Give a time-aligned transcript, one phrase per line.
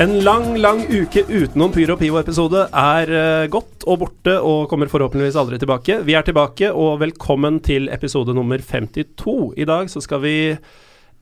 [0.00, 5.36] En lang, lang uke utenom Pyro Pivo-episode er uh, gått og borte og kommer forhåpentligvis
[5.36, 5.98] aldri tilbake.
[6.08, 9.34] Vi er tilbake, og velkommen til episode nummer 52.
[9.60, 10.32] I dag så skal vi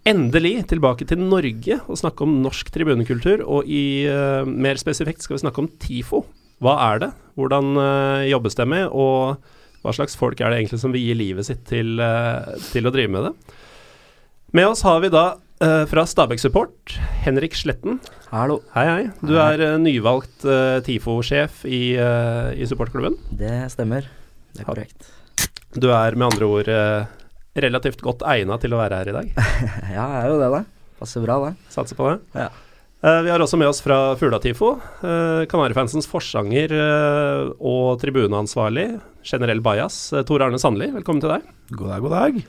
[0.06, 3.42] endelig tilbake til Norge og snakke om norsk tribunekultur.
[3.50, 6.22] Og i, uh, mer spesifikt skal vi snakke om TIFO.
[6.62, 7.10] Hva er det?
[7.34, 8.86] Hvordan uh, jobbes det med?
[8.94, 11.98] Og hva slags folk er det egentlig som vil gi livet sitt til,
[12.70, 13.58] til å drive med det?
[14.54, 16.92] Med oss har vi da Uh, fra Stabæk Support,
[17.24, 17.96] Henrik Sletten.
[18.30, 18.60] Hallo.
[18.76, 19.06] Hei, hei.
[19.18, 19.56] Du hei.
[19.56, 23.16] er uh, nyvalgt uh, TIFO-sjef i, i, supportklubben.
[23.34, 24.06] Det stemmer.
[24.54, 25.08] Det er korrekt.
[25.74, 26.70] Du er med andre ord
[27.58, 29.32] relativt godt egna til å være her i dag?
[29.96, 30.60] ja, jeg er jo det, da.
[31.00, 31.72] Passer bra, det.
[31.74, 32.20] Satser på det.
[32.38, 32.46] Ja.
[33.26, 34.70] vi har også med oss fra Fugla-TIFO,
[35.50, 36.74] Kanarifansens forsanger
[37.58, 38.92] og tribuneansvarlig,
[39.26, 39.98] generell bajas,
[40.30, 40.90] Tor Arne Sandli.
[40.94, 41.50] Velkommen til deg.
[41.74, 42.40] God dag, god dag.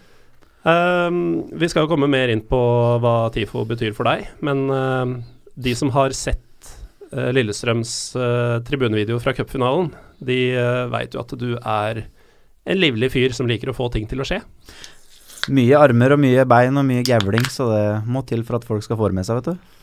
[0.64, 2.60] Um, vi skal jo komme mer inn på
[3.00, 5.16] hva TIFO betyr for deg, men uh,
[5.56, 6.74] de som har sett
[7.14, 12.04] uh, Lillestrøms uh, tribunevideo fra cupfinalen, de uh, veit jo at du er
[12.70, 14.42] en livlig fyr som liker å få ting til å skje.
[15.56, 18.84] Mye armer og mye bein og mye gævling, så det må til for at folk
[18.86, 19.78] skal få det med seg, vet du.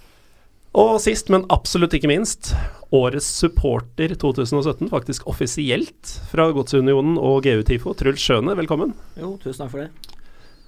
[0.76, 2.50] Og sist, men absolutt ikke minst,
[2.94, 7.96] årets supporter 2017, faktisk offisielt fra Godsunionen og GU TIFO.
[7.96, 8.92] Truls Skjøne, velkommen.
[9.16, 10.15] Jo, tusen takk for det.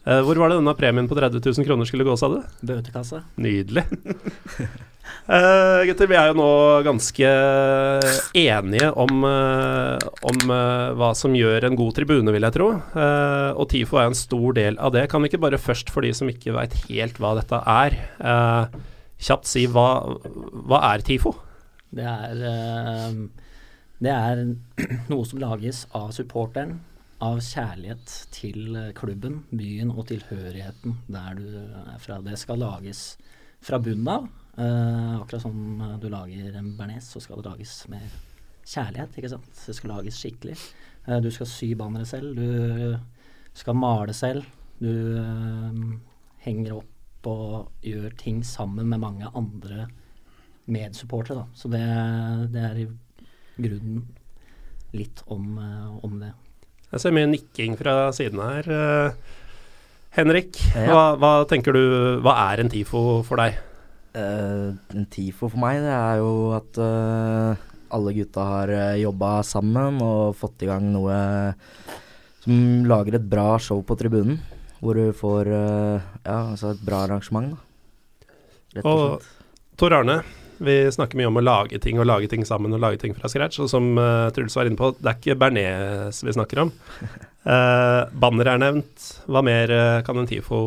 [0.08, 2.38] Uh, hvor var det denne premien på 30 000 kroner skulle gå, sa du?
[2.64, 3.20] Bøtekasse.
[3.36, 3.82] Nydelig.
[5.28, 6.52] uh, gutter, vi er jo nå
[6.86, 7.32] ganske
[8.40, 10.54] enige om, uh, om
[10.96, 12.70] hva som gjør en god tribune, vil jeg tro.
[12.72, 15.04] og TIFO er en stor del av det.
[15.12, 18.00] Kan vi ikke bare først, for de som ikke veit helt hva dette er,
[19.28, 19.90] kjapt si hva,
[20.70, 21.36] hva er TIFO?
[21.98, 23.12] Det er,
[24.00, 24.44] det er
[25.12, 26.78] noe som lages av supporteren
[27.24, 32.20] av kjærlighet til klubben, byen og tilhørigheten der du er fra.
[32.22, 33.16] Det skal lages
[33.64, 34.28] fra bunnen av.
[34.58, 38.02] Uh, akkurat som du lager en bearnés, så skal det lages med
[38.66, 39.16] kjærlighet.
[39.16, 39.50] ikke sant?
[39.66, 40.56] Det skal lages skikkelig.
[41.06, 42.34] Uh, du skal sy banneret selv.
[42.34, 42.98] Du
[43.58, 44.46] skal male selv.
[44.82, 45.82] Du uh,
[46.42, 49.88] henger opp og gjør ting sammen med mange andre
[50.66, 51.46] medsupportere.
[51.54, 51.82] Så det,
[52.54, 52.88] det, er i
[53.58, 54.04] grunnen
[54.94, 55.58] litt om,
[56.02, 56.32] om det.
[56.88, 58.68] Jeg ser mye nikking fra siden her.
[58.68, 59.38] Uh,
[60.16, 60.88] Henrik, ja.
[60.88, 61.82] hva, hva, tenker du
[62.24, 63.58] Hva er en TIFO for deg?
[64.16, 69.34] Uh, en TIFO for meg, det er jo at uh, alle gutta har uh, jobba
[69.46, 71.18] sammen og fått i gang noe
[72.40, 74.40] som lager et bra show på tribunen.
[74.78, 78.28] Hvor du får ja, altså et bra arrangement, da.
[78.76, 79.24] Rett og slett.
[79.26, 80.20] Og Tor Arne,
[80.62, 83.30] vi snakker mye om å lage ting og lage ting sammen og lage ting fra
[83.30, 83.60] scratch.
[83.62, 86.72] Og som uh, Truls var inne på, det er ikke bearnés vi snakker om.
[87.46, 89.06] Uh, banner er nevnt.
[89.30, 90.60] Hva mer uh, kan en TIFO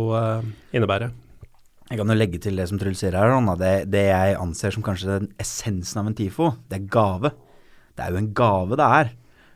[0.76, 1.12] innebære?
[1.92, 3.34] Jeg kan jo legge til det som Truls sier her.
[3.60, 7.34] Det, det, jeg anser som kanskje den essensen av en TIFO, det er gave.
[7.92, 9.12] Det er jo en gave det er.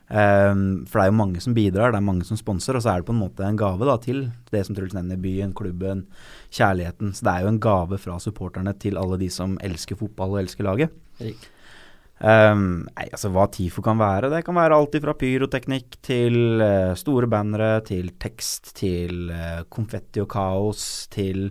[0.06, 2.92] Um, for det er jo mange som bidrar, det er mange som sponser, og så
[2.92, 6.04] er det på en måte en gave da, til det som Truls nevner, byen, klubben,
[6.54, 7.10] kjærligheten.
[7.16, 10.42] Så det er jo en gave fra supporterne til alle de som elsker fotball og
[10.44, 10.94] elsker laget.
[12.16, 14.30] Um, nei, altså Hva TIFO kan være?
[14.32, 20.22] Det kan være alt fra pyroteknikk til uh, store bannere, til tekst, til uh, konfetti
[20.22, 21.50] og kaos, til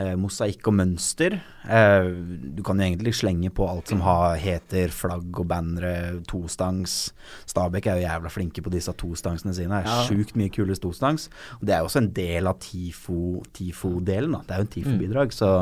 [0.00, 1.36] eh, mosaikk og mønster.
[1.68, 2.08] Eh,
[2.56, 7.12] du kan jo egentlig slenge på alt som har, heter flagg og bannere, tostangs.
[7.50, 9.82] Stabæk er jo jævla flinke på disse tostangsene sine.
[9.82, 10.08] Det er ja.
[10.08, 11.28] Sjukt mye kule tostangs.
[11.60, 13.52] Og det er jo også en del av TIFO-delen.
[13.54, 15.34] Tifo det er jo en TIFO-bidrag.
[15.34, 15.38] Mm.
[15.38, 15.52] Så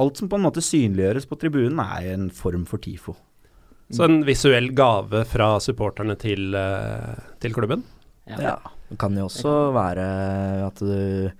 [0.00, 3.16] alt som på en måte synliggjøres på tribunen, er en form for TIFO.
[3.90, 7.82] Så en visuell gave fra supporterne til, uh, til klubben?
[8.30, 8.38] Ja.
[8.38, 8.58] ja.
[8.90, 10.04] Det kan jo også være
[10.66, 11.30] at du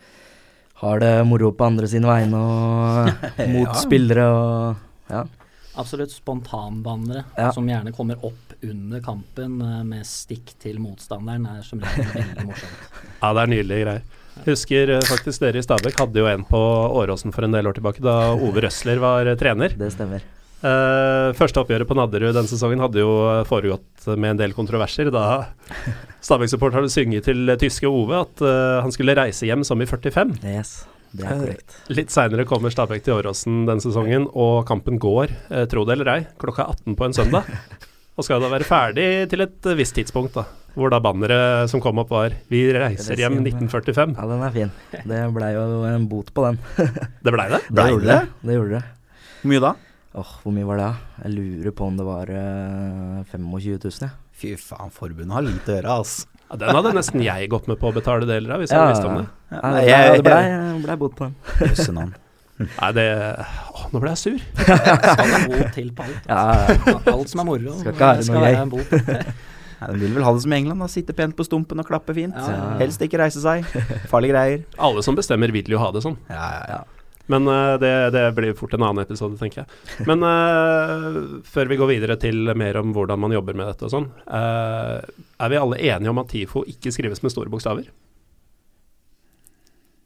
[0.80, 3.76] har det moro på andre sine vegne og mot ja.
[3.76, 5.27] spillere og ja.
[5.80, 7.50] Absolutt spontanbehandlere ja.
[7.54, 12.48] som gjerne kommer opp under kampen uh, med stikk til motstanderen, er som regel veldig
[12.48, 12.88] morsomt.
[13.21, 14.03] Ja, det er nydelige greier.
[14.44, 16.60] Husker uh, faktisk dere i Stabæk hadde jo en på
[17.00, 19.76] Åråsen for en del år tilbake, da Ove Røsler var uh, trener.
[19.78, 20.26] Det stemmer.
[20.60, 23.10] Uh, første oppgjøret på Nadderud denne sesongen hadde jo
[23.48, 25.09] foregått med en del kontroverser.
[25.12, 25.48] Da
[26.27, 30.36] Stabæk-support hadde synget til tyske Ove at uh, han skulle reise hjem som i 45.
[30.45, 30.83] Yes,
[31.16, 31.78] det er korrekt.
[31.89, 35.33] Uh, litt seinere kommer Stabæk til Åråsen denne sesongen, og kampen går,
[35.72, 37.48] tro det eller ei, klokka 18 på en søndag.
[38.21, 40.45] og skal da være ferdig til et visst tidspunkt, da.
[40.77, 44.12] Hvor da banneret som kom opp var 'Vi reiser hjem 1945'.
[44.15, 44.71] Ja, den er fin.
[44.92, 46.60] Det blei jo en bot på den.
[47.24, 47.65] det blei det?
[47.72, 48.21] Det gjorde det.
[48.45, 48.84] det, gjorde det.
[49.41, 49.72] Hvor mye da?
[50.10, 50.89] Åh, Hvor mye var det?
[51.22, 53.92] Jeg lurer på om det var uh, 25 000.
[54.03, 54.09] Ja.
[54.41, 56.27] Fy faen, forbundet har lite å gjøre, altså.
[56.51, 58.97] Ja, den hadde nesten jeg gått med på å betale deler av, hvis ja, jeg
[58.97, 59.28] visste om det.
[59.54, 61.36] Ja, jeg, jeg, jeg blei ble bot på den.
[61.62, 62.10] Jøsse navn.
[62.60, 63.04] Nei, det
[63.39, 64.42] Å, nå ble jeg sur.
[64.65, 66.27] Skal en bot til på alt.
[66.27, 66.97] Ja, ja.
[67.15, 68.62] Alt som er moro, Skal ikke ha det skal noe være gøy.
[68.65, 69.39] en bot.
[69.80, 70.89] Nei, de vil vel ha det som i England, da.
[70.92, 72.36] Sitte pent på stumpen og klappe fint.
[72.36, 72.74] Ja.
[72.83, 73.65] Helst ikke reise seg.
[74.10, 74.65] Farlige greier.
[74.77, 76.18] Alle som bestemmer, vil jo ha det sånn.
[76.28, 76.83] Ja, ja, ja.
[77.30, 80.04] Men eh, det, det blir fort en annen episode, tenker jeg.
[80.09, 83.94] Men eh, før vi går videre til mer om hvordan man jobber med dette og
[83.94, 84.98] sånn, eh,
[85.41, 87.91] er vi alle enige om at TIFO ikke skrives med store bokstaver?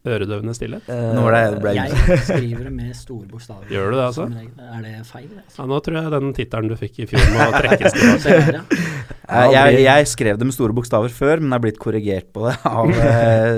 [0.05, 0.85] Øredøvende stillhet?
[0.85, 3.70] Uh, Nå var det Jeg skriver det med store bokstaver.
[3.73, 4.27] Gjør du det, altså?
[4.29, 5.31] Er det feil?
[5.31, 5.56] Altså?
[5.56, 8.61] Ja, nå tror jeg den tittelen du fikk i fjor må trekkes tilbake.
[9.25, 12.91] Jeg, jeg skrev det med store bokstaver før, men er blitt korrigert på det av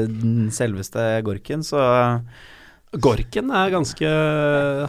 [0.06, 1.82] den selveste Gorken, så
[3.02, 4.10] Gorken er ganske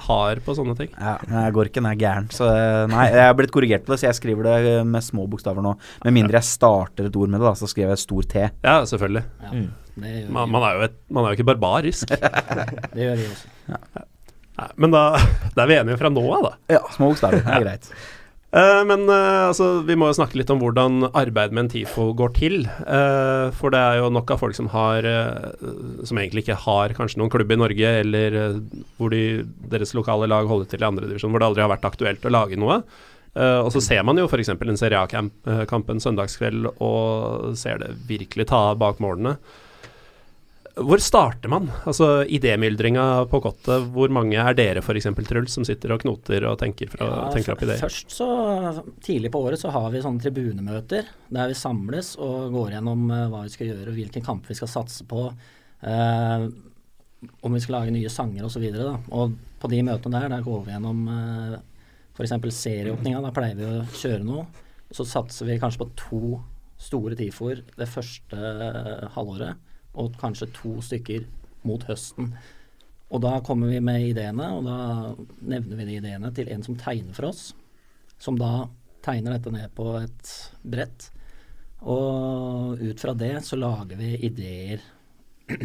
[0.07, 0.92] hard på sånne ting.
[0.98, 2.30] ja, Gorken er gæren.
[2.33, 5.27] Så eh, nei, jeg er blitt korrigert på det, så jeg skriver det med små
[5.31, 5.75] bokstaver nå.
[6.06, 8.48] Med mindre jeg starter et ord med det, da, så skriver jeg stor T.
[8.63, 9.25] Ja, selvfølgelig.
[9.44, 9.68] Ja, Mm.
[10.30, 12.12] Man, man, er jo et, man er jo ikke barbarisk.
[12.94, 13.48] det gjør vi også.
[14.57, 15.01] Nei, men da,
[15.56, 16.51] da er vi enige fra nå av, da.
[16.75, 17.42] Ja, små bokstaver.
[17.42, 17.89] Det er greit.
[18.55, 22.07] Eh, men eh, altså, vi må jo snakke litt om hvordan arbeid med en TIFO
[22.17, 22.61] går til.
[22.63, 25.03] Eh, for det er jo nok av folk som har
[26.07, 28.39] Som egentlig ikke har kanskje noen klubb i Norge, eller
[28.97, 32.25] hvor de, deres lokale lag holder til i andredivisjon, hvor det aldri har vært aktuelt
[32.25, 32.81] å lage noe.
[33.38, 34.49] Og så ser man jo f.eks.
[34.49, 39.35] en Serie A-kamp en søndagskveld og ser det virkelig ta av bak målene.
[40.77, 41.71] Hvor starter man?
[41.89, 43.88] Altså idémyldringa på kottet.
[43.95, 47.56] Hvor mange er dere f.eks., Truls, som sitter og knoter og tenker, fra, Ja, tenker
[47.56, 47.81] opp ideer?
[47.81, 48.29] Først så
[49.03, 53.25] Tidlig på året så har vi sånne tribunemøter der vi samles og går gjennom eh,
[53.31, 55.27] hva vi skal gjøre, hvilken kamp vi skal satse på.
[55.81, 56.47] eh,
[57.41, 58.68] om vi skal lage nye sanger osv.
[58.77, 61.57] Og, og på de møtene der, der går vi gjennom uh,
[62.18, 62.35] f.eks.
[62.53, 63.23] serieåpninga.
[63.25, 64.45] Da pleier vi å kjøre noe.
[64.94, 66.21] Så satser vi kanskje på to
[66.80, 69.57] store TIFO-er det første eh, halvåret,
[69.97, 71.25] og kanskje to stykker
[71.67, 72.31] mot høsten.
[73.07, 74.77] Og da kommer vi med ideene, og da
[75.47, 77.51] nevner vi de ideene til en som tegner for oss.
[78.19, 78.67] Som da
[79.05, 80.33] tegner dette ned på et
[80.67, 81.09] brett.
[81.88, 84.83] Og ut fra det så lager vi ideer.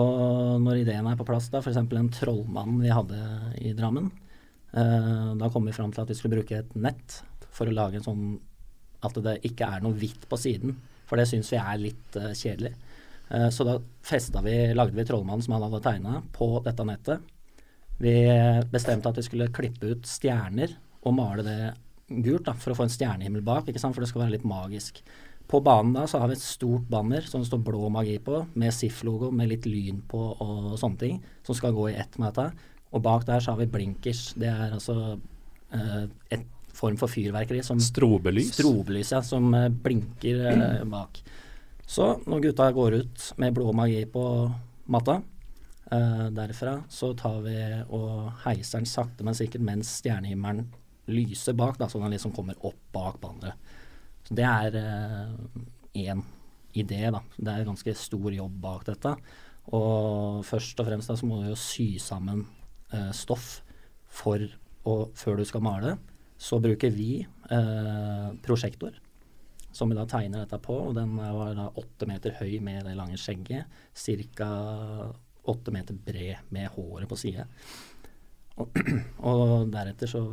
[0.00, 1.78] og når ideene er på plass, da f.eks.
[1.78, 3.20] en trollmann vi hadde
[3.62, 4.10] i Drammen,
[4.72, 7.20] eh, da kom vi fram til at vi skulle bruke et nett
[7.54, 8.28] for å lage en sånn
[9.06, 10.74] at det ikke er noe hvitt på siden.
[11.08, 12.74] For det syns vi er litt eh, kjedelig.
[13.30, 17.34] Eh, så da vi, lagde vi trollmannen som han hadde tegna, på dette nettet.
[17.98, 18.14] Vi
[18.70, 21.58] bestemte at vi skulle klippe ut stjerner og male det
[22.08, 25.02] gult da, for å få en stjernehimmel bak, for det skal være litt magisk.
[25.48, 28.42] På banen da så har vi et stort banner som det står blå magi på,
[28.60, 32.30] med SIF-logo med litt lyn på og sånne ting, som skal gå i ett med
[32.30, 32.68] dette.
[32.92, 34.34] Og bak der så har vi blinkers.
[34.36, 35.16] Det er altså
[35.72, 36.04] eh,
[36.36, 36.44] et
[36.76, 38.52] form for fyrverkeri som Strobelys?
[38.56, 41.20] Strobelys, ja, som eh, blinker eh, bak.
[41.88, 44.22] Så når gutta går ut med blå magi på
[44.92, 45.22] matta,
[45.90, 47.56] eh, derfra så tar vi
[47.88, 50.68] og heiser den sakte, men sikkert mens stjernehimmelen
[51.08, 53.56] lyser bak, da, så den liksom kommer opp bak banneret.
[54.28, 54.76] Så det er
[55.96, 56.20] én
[56.76, 57.22] idé, da.
[57.36, 59.14] Det er ganske stor jobb bak dette.
[59.76, 62.44] Og først og fremst da, så må du jo sy sammen
[62.92, 63.58] eh, stoff
[64.08, 64.44] for
[64.88, 65.96] å, før du skal male.
[66.38, 68.96] Så bruker vi eh, prosjektor,
[69.78, 70.76] som vi da tegner dette på.
[70.88, 73.70] Og den var da åtte meter høy med det lange skjegget.
[73.94, 74.48] Ca.
[75.48, 77.46] åtte meter bred med håret på side.
[78.58, 78.80] Og,
[79.30, 80.24] og deretter så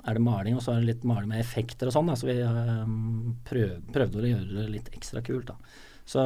[0.00, 2.10] er det maling, og så er det litt maling med effekter og sånn.
[2.18, 5.56] Så vi um, prøv, prøvde å gjøre det litt ekstra kult, da.
[6.08, 6.20] Så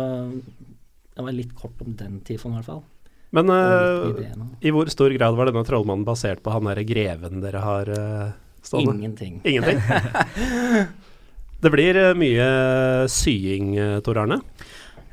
[1.14, 2.84] det var litt kort om den tifoen i hvert fall.
[3.34, 4.46] Men ideene.
[4.62, 8.28] i hvor stor grad var denne trollmannen basert på han derre greven dere har uh,
[8.62, 8.94] stående?
[8.94, 9.40] Ingenting.
[9.42, 9.82] Ingenting?
[11.64, 12.46] det blir eh, mye
[13.08, 14.40] sying, eh, Tor Arne.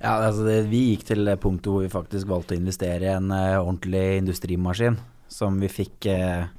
[0.01, 3.29] Ja, altså det, Vi gikk til punktet hvor vi faktisk valgte å investere i en
[3.31, 4.97] uh, ordentlig industrimaskin
[5.31, 6.49] som vi fikk uh,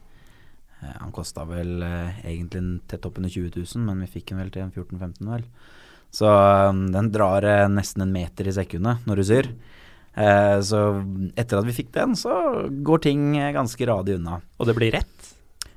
[1.01, 4.65] Han kosta vel uh, egentlig tett oppunder 20 000, men vi fikk den vel til
[4.65, 5.45] en 14-15 vel.
[6.15, 9.53] Så um, den drar nesten en meter i sekundet når du syr.
[10.13, 10.79] Så
[11.41, 12.35] etter at vi fikk den, så
[12.85, 14.43] går ting ganske radig unna.
[14.61, 15.31] Og det blir rett?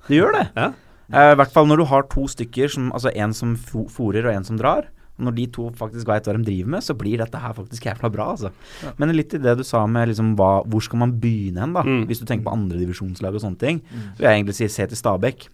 [0.10, 0.42] Det gjør det.
[0.60, 0.74] Ja.
[1.12, 4.34] Eh, I hvert fall når du har to stykker, som, altså en som fòrer og
[4.34, 4.90] en som drar.
[5.16, 8.10] Når de to faktisk vet hva de driver med, så blir dette her faktisk jævla
[8.12, 8.26] bra.
[8.34, 8.50] Altså.
[9.00, 11.86] Men litt i det du sa med liksom hva, hvor skal man begynne hen, da.
[11.88, 12.02] Mm.
[12.10, 13.80] Hvis du tenker på andredivisjonslag og sånne ting.
[14.18, 15.48] Så vil jeg egentlig si se til Stabæk.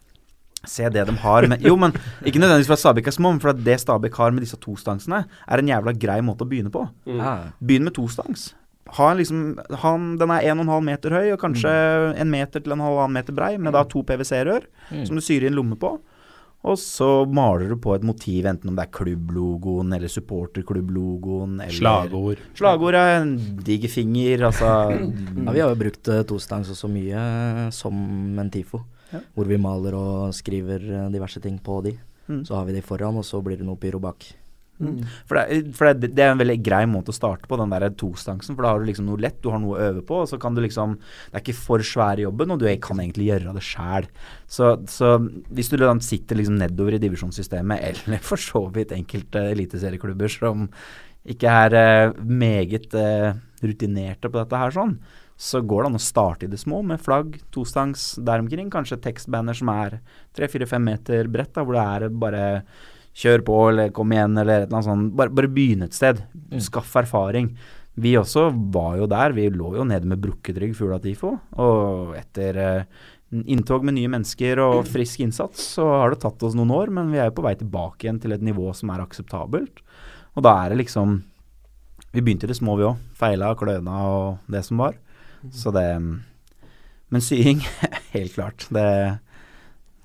[0.72, 1.93] Se det de har med Jo, men
[2.25, 4.58] ikke nødvendigvis for at Stabæk er små, men for at det Stabæk har med disse
[4.62, 6.88] tostangsene, er en jævla grei måte å begynne på.
[7.05, 7.22] Mm.
[7.62, 8.51] Begynn med tostangs.
[8.97, 9.41] Ha en liksom,
[9.83, 11.71] han, en, den er 1,5 meter høy og kanskje
[12.19, 15.05] en meter til en halvannen meter brei, med da to PVC-rør Mm.
[15.07, 16.00] som du syr i en lomme på.
[16.63, 21.73] Og så maler du på et motiv, enten om det er klubblogoen eller supporterklubblogoen eller
[21.73, 22.41] Slagord.
[22.57, 23.31] Slagord er en
[23.65, 24.91] diger finger, altså
[25.45, 27.95] Ja, vi har jo brukt uh, tostangs også mye eh, som
[28.39, 28.81] en TIFO.
[29.11, 29.23] Ja.
[29.35, 31.95] Hvor vi maler og skriver eh, diverse ting på de.
[32.27, 32.43] Mm.
[32.45, 34.27] Så har vi de foran, og så blir det noe pyro bak.
[34.81, 35.01] Mm.
[35.29, 37.88] For, det, for det, det er en veldig grei måte å starte på, den der
[37.97, 38.57] tostansen.
[38.57, 40.39] For da har du liksom noe lett, du har noe å øve på, og så
[40.41, 43.65] kan du liksom Det er ikke for svær jobben, og du kan egentlig gjøre det
[43.65, 44.09] sjæl.
[44.50, 45.13] Så, så
[45.51, 50.67] hvis du sitter liksom nedover i divisjonssystemet, eller for så vidt enkelte eliteserieklubber som
[51.31, 54.95] ikke er eh, meget eh, rutinerte på dette her sånn,
[55.41, 58.69] så går det an å starte i det små med flagg, tostangs der omkring.
[58.73, 59.97] Kanskje tekstbanner som er
[60.38, 62.43] tre-fire-fem meter bredt, da, hvor det er bare
[63.18, 65.13] kjør på eller kom igjen eller et eller annet sånt.
[65.20, 66.22] Bare, bare begynn et sted.
[66.63, 67.51] Skaff erfaring.
[68.01, 69.36] Vi også var jo der.
[69.36, 71.34] Vi lå jo nede med brukket rygg Fugla TIFO.
[71.60, 73.01] Og etter eh,
[73.51, 77.12] inntog med nye mennesker og frisk innsats, så har det tatt oss noen år, men
[77.12, 79.84] vi er jo på vei tilbake igjen til et nivå som er akseptabelt.
[80.36, 81.22] Og da er det liksom
[82.12, 82.98] Vi begynte i det små, vi òg.
[83.15, 84.98] Feila, kløna og det som var.
[85.56, 85.86] Så det
[87.12, 87.63] Men sying,
[88.15, 88.68] helt klart.
[88.68, 89.20] Det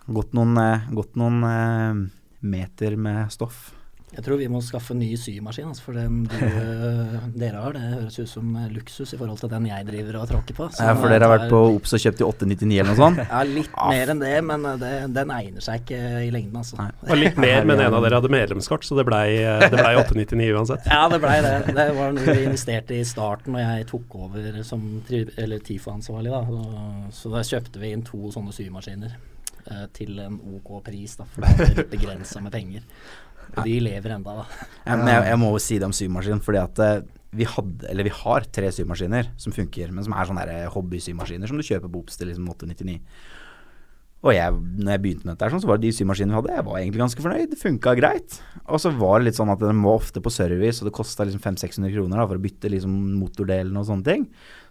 [0.06, 2.04] gått noen, eh, gått noen eh,
[2.46, 3.66] meter med stoff.
[4.14, 7.82] Jeg tror vi må skaffe ny symaskin, altså, for den du, eh, dere har, det
[7.82, 10.68] høres ut som eh, luksus i forhold til den jeg driver og tråkker på.
[10.72, 13.20] Så Ja, for dere har vært på Ops og kjøpt i 899 eller noe sånt?
[13.34, 16.56] Ja, litt Ah, mer enn det, men eh, det, den egner seg ikke i lengden,
[16.62, 16.78] altså.
[16.78, 16.88] Nei.
[17.10, 20.50] Og litt mer, men en av dere hadde medlemskort, så det blei det ble 899
[20.54, 20.86] uansett.
[20.88, 21.54] Ja, det blei det.
[21.74, 26.30] Det var noe vi investerte i starten når jeg tok over som TIFO-ansvarlig.
[26.32, 27.10] da.
[27.12, 29.18] Så da kjøpte vi inn to sånne symaskiner
[29.70, 32.86] eh, til en OK pris, da, for det er begrensa med penger.
[33.54, 34.66] Og de lever enda, da.
[34.84, 36.98] Ja, men jeg, jeg må jo si det om symaskin, fordi at eh,
[37.36, 41.66] vi hadde, vi har tre symaskiner som funker, men som er sånne hobbysymaskiner som du
[41.66, 42.98] kjøper på Ops til liksom 899.
[44.24, 46.54] Og jeg, når jeg begynte med dette, sånn, så var det de symaskinene vi hadde,
[46.56, 47.50] jeg var egentlig ganske fornøyd.
[47.52, 48.38] Det funka greit.
[48.64, 51.26] Og så var det litt sånn at den var ofte på service, og det kosta
[51.28, 54.24] liksom 500-600 kroner da, for å bytte liksom motordelen og sånne ting.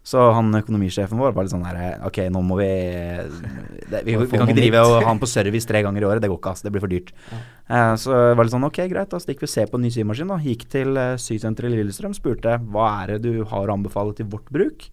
[0.05, 4.19] Så han økonomisjefen vår var litt sånn her Ok, nå må vi det, vi, vi,
[4.19, 6.41] vi, kan ikke drive og ha han på service tre ganger i året, det går
[6.41, 6.65] ikke, ass.
[6.65, 7.09] Det blir for dyrt.
[7.31, 9.87] Eh, så det var litt sånn ok, greit, da stikker vi og ser på en
[9.87, 10.35] ny symaskin.
[10.35, 14.13] da Gikk til uh, sysenteret i Lillestrøm, spurte hva er det du har å anbefale
[14.17, 14.89] til vårt bruk.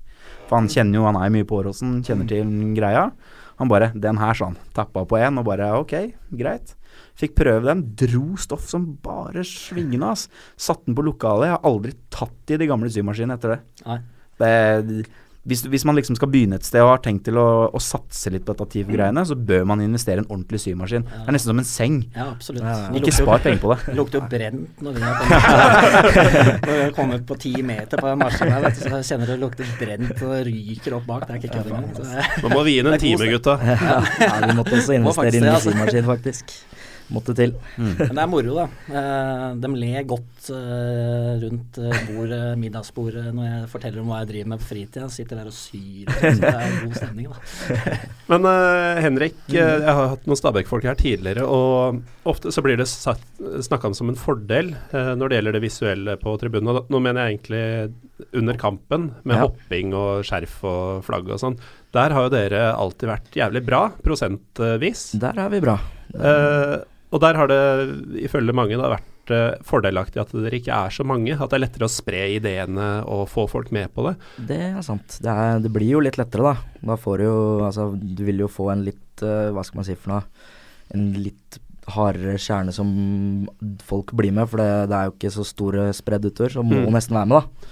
[0.46, 3.10] For han kjenner jo, han er mye på Åråsen, kjenner til greia.
[3.58, 4.56] Han bare 'Den her', han.
[4.74, 6.74] Tappa på en og bare 'ok, greit'.
[7.14, 7.94] Fikk prøve den.
[7.96, 10.28] Dro stoff som bare svingende, ass.
[10.56, 11.48] Satt den på lokalet.
[11.48, 13.60] Jeg har aldri tatt i de gamle symaskinene etter det.
[13.86, 14.00] Nei.
[14.38, 15.06] det
[15.48, 18.30] hvis, hvis man liksom skal begynne et sted og har tenkt til å, å satse
[18.30, 21.08] litt på dette TIF-greiene, så bør man investere i en ordentlig symaskin.
[21.08, 21.98] Det er nesten som en seng.
[22.12, 22.62] Ja, absolutt.
[22.62, 22.92] Ja, ja.
[23.00, 23.80] Ikke spar penger på det.
[23.88, 28.02] Det lukter jo brent når vi har kommet, når vi har kommet på ti meter
[28.02, 31.26] på maskinen her, så kjenner kjenner det lukter brent og ryker opp bak.
[31.26, 31.90] Det er ikke kødd engang.
[32.42, 33.58] Nå må vi inn en time, gutta.
[33.62, 33.98] ja,
[34.46, 35.74] vi måtte også investere i en altså.
[35.74, 36.56] symaskin, faktisk.
[37.12, 37.54] Måtte til.
[37.76, 37.88] Mm.
[37.98, 38.66] Men det er moro, da.
[38.88, 44.30] Eh, de ler godt eh, rundt eh, bordet, middagsbordet når jeg forteller om hva jeg
[44.30, 45.08] driver med på fritida.
[45.12, 46.08] Sitter der og syr.
[46.14, 47.40] Så det er god stemning, da.
[48.32, 52.78] Men eh, Henrik, eh, jeg har hatt noen Stabæk-folk her tidligere, og ofte så blir
[52.80, 56.70] det snakka om som en fordel når det gjelder det visuelle på tribunen.
[56.70, 59.46] Og nå mener jeg egentlig under kampen, med Ja.
[59.48, 61.56] hopping og skjerf og flagg og sånn.
[61.92, 65.02] Der har jo dere alltid vært jævlig bra, prosentvis.
[65.20, 65.74] Der er vi bra.
[66.14, 66.76] Eh,
[67.12, 67.60] og der har det
[68.24, 71.34] ifølge mange da vært uh, fordelaktig at dere ikke er så mange.
[71.36, 74.14] At det er lettere å spre ideene og få folk med på det.
[74.48, 75.18] Det er sant.
[75.22, 76.78] Det, er, det blir jo litt lettere, da.
[76.92, 77.36] Da får du jo
[77.68, 80.24] Altså, du vil jo få en litt uh, Hva skal man si for noe?
[80.96, 81.60] En litt
[81.92, 82.88] hardere kjerne som
[83.82, 86.78] folk blir med, for det, det er jo ikke så store spredd utover, så må
[86.84, 86.92] Mm.
[86.94, 87.70] nesten være med, da.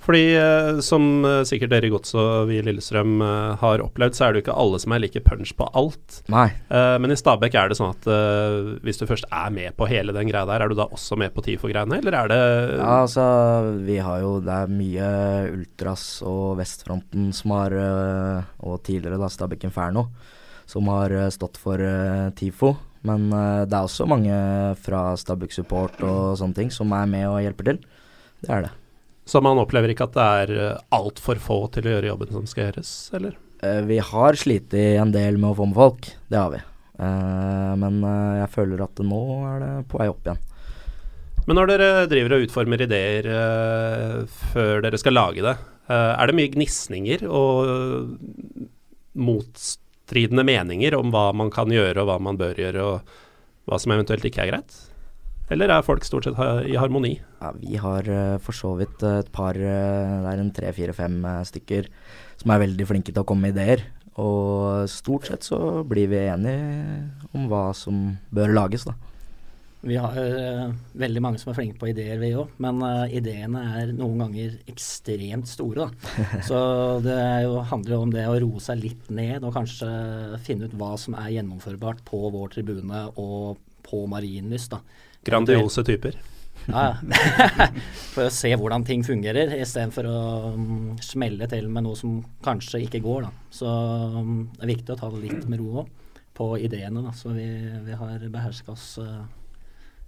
[0.00, 4.16] Fordi eh, som eh, sikkert dere i Gods og vi i Lillestrøm eh, har opplevd,
[4.16, 6.22] så er det jo ikke alle som er like punch på alt.
[6.32, 6.46] Nei.
[6.72, 8.08] Eh, men i Stabæk er det sånn at
[8.80, 11.34] hvis du først er med på hele den greia der, er du da også med
[11.36, 12.40] på TIFO-greiene, eller er det
[12.80, 13.24] Ja, altså,
[13.84, 15.08] vi har jo Det er mye
[15.52, 20.06] Ultras og Vestfronten som har Og tidligere da Stabæk Inferno,
[20.70, 21.82] som har stått for
[22.36, 22.72] TIFO.
[23.06, 24.34] Men det er også mange
[24.80, 27.82] fra Stabæk Support og sånne ting som er med og hjelper til.
[28.40, 28.76] Det er det.
[29.30, 32.50] Så man opplever ikke at det er uh, altfor få til å gjøre jobben som
[32.50, 33.38] skal gjøres, eller?
[33.62, 36.62] Eh, vi har slitt en del med å få med folk, det har vi.
[36.98, 38.00] Eh, men
[38.40, 39.20] jeg føler at nå
[39.52, 40.40] er det på vei opp igjen.
[41.50, 44.18] Men når dere driver og utformer ideer eh,
[44.52, 45.56] før dere skal lage det,
[45.90, 48.68] eh, er det mye gnisninger og eh,
[49.18, 53.96] motstridende meninger om hva man kan gjøre og hva man bør gjøre, og hva som
[53.96, 54.78] eventuelt ikke er greit?
[55.50, 56.38] Eller er folk stort sett
[56.70, 57.16] i harmoni?
[57.40, 60.70] Ja, vi har eh, for så vidt eh, et par eh, Det er en tre,
[60.76, 61.90] fire, fem eh, stykker
[62.40, 63.82] som er veldig flinke til å komme med ideer.
[64.20, 68.94] Og stort sett så blir vi enige om hva som bør lages, da.
[69.80, 72.50] Vi har uh, veldig mange som er flinke på ideer, vi òg.
[72.60, 75.86] Men uh, ideene er noen ganger ekstremt store.
[75.88, 76.16] Da.
[76.48, 76.58] Så
[77.04, 77.16] det
[77.46, 79.88] jo, handler jo om det å roe seg litt ned og kanskje
[80.44, 84.76] finne ut hva som er gjennomførbart på vår tribune og på Marienlyst.
[84.76, 85.08] da.
[85.26, 86.18] Grandiose typer.
[86.68, 86.94] Ja,
[88.14, 90.20] for å se hvordan ting fungerer, istedenfor å
[90.54, 93.26] um, smelle til med noe som kanskje ikke går.
[93.26, 93.32] Da.
[93.54, 95.92] Så um, det er viktig å ta det litt med ro òg,
[96.36, 97.04] på ideene.
[97.06, 97.14] Da.
[97.16, 97.48] Så vi,
[97.86, 99.22] vi har beherska oss uh,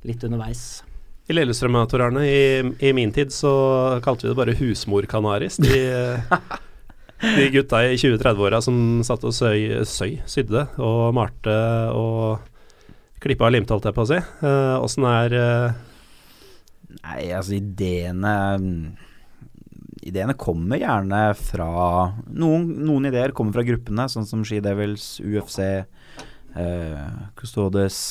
[0.08, 0.82] litt underveis.
[1.30, 3.52] I Lillestrøm, Tor Arne, i, i, min tid så
[4.04, 5.60] kalte vi det bare husmorkanaris.
[5.62, 5.82] De,
[7.38, 8.76] de gutta i 20-30-åra som
[9.06, 11.54] satt og søy, søy, sydde og malte
[11.94, 12.51] og
[13.22, 14.18] klippa og limt, holdt jeg på å si.
[14.82, 15.80] Åssen uh, er uh,
[17.02, 18.34] Nei, altså ideene
[20.02, 21.70] Ideene kommer gjerne fra
[22.34, 25.62] Noen, noen ideer kommer fra gruppene, sånn som Ski Devils, UFC,
[26.58, 28.02] uh, Custodes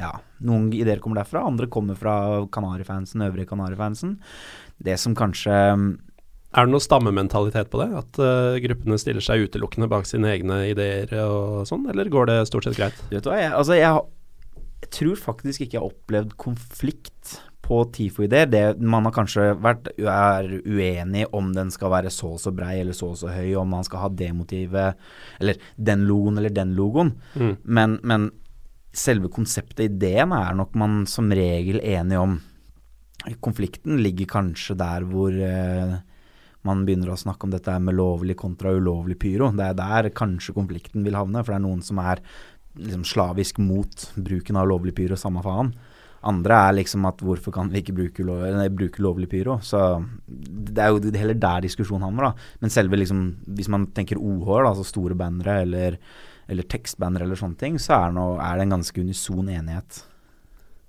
[0.00, 0.10] ja,
[0.42, 2.14] noen ideer kommer derfra, andre kommer fra
[2.52, 4.16] Kanarifansen, øvrige Kanarifansen.
[4.82, 5.54] Det som kanskje
[6.54, 7.88] Er det noe stammementalitet på det?
[7.98, 12.36] At uh, gruppene stiller seg utelukkende bak sine egne ideer og sånn, eller går det
[12.46, 12.98] stort sett greit?
[13.10, 14.04] Du vet hva, jeg, altså jeg,
[14.84, 18.48] jeg tror faktisk ikke jeg har opplevd konflikt på TIFO-ideer.
[18.52, 22.76] Det Man har kanskje vært er uenig om den skal være så og så brei
[22.82, 25.00] eller så og så høy, om man skal ha det motivet,
[25.40, 27.14] eller den logoen eller den logoen.
[27.34, 27.54] Mm.
[27.64, 28.30] Men, men
[28.94, 32.36] selve konseptet, ideen, er nok man som regel enig om.
[33.40, 35.94] Konflikten ligger kanskje der hvor eh,
[36.64, 39.50] man begynner å snakke om dette med lovlig kontra ulovlig pyro.
[39.56, 42.20] Det er der kanskje konflikten vil havne, for det er noen som er
[42.78, 45.72] liksom slavisk mot bruken av lovlig pyro, samme faen.
[46.24, 49.58] Andre er liksom at hvorfor kan vi ikke bruke, lov, nei, bruke lovlig pyro?
[49.60, 49.80] Så
[50.26, 52.52] det er jo heller der diskusjonen handler, da.
[52.62, 53.26] Men selve liksom,
[53.58, 56.00] hvis man tenker OH, altså store bannere eller
[56.48, 60.02] eller tekstbannere eller sånne ting, så er, noe, er det en ganske unison enighet.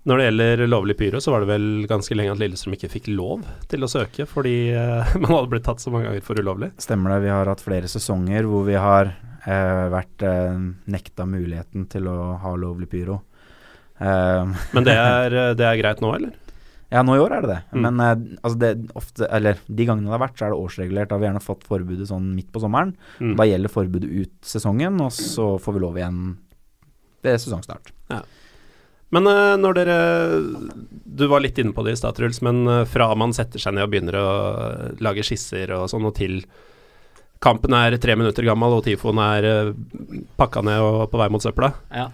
[0.06, 3.08] Når det gjelder lovlig pyro, så var det vel ganske lenge at Lillestrøm ikke fikk
[3.10, 6.74] lov til å søke, fordi uh, man hadde blitt tatt så mange ganger for ulovlig.
[6.82, 7.24] Stemmer det.
[7.26, 10.58] Vi har hatt flere sesonger hvor vi har vært uh,
[10.90, 13.22] nekta muligheten til å ha lovlig pyro.
[14.76, 16.34] Men det er, det er greit nå, eller?
[16.92, 17.60] Ja, nå i år er det det.
[17.72, 17.86] Mm.
[17.86, 18.02] Men
[18.42, 21.10] altså det ofte, eller de gangene det har vært, så er det årsregulert.
[21.10, 22.92] Da har vi gjerne fått forbudet sånn midt på sommeren.
[23.20, 23.34] Mm.
[23.40, 26.20] Da gjelder forbudet ut sesongen, og så får vi lov igjen
[27.26, 27.92] ved sesongstart.
[28.14, 28.22] Ja.
[29.16, 29.30] Men
[29.62, 29.98] når dere
[31.06, 33.88] Du var litt inne på det i stad, Truls, men fra man setter seg ned
[33.88, 34.30] og begynner å
[35.04, 36.42] lage skisser og sånn, og til
[37.46, 39.74] kampen er tre minutter gammel og Tifoen er
[40.40, 42.10] pakka ned og på vei mot søpla, ja.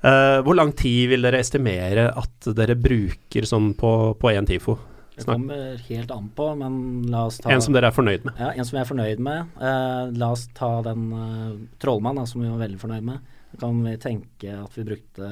[0.00, 4.78] Uh, hvor lang tid vil dere estimere at dere bruker sånn på én TIFO?
[5.20, 6.78] Det kommer helt an på, men
[7.12, 8.38] la oss ta En som dere er fornøyd med?
[8.40, 9.50] Ja, en som jeg er fornøyd med.
[9.60, 13.36] Uh, la oss ta den uh, Trollmann, da, som vi var veldig fornøyd med.
[13.50, 15.28] Da kan vi tenke at vi brukte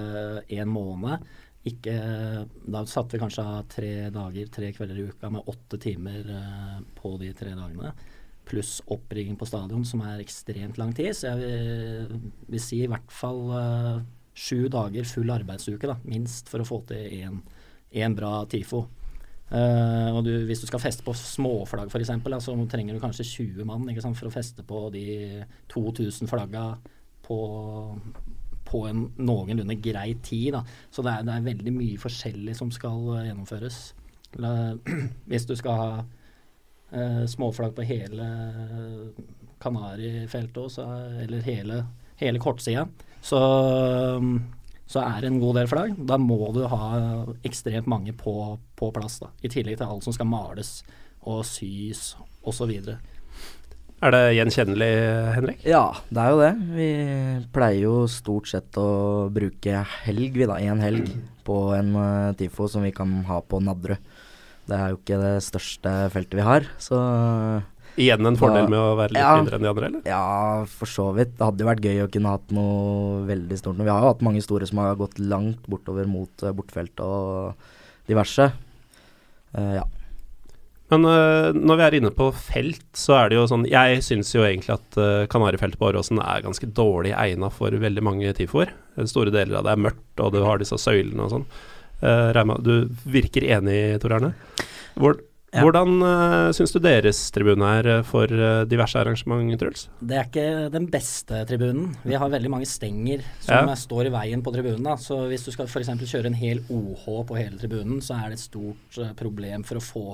[0.59, 1.24] en måned.
[1.68, 1.96] Ikke,
[2.68, 6.29] da satte vi kanskje av tre dager, tre kvelder i uka med åtte timer
[6.98, 7.94] på de tre dagene.
[8.48, 11.12] Pluss oppringning på stadion, som er ekstremt lang tid.
[11.16, 13.42] Så jeg vil, vil si i hvert fall
[14.38, 17.40] sju dager full arbeidsuke, da, minst, for å få til
[17.92, 18.84] én bra TIFO.
[19.48, 22.11] Uh, og du, hvis du skal feste på småflagg f.eks.,
[22.44, 25.04] så trenger du kanskje 20 mann sant, for å feste på de
[25.72, 26.66] 2000 flagga
[27.24, 27.38] på,
[28.68, 30.52] på en noenlunde grei tid.
[30.58, 30.62] Da.
[30.92, 33.80] Så det er, det er, veldig mye forskjellig som skal uh, gjennomføres.
[35.30, 35.90] Hvis du skal ha
[36.94, 38.29] uh, småflagg på hele
[39.59, 41.83] Kanarifeltet, eller hele,
[42.20, 42.87] hele kortsida,
[43.20, 43.40] så,
[44.87, 45.96] så er det en god del flagg.
[45.98, 46.83] Da må du ha
[47.46, 48.35] ekstremt mange på,
[48.79, 50.79] på plass, da, i tillegg til alt som skal males
[51.27, 52.12] og sys
[52.46, 52.70] osv.
[53.98, 54.92] Er det gjenkjennelig,
[55.35, 55.64] Henrik?
[55.66, 56.53] Ja, det er jo det.
[56.77, 56.90] Vi
[57.55, 61.11] pleier jo stort sett å bruke helg, vi da, én helg
[61.48, 63.98] på en uh, TIFO som vi kan ha på Nadderud.
[64.68, 67.00] Det er jo ikke det største feltet vi har, så
[67.98, 70.02] Igjen en fordel med å være litt ja, mindre enn de andre, eller?
[70.07, 71.33] Ja, for så vidt.
[71.35, 73.81] Det hadde jo vært gøy å kunne hatt noe veldig stort.
[73.81, 77.59] Vi har jo hatt mange store som har gått langt bortover mot uh, bortfeltet og
[78.07, 78.46] diverse.
[79.57, 79.87] Uh, ja.
[80.92, 84.31] Men uh, når vi er inne på felt, så er det jo sånn Jeg syns
[84.33, 88.70] jo egentlig at uh, Kanarifeltet på Åråsen er ganske dårlig egna for veldig mange tifoer.
[89.11, 91.50] Store deler av det er mørkt, og du har disse søylene og sånn.
[91.98, 94.34] Uh, Reima, du virker enig, Tor Erne.
[94.98, 95.62] Hvor, ja.
[95.64, 99.87] Hvordan uh, syns du deres tribune er eh, for uh, diverse arrangement, Truls?
[99.96, 101.94] Det er ikke den beste tribunen.
[102.04, 103.78] Vi har veldig mange stenger som ja.
[103.80, 104.84] står i veien på tribunen.
[104.84, 104.98] Da.
[105.00, 105.88] Så hvis du skal f.eks.
[106.04, 109.80] kjøre en hel OH på hele tribunen, så er det et stort uh, problem for
[109.80, 110.04] å få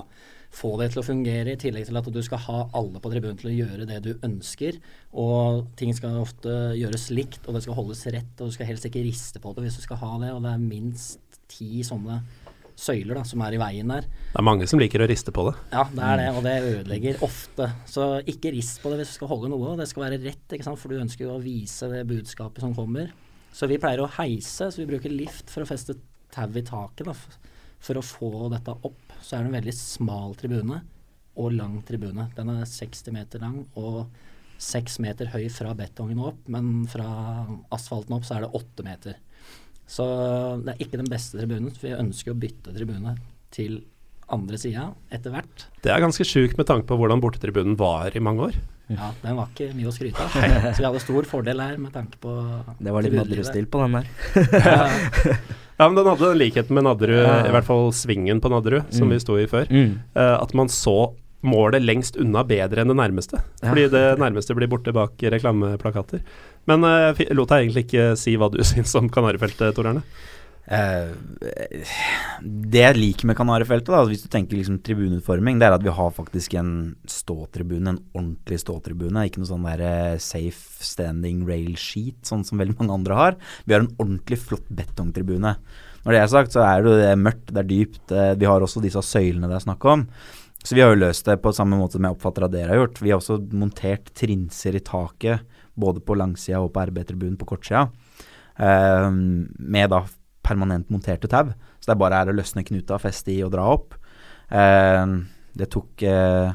[0.55, 3.35] få det til å fungere, i tillegg til at du skal ha alle på tribunen
[3.39, 4.77] til å gjøre det du ønsker.
[5.19, 8.87] Og ting skal ofte gjøres likt, og det skal holdes rett, og du skal helst
[8.87, 10.31] ikke riste på det hvis du skal ha det.
[10.31, 11.19] Og det er minst
[11.51, 12.21] ti sånne
[12.75, 14.07] søyler da, som er i veien der.
[14.07, 15.53] Det er mange som liker å riste på det.
[15.71, 17.69] Ja, det er det, og det ødelegger ofte.
[17.89, 19.77] Så ikke rist på det hvis du skal holde noe.
[19.79, 20.81] Det skal være rett, ikke sant?
[20.81, 23.13] for du ønsker jo å vise det budskapet som kommer.
[23.55, 25.95] Så vi pleier å heise, så vi bruker lift for å feste
[26.35, 27.15] tau i taket da,
[27.79, 29.15] for å få dette opp.
[29.21, 30.81] Så er det en veldig smal tribune
[31.39, 32.27] og lang tribune.
[32.35, 34.05] Den er 60 meter lang og
[34.61, 37.07] 6 meter høy fra betongen opp, men fra
[37.75, 39.17] asfalten opp så er det 8 meter.
[39.87, 40.05] Så
[40.65, 41.71] det er ikke den beste tribunen.
[41.71, 43.15] for Vi ønsker å bytte tribune
[43.51, 43.83] til
[44.33, 45.67] andre sida etter hvert.
[45.85, 48.55] Det er ganske sjukt med tanke på hvordan bortetribunen var i mange år.
[48.89, 50.29] Ja, den var ikke mye å skryte av.
[50.73, 52.33] Så vi hadde stor fordel her med tanke på
[52.81, 53.13] Det var litt.
[53.17, 54.09] Nadderud-stil på den der.
[54.65, 54.89] Ja,
[55.75, 57.39] Ja, men den hadde den likheten med Nadderud, Ja.
[57.49, 59.13] i hvert fall svingen på Nadderud, som Mm.
[59.13, 59.65] vi sto i før.
[59.67, 59.97] Mm.
[60.15, 63.41] Eh, at man så målet lengst unna bedre enn det nærmeste.
[63.61, 63.73] Ja.
[63.73, 66.21] Fordi det nærmeste blir borte bak reklameplakater.
[66.69, 70.05] Men uh, jeg lot deg egentlig ikke si hva du syns om Kanarifeltet, Tor Erne?
[70.65, 71.13] Uh,
[72.41, 75.93] det jeg liker med Kanarifeltet, da, hvis du tenker liksom tribuneutforming, det er at vi
[75.93, 76.71] har faktisk en
[77.09, 79.27] ståtribune, en ordentlig ståtribune.
[79.27, 83.37] Ikke noe sånn der eh, safe standing rail sheet, sånn som veldig mange andre har.
[83.65, 85.53] Vi har en ordentlig flott betongtribune.
[86.05, 88.03] Når det er sagt, så er det mørkt, det er dypt.
[88.11, 90.07] eh, vi har også disse søylene det er snakk om.
[90.65, 92.81] Så vi har jo løst det på samme måte som jeg oppfatter at dere har
[92.81, 93.01] gjort.
[93.01, 95.45] Vi har også montert trinser i taket,
[95.77, 97.87] både på langsida og på RB-tribunen på kortsida.
[98.57, 100.03] Eh, med da
[100.45, 101.49] permanent monterte tau.
[101.79, 103.95] Så det er bare her å løsne knuta, feste i og dra opp.
[104.49, 105.15] Eh,
[105.55, 106.53] det tok eh,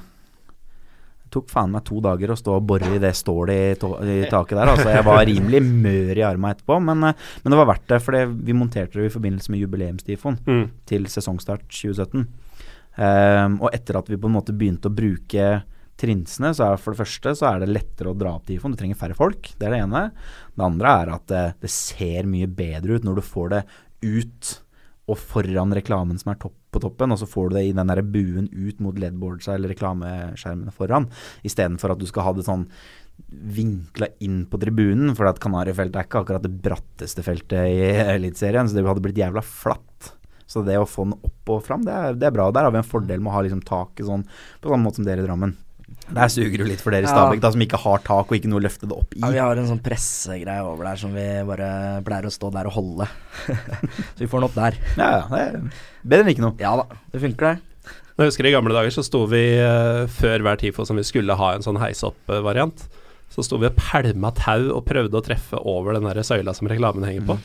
[1.31, 4.29] det tok faen meg to dager å stå og bore i det stålet i, i
[4.31, 4.71] taket der.
[4.73, 8.01] Altså, jeg var rimelig mør i arma etterpå, men, eh, men det var verdt det.
[8.03, 10.65] For vi monterte det i forbindelse med jubileumstifoen Mm.
[10.91, 12.27] til sesongstart 2017.
[12.99, 15.63] Ehm, og etter at vi på en måte begynte å bruke
[16.01, 18.75] trinsene, så er for det første så er det lettere å dra opp tifoen.
[18.75, 20.07] Du trenger færre folk, det er det ene.
[20.57, 23.63] Det andre er at det, det ser mye bedre ut når du får det
[24.07, 24.57] ut
[25.11, 27.91] og foran reklamen som er topp på toppen, og så får du det i den
[27.91, 31.09] der buen ut mot ledboardsa eller reklameskjermene foran,
[31.47, 32.69] istedenfor at du skal ha det sånn
[33.29, 38.71] vinkla inn på tribunen, for at Kanarifeltet er ikke akkurat det bratteste feltet i Eliteserien,
[38.71, 40.15] så det hadde blitt jævla flatt.
[40.51, 42.49] Så det å få den opp og fram, det er, det er bra.
[42.55, 44.25] Der har vi en fordel med å ha liksom taket sånn,
[44.63, 45.55] på samme måte som dere i Drammen.
[46.17, 47.11] Der suger du litt for dere i.
[47.11, 49.23] Stabæk, da, som ikke har tak og ikke noe å løfte det opp i.
[49.23, 51.71] Ja, vi har en sånn pressegreie over der som vi bare
[52.07, 53.09] pleier å stå der og holde.
[54.15, 54.79] så vi får den opp der.
[54.99, 55.51] Ja, ja,
[56.03, 56.57] bedre enn ikke noe.
[56.63, 57.57] Ja da, det funker det.
[58.21, 61.37] Jeg husker I gamle dager så sto vi eh, før hver TIFO som vi skulle
[61.41, 62.83] ha en sånn heis opp-variant.
[63.33, 66.69] Så sto vi og pælma tau og prøvde å treffe over den der søyla som
[66.69, 67.39] reklamen henger på.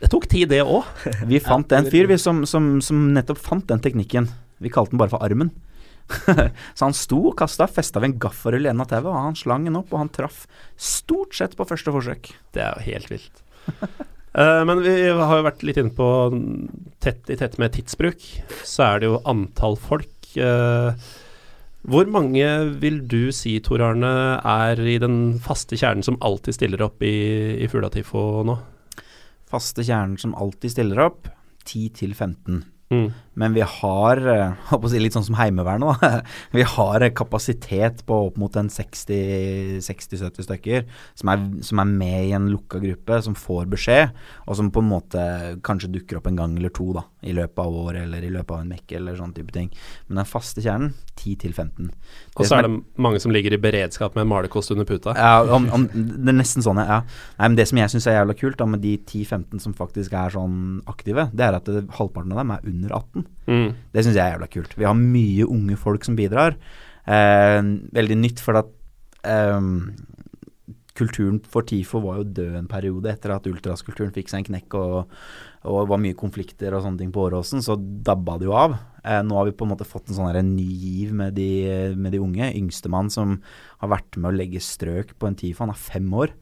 [0.00, 0.88] Det tok tid, det òg.
[1.28, 4.30] Vi fant en fyr vi som, som, som nettopp fant den teknikken.
[4.62, 5.50] Vi kalte den bare for armen.
[6.76, 9.38] så han sto og kasta, festa ved en gaffarull i enden av tauet, og han
[9.38, 10.44] slang den opp, og han traff
[10.78, 12.32] stort sett på første forsøk.
[12.54, 13.42] Det er jo helt vilt.
[14.36, 16.08] uh, men vi har jo vært litt inne på
[17.02, 18.26] tett i tett med tidsbruk.
[18.62, 20.12] Så er det jo antall folk.
[20.36, 20.94] Uh,
[21.86, 22.46] hvor mange
[22.82, 27.14] vil du si, Tor Arne, er i den faste kjernen som alltid stiller opp i,
[27.62, 28.56] i Fuglatifo nå?
[29.46, 31.28] Faste kjernen som alltid stiller opp,
[31.62, 32.64] 10 til 15.
[32.92, 33.08] Mm.
[33.34, 36.20] Men vi har eh, si litt sånn som Heimevernet, da.
[36.56, 40.86] Vi har kapasitet på opp mot en 60-70 stykker
[41.18, 44.14] som er, som er med i en lukka gruppe, som får beskjed,
[44.46, 45.26] og som på en måte
[45.66, 48.54] kanskje dukker opp en gang eller to da, i løpet av året eller i løpet
[48.54, 49.68] av en mekk eller sånn type ting.
[50.06, 51.90] Men den faste kjernen 10-15.
[52.36, 55.14] Og så er det mange som ligger i beredskap med malerkost under puta.
[55.16, 57.02] Ja, om, om, det er nesten sånn, ja.
[57.38, 60.16] Nei, men Det som jeg syns er jævla kult da, med de 10-15 som faktisk
[60.16, 63.28] er sånn aktive, det er at det, halvparten av dem er under 18.
[63.46, 63.68] Mm.
[63.94, 64.76] Det syns jeg er jævla kult.
[64.78, 66.58] Vi har mye unge folk som bidrar.
[67.06, 67.62] Eh,
[67.96, 68.70] veldig nytt, for at
[69.26, 69.72] eh,
[70.96, 74.76] kulturen for TIFO var jo død en periode etter at ultraskulturen fikk seg en knekk
[74.78, 75.12] og,
[75.66, 78.76] og det var mye konflikter og sånne ting på Åråsen, så dabba det jo av.
[79.02, 81.48] Eh, nå har vi på en måte fått en sånn ny giv med de,
[81.98, 82.50] med de unge.
[82.58, 83.38] Yngstemann som
[83.82, 86.34] har vært med å legge strøk på en TIFA, han er fem år.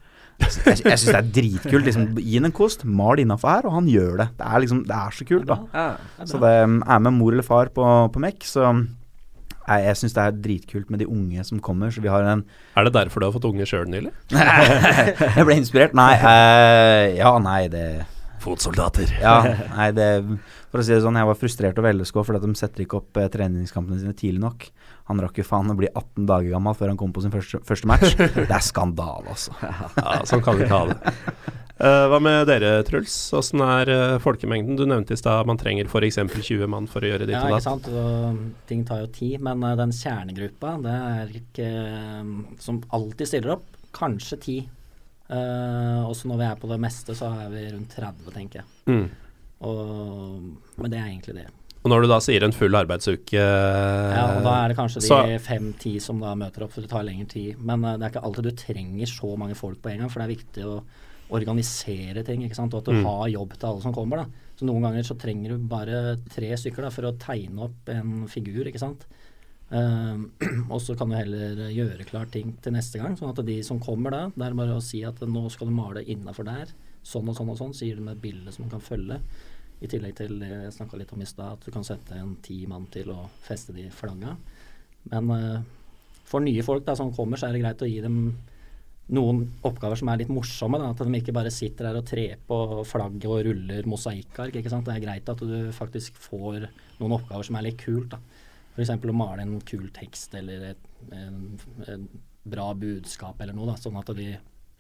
[0.43, 0.51] Jeg,
[0.83, 1.87] jeg syns det er dritkult.
[1.87, 4.29] Liksom, gi ham en kost, mal innafor her, og han gjør det.
[4.41, 5.87] Det er liksom, det er så kult, da.
[6.27, 8.67] Så det um, er med mor eller far på, på MEC, så
[9.65, 11.93] jeg, jeg syns det er dritkult med de unge som kommer.
[11.95, 12.43] Så vi har en
[12.77, 14.13] Er det derfor du har fått unge sjøl nylig?
[14.35, 15.95] Jeg ble inspirert.
[15.97, 17.87] Nei, eh, ja, nei, det
[18.45, 19.11] Fotsoldater.
[19.23, 19.39] Ja,
[19.79, 20.09] nei, det
[20.71, 23.01] For å si det sånn, jeg var frustrert over LSK fordi at de setter ikke
[23.01, 24.69] opp eh, treningskampene sine tidlig nok.
[25.11, 27.61] Han rakk jo faen å bli 18 dager gammel før han kom på sin første,
[27.67, 28.15] første match.
[28.39, 29.57] Det er skandale, altså.
[30.01, 31.15] Ja, sånn kan vi ikke ha det.
[31.75, 33.13] Uh, hva med dere, Truls?
[33.35, 34.77] Åssen er uh, folkemengden?
[34.79, 36.21] Du nevnte i stad man trenger f.eks.
[36.23, 37.89] 20 mann for å gjøre ditt Ja, og ikke sant.
[37.91, 39.41] Og ting tar jo tid.
[39.43, 42.31] Men uh, den kjernegruppa, det er ikke eh,
[42.63, 44.57] Som alltid stiller opp, kanskje ti.
[45.31, 48.67] Uh, også når vi er på det meste, så er vi rundt 30, tenker jeg.
[48.93, 49.07] Mm.
[49.65, 50.41] Og,
[50.77, 51.47] men det er egentlig det.
[51.85, 55.39] Og når du da sier en full arbeidsuke Ja, og da er det kanskje de
[55.45, 57.59] fem-ti som da møter opp, for det tar lengre tid.
[57.61, 60.21] Men eh, det er ikke alltid du trenger så mange folk på en gang, for
[60.23, 60.79] det er viktig å
[61.35, 62.73] organisere ting, ikke sant.
[62.77, 63.05] Og at du Mm.
[63.05, 64.27] har jobb til alle som kommer, da.
[64.57, 68.29] Så noen ganger så trenger du bare tre stykker da, for å tegne opp en
[68.29, 69.05] figur, ikke sant.
[69.75, 70.19] Eh,
[70.73, 73.83] og så kan du heller gjøre klar ting til neste gang, sånn at de som
[73.83, 76.71] kommer da, det er bare å si at nå skal du male innafor der,
[77.05, 79.21] sånn og sånn og sånn, sier du med et bilde som man kan følge.
[79.83, 82.37] I tillegg til det jeg snakka litt om i stad, at du kan sette en
[82.45, 84.37] ti mann til å feste de flagga.
[85.11, 85.59] Men uh,
[86.25, 88.21] for nye folk da som kommer, så er det greit å gi dem
[89.13, 90.79] noen oppgaver som er litt morsomme.
[90.81, 92.59] Da, at de ikke bare sitter der og trer på
[92.89, 94.55] flagget og ruller mosaikkark.
[94.55, 96.71] Det er greit at du faktisk får
[97.03, 98.15] noen oppgaver som er litt kult.
[98.15, 98.23] da.
[98.75, 98.91] F.eks.
[98.91, 101.59] å male en kul tekst eller et en,
[101.89, 102.07] en
[102.45, 104.35] bra budskap eller noe, da, sånn at de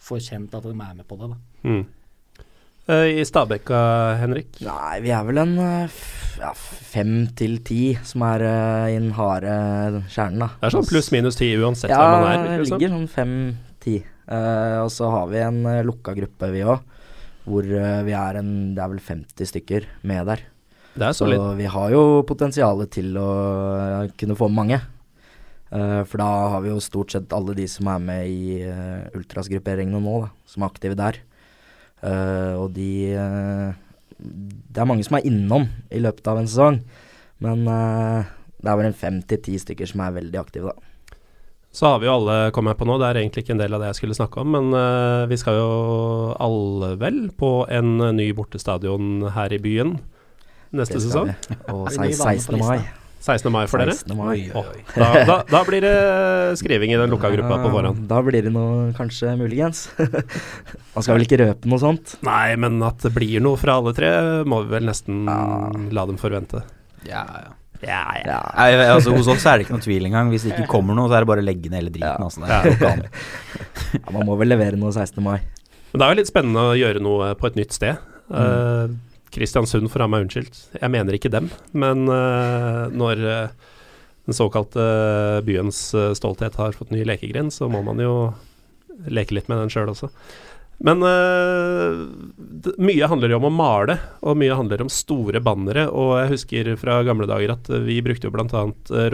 [0.05, 1.31] får kjent at de er med på det.
[1.33, 1.39] da.
[1.65, 1.85] Mm.
[2.85, 3.79] Eh, I Stabekka,
[4.21, 4.59] Henrik?
[4.65, 6.01] Nei, vi er vel en eh,
[6.41, 10.51] ja, fem til ti som er uh, i den harde kjernen, da.
[10.61, 12.35] Det er sånn pluss-minus ti uansett Ja, hvem man er.
[12.35, 14.01] Ja, det ligger sånn fem-ti.
[14.25, 16.91] Uh, og så har vi en uh, lukka gruppe, vi òg.
[17.45, 20.45] Hvor vi er en Det er vel 50 stykker med der.
[20.95, 21.57] Det er Så solid.
[21.59, 23.31] vi har jo potensialet til å
[23.75, 24.79] eh, kunne få mange.
[25.75, 29.11] Uh, for da har vi jo stort sett alle de som er med i uh,
[29.19, 31.19] ultrasgrupperingene nå, da, som er aktive der.
[32.05, 33.11] Uh, og de
[34.15, 36.79] Det er mange som er innom i løpet av en sesong,
[37.43, 41.19] men det er vel en fem til ti stykker som er veldig aktive, da.
[41.75, 43.83] Så har vi jo alle kommet på nå, det er egentlig ikke en del av
[43.83, 45.73] det jeg skulle snakke om, men vi skal jo
[46.39, 49.97] alle vel på en ny bortestadion her i byen
[50.77, 51.33] neste sesong.
[51.73, 52.61] Og Har vi ny bane på 16.
[52.61, 52.79] mai.
[53.25, 53.49] 16.
[53.55, 53.95] mai for dere.
[53.97, 54.17] 16.
[54.19, 54.51] mai.
[54.53, 55.95] Oh, da, da, da blir det
[56.61, 58.03] skriving i den lukka gruppa på forhånd.
[58.11, 59.87] Da blir det noe, kanskje muligens.
[60.95, 62.19] Man skal vel ikke røpe noe sånt?
[62.27, 64.11] Nei, men at det blir noe fra alle tre,
[64.45, 65.39] må vi vel nesten Ja.
[65.97, 66.61] la dem forvente.
[67.09, 67.55] Ja, ja.
[67.85, 68.37] Ja, ja.
[68.55, 68.85] Ja.
[68.95, 70.31] Altså, hos oss er det ikke noe tvil engang.
[70.33, 72.29] Hvis det ikke kommer noe, så er det bare å legge ned hele driten.
[72.45, 72.61] Ja.
[72.61, 73.11] Altså,
[74.15, 75.21] man må vel levere noe 16.
[75.25, 75.39] mai.
[75.93, 78.01] Men det er jo litt spennende å gjøre noe på et nytt sted.
[78.33, 78.95] Eh,
[79.35, 80.59] Kristiansund får ha meg unnskyldt.
[80.79, 83.71] Jeg mener ikke dem, men uh, når uh,
[84.25, 84.85] den såkalte
[85.45, 88.33] byens eh, stolthet har fått ny lekegrind, så må man jo
[89.05, 90.09] leke litt med den sjøl også.
[90.83, 92.03] Men uh,
[92.83, 95.87] mye handler jo om å male, og mye handler om store bannere.
[95.93, 98.65] Og jeg husker fra gamle dager at eh, vi brukte jo bl.a.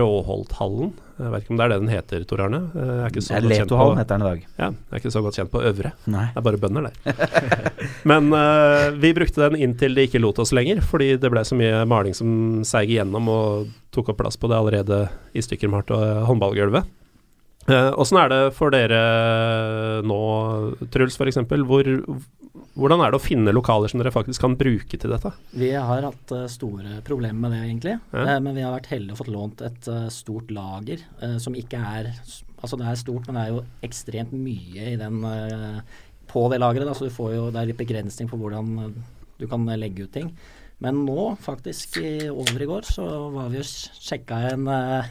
[0.01, 0.93] Råholthallen.
[1.21, 2.61] Jeg vet ikke om det er det den heter, Tor Arne?
[2.73, 4.45] Eh, Jeg er ikke så godt kjent på heter den i dag.
[4.63, 5.93] ja, jeg er ikke så godt kjent på Øvre.
[6.09, 6.27] Nei.
[6.33, 6.95] Det er bare bønder der.
[8.11, 11.59] Men uh, vi brukte den inntil de ikke lot oss lenger, fordi det ble så
[11.61, 12.31] mye maling som
[12.67, 15.03] seig igjennom og tok opp plass på det allerede
[15.37, 16.89] i stykker malte håndballgulvet.
[17.71, 19.01] Eh, Åssen er det for dere
[20.07, 20.21] nå,
[20.93, 21.39] Truls f.eks.?
[21.69, 21.91] Hvor,
[22.75, 25.33] hvordan er det å finne lokaler som dere faktisk kan bruke til dette?
[25.55, 27.97] Vi har hatt eh, store problemer med det, egentlig.
[28.11, 28.27] Ja.
[28.27, 31.05] Eh, men vi har vært heldige og fått lånt et stort lager
[31.43, 32.13] som ikke er
[32.61, 35.23] Altså det er stort, men det er jo ekstremt mye i den
[36.29, 36.91] på det lageret.
[36.93, 38.91] Så du får jo, det er litt begrensning på hvordan
[39.41, 40.29] du kan legge ut ting.
[40.81, 45.11] Men nå, faktisk i, over i går, så var vi og sjekka en, eh,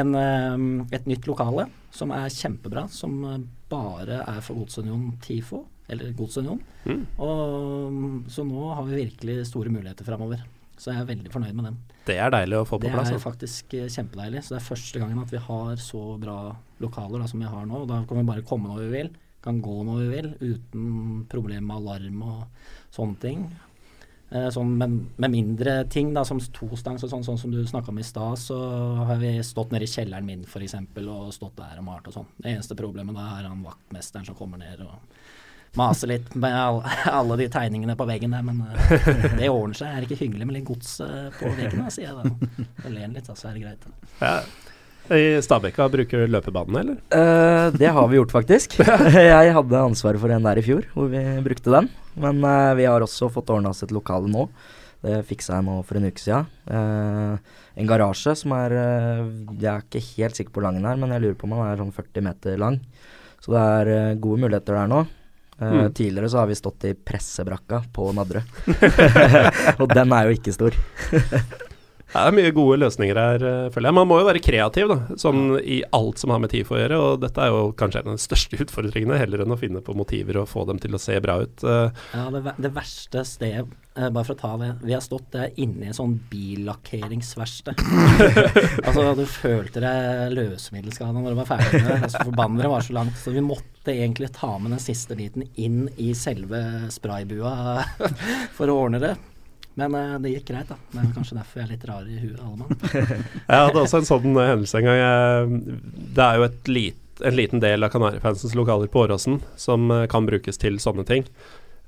[0.00, 2.88] en, eh, et nytt lokale som er kjempebra.
[2.90, 3.22] Som
[3.70, 6.60] bare er for Godsunion TIFO, eller Godsunion.
[6.84, 7.04] Mm.
[7.24, 10.42] Og, så nå har vi virkelig store muligheter framover.
[10.78, 11.78] Så jeg er veldig fornøyd med den.
[12.06, 13.10] Det er deilig å få på Det plass.
[13.10, 13.24] er altså.
[13.26, 14.44] faktisk eh, kjempedeilig.
[14.46, 16.38] Så det er første gangen at vi har så bra
[16.82, 17.82] lokaler da, som vi har nå.
[17.82, 19.10] Og da kan vi bare komme når vi vil,
[19.42, 23.48] kan gå når vi vil, uten problem med alarm og sånne ting.
[24.30, 27.92] Eh, sånn, men med mindre ting, da, som tostangs og sånn, sånn som du snakka
[27.92, 28.58] om i stad, så
[29.08, 30.76] har vi stått nede i kjelleren min f.eks.
[31.00, 32.28] og stått der og malt og sånn.
[32.36, 34.98] Det eneste problemet da er han vaktmesteren som kommer ned og
[35.78, 36.82] maser litt med all,
[37.20, 39.88] alle de tegningene på veggen der, men eh, det ordner seg.
[39.94, 42.66] Er det ikke hyggelig med litt gods eh, på veggen, da, sier jeg da.
[42.84, 43.88] Og ler litt, da, så er det greit.
[44.20, 44.34] Ja.
[45.08, 46.96] I Stabekka bruker du løpebanen, eller?
[47.08, 48.76] Uh, det har vi gjort, faktisk.
[49.14, 51.88] jeg hadde ansvaret for en der i fjor, hvor vi brukte den.
[52.20, 54.48] Men uh, vi har også fått ordna oss et lokale nå.
[55.04, 56.48] Det fiksa jeg nå for en uke siden.
[56.68, 60.98] Uh, en garasje som er Jeg er ikke helt sikker på hvor lang den er,
[60.98, 62.80] men jeg lurer på om den er sånn 40 meter lang.
[63.38, 65.04] Så det er gode muligheter der nå.
[65.58, 65.78] Mm.
[65.94, 68.58] Tidligere så har vi stått i pressebrakka på Nadderud.
[69.82, 70.76] Og den er jo ikke stor.
[72.08, 73.96] Det er mye gode løsninger her, eh, føler jeg.
[73.98, 77.00] Man må jo være kreativ da, sånn i alt som har med TIFO å gjøre.
[77.04, 79.96] Og dette er jo kanskje en av de største utfordringene, heller enn å finne på
[79.98, 81.64] motiver og få dem til å se bra ut.
[81.68, 85.36] Eh, Ja, det, det verste stedet, eh, bare for å ta det Vi har stått
[85.60, 87.84] inne i en sånn billakkeringsverksted.
[88.86, 92.00] altså, du følte deg løsemiddelskada når du var ferdig med det.
[92.08, 93.20] Altså, Forbannere var så langt.
[93.20, 97.52] Så vi måtte egentlig ta med den siste biten inn i selve spraybua
[98.56, 99.14] for å ordne det.
[99.78, 100.78] Men eh, det gikk greit, da.
[100.92, 102.80] Det er kanskje derfor jeg er litt rar i huet, alle mann.
[103.52, 105.54] Jeg hadde også en sånn eh, hendelse en gang.
[106.16, 110.26] Det er jo lit, en liten del av Kanarifansens lokaler på Åråsen som eh, kan
[110.28, 111.26] brukes til sånne ting.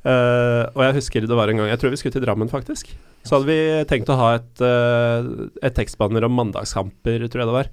[0.01, 2.95] Uh, og jeg husker det var en gang Jeg tror vi skulle til Drammen, faktisk.
[3.21, 7.57] Så hadde vi tenkt å ha et, uh, et tekstbanner om mandagskamper, tror jeg det
[7.59, 7.69] var.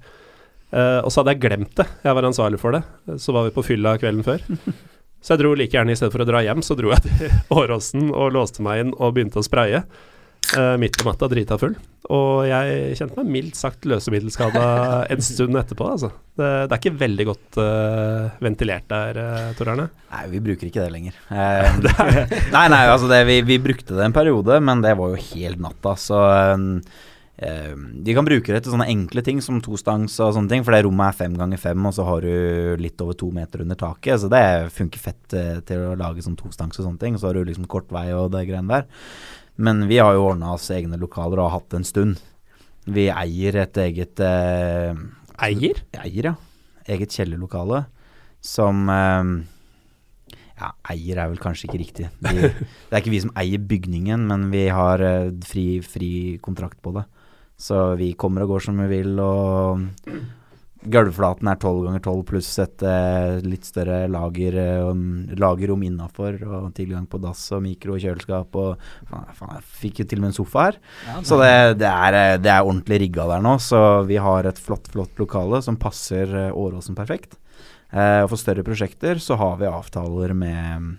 [0.68, 1.86] Uh, og så hadde jeg glemt det.
[2.04, 2.82] Jeg var ansvarlig for det.
[3.16, 4.44] Så var vi på fylla kvelden før.
[5.22, 7.34] Så jeg dro like gjerne, i stedet for å dra hjem, så dro jeg til
[7.58, 9.82] Åråsen og låste meg inn og begynte å spraye.
[10.56, 11.74] Uh, midt på natta, drita full.
[12.14, 14.62] Og jeg kjente meg mildt sagt løsemiddelskada
[15.12, 16.08] en stund etterpå, altså.
[16.38, 19.88] Det, det er ikke veldig godt uh, ventilert der, uh, Tor Arne.
[20.14, 21.18] Nei, vi bruker ikke det lenger.
[21.28, 25.26] Uh, nei, nei, altså det, vi, vi brukte det en periode, men det var jo
[25.34, 25.92] helt natta.
[26.00, 26.22] Så
[27.38, 30.80] de kan bruke det til sånne enkle ting som tostangs og sånne ting, for det
[30.82, 34.18] rommet er fem ganger fem, og så har du litt over to meter under taket.
[34.24, 34.42] Så det
[34.74, 37.18] funker fett eh, til å lage sånn tostangs og sånne ting.
[37.18, 38.88] Så har du liksom kort vei og det greiene der.
[39.58, 42.24] Men vi har jo ordna oss egne lokaler og har hatt det en stund.
[42.88, 44.98] Vi eier et eget eh,
[45.38, 45.82] Eier?
[46.02, 46.34] Eier, ja.
[46.88, 47.84] Eget kjellerlokale
[48.42, 49.32] som eh,
[50.58, 52.08] Ja, eier er vel kanskje ikke riktig.
[52.24, 56.10] Vi, det er ikke vi som eier bygningen, men vi har eh, fri, fri
[56.42, 57.06] kontrakt på det.
[57.58, 59.86] Så vi kommer og går som vi vil, og
[60.86, 66.68] gulvflaten er 12 ganger 12 pluss et eh, litt større lager, um, lagerrom innafor, og
[66.76, 70.26] tilgang på dass og mikro og kjøleskap og faen, faen, Jeg fikk jo til og
[70.26, 70.78] med en sofa her.
[71.08, 71.50] Ja, Så det,
[71.82, 75.18] det, er, eh, det er ordentlig rigga der nå, så vi har et flott, flott
[75.22, 77.38] lokale som passer Åråsen perfekt.
[77.92, 80.90] Eh, og for større prosjekter så har vi avtaler med,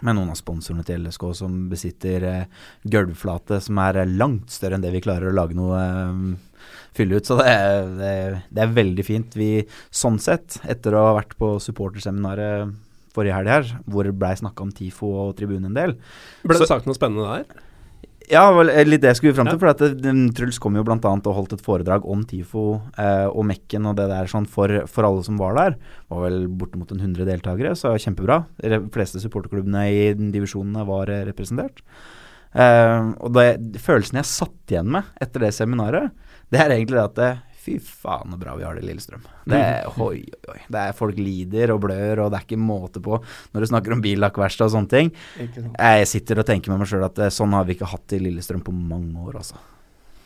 [0.00, 2.46] med noen av sponsorene til LSK som besitter eh,
[2.88, 6.64] gulvflate som er langt større enn det vi klarer å lage noe eh,
[6.96, 7.28] fylle ut.
[7.28, 9.36] Så det, er- det, er- det er veldig fint.
[9.36, 9.50] Vi,
[9.92, 12.72] sånn sett, etter å ha vært på supporterseminaret
[13.14, 15.92] forrige helg her, hvor det blei snakka om TIFO og tribunen en del,
[16.42, 17.60] Ble Så- det sagt noe spennende der?
[18.30, 19.58] Ja, vel, eh, litt det jeg skulle fram til.
[19.58, 19.62] Ja.
[19.62, 20.98] For at det, Truls kom jo bl.a.
[20.98, 22.64] og holdt et foredrag om TIFO
[23.00, 25.78] eh, og Mekken og det der sånn for, for alle som var der.
[25.78, 28.42] Det var vel bortimot en 100 deltakere, så kjempebra.
[28.62, 31.84] De fleste supporterklubbene i divisjonene var eh, representert.
[32.54, 36.14] Eh, og det, følelsen jeg satt igjen med etter det seminaret,
[36.52, 37.32] det er egentlig det at det,
[37.64, 39.22] Fy faen så bra vi har det i Lillestrøm.
[39.48, 40.58] Det er, oi, oi, oi.
[40.68, 43.16] Det er Folk lider og blør, og det er ikke måte på
[43.54, 45.12] når du snakker om billakkverksted og sånne ting.
[45.38, 48.20] Jeg sitter og tenker med meg sjøl at eh, sånn har vi ikke hatt det
[48.20, 49.62] i Lillestrøm på mange år, altså.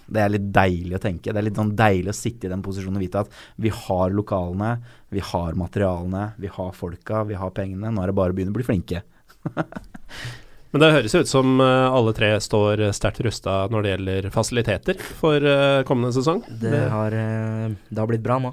[0.08, 1.30] Det er litt deilig å tenke.
[1.30, 4.14] Det er litt sånn deilig å sitte i den posisjonen og vite at vi har
[4.16, 4.74] lokalene,
[5.12, 7.92] vi har materialene, vi har folka, vi har pengene.
[7.92, 9.04] Nå er det bare å begynne å bli flinke.
[10.70, 14.30] Men det høres jo ut som eh, alle tre står sterkt rusta når det gjelder
[14.34, 16.42] fasiliteter for eh, kommende sesong.
[16.60, 18.52] Det har, eh, det har blitt bra nå.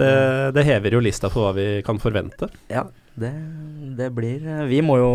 [0.00, 0.10] det,
[0.56, 2.48] det hever jo lista for hva vi kan forvente.
[2.72, 3.30] Ja, det,
[3.94, 5.10] det blir eh, Vi må jo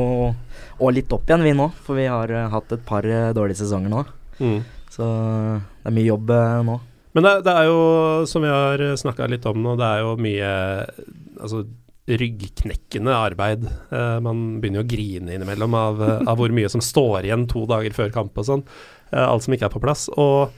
[0.80, 1.68] Og litt opp igjen, vi nå.
[1.84, 4.06] For vi har eh, hatt et par eh, dårlige sesonger nå.
[4.40, 4.62] Mm.
[4.90, 6.78] Så det er mye jobb eh, nå.
[7.18, 7.82] Men det, det er jo,
[8.30, 10.50] som vi har snakka litt om nå, det er jo mye
[11.42, 11.64] altså,
[12.18, 13.68] ryggknekkende arbeid.
[13.92, 17.46] Eh, man begynner jo å grine innimellom av, eh, av hvor mye som står igjen
[17.50, 18.64] to dager før kamp og sånn.
[19.12, 20.08] Eh, alt som ikke er på plass.
[20.18, 20.50] Og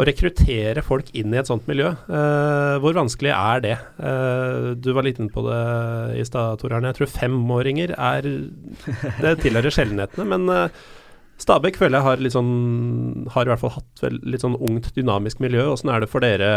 [0.00, 1.90] å rekruttere folk inn i et sånt miljø,
[2.80, 3.74] hvor vanskelig er det?
[4.80, 6.88] Du var litt inne på det i stad, Tor Arne.
[6.88, 8.22] Jeg tror femåringer er
[9.20, 10.70] Det tilhører sjeldenhetene, men
[11.40, 15.40] Stabæk føler jeg har litt sånn Har i hvert fall hatt litt sånn ungt, dynamisk
[15.40, 15.70] miljø.
[15.72, 16.50] Åssen er det for dere?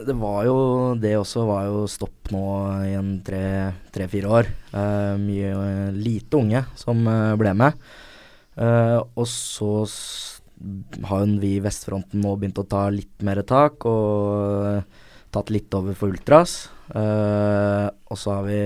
[0.00, 0.56] Det var jo
[1.00, 2.44] Det også var jo stopp nå
[2.88, 4.48] i en tre-fire år.
[4.72, 7.76] Uh, mye uh, lite unge som uh, ble med.
[8.60, 9.70] Eh, og så
[11.08, 14.82] har vi i Vestfronten nå begynt å ta litt mer tak, og
[15.32, 16.66] tatt litt over for Ultras.
[16.92, 18.60] Og så har vi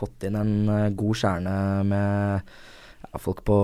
[0.00, 1.54] fått inn en god kjerne
[1.86, 2.50] med
[3.18, 3.56] folk på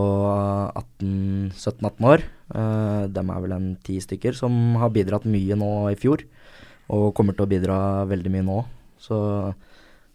[0.74, 2.24] 17-18 år.
[2.50, 6.24] Uh, dem er vel en ti stykker som har bidratt mye nå i fjor,
[6.90, 7.78] og kommer til å bidra
[8.10, 8.58] veldig mye nå.
[9.02, 9.20] Så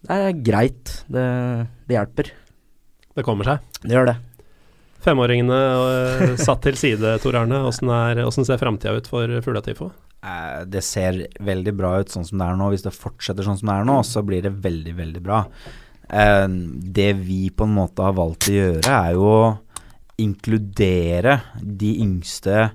[0.04, 0.98] det er greit.
[1.08, 1.26] Det,
[1.88, 2.34] det hjelper.
[3.16, 3.66] Det kommer seg.
[3.84, 4.18] Det gjør det.
[5.02, 7.64] Femåringene uh, satt til side, Tor Arne.
[7.70, 9.90] Åssen er- åssen ser framtida ut for Fuglatifo?
[10.22, 12.68] Eh, det ser veldig bra ut sånn som det er nå.
[12.74, 15.40] Hvis det fortsetter sånn som det er nå, så blir det veldig, veldig bra.
[16.12, 16.48] Eh,
[16.98, 19.44] det vi på en måte har valgt å gjøre, er jo å
[20.22, 22.72] inkludere de yngste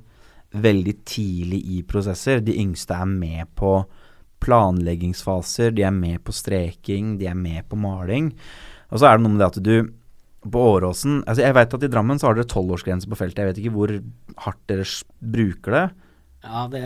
[0.57, 2.41] veldig tidlig i prosesser.
[2.41, 3.79] De yngste er med på
[4.43, 8.33] planleggingsfaser, de er med på streking, de er med på maling.
[8.91, 9.77] Og så er det noe med det at du
[10.47, 13.41] på Åråsen altså Jeg vet at i Drammen så har dere tolvårsgrense på feltet.
[13.43, 13.93] Jeg vet ikke hvor
[14.45, 14.87] hardt dere
[15.35, 15.87] bruker det.
[16.47, 16.85] Ja, det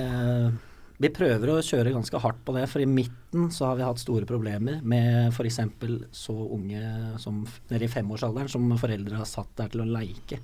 [1.00, 4.02] Vi prøver å kjøre ganske hardt på det, for i midten så har vi hatt
[4.02, 5.62] store problemer med f.eks.
[6.12, 6.82] så unge
[7.22, 7.38] som
[7.70, 10.42] nede i femårsalderen som foreldre har satt der til å leike.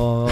[0.00, 0.30] Og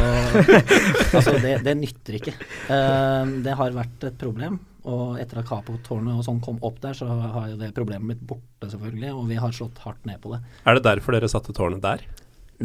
[1.19, 2.35] altså, det, det nytter ikke.
[2.71, 4.57] Uh, det har vært et problem.
[4.89, 8.25] Og etter at Capo-tårnet og sånn kom opp der, så har jo det problemet blitt
[8.31, 9.13] borte, selvfølgelig.
[9.19, 10.41] Og vi har slått hardt ned på det.
[10.65, 12.07] Er det derfor dere satte tårnet der?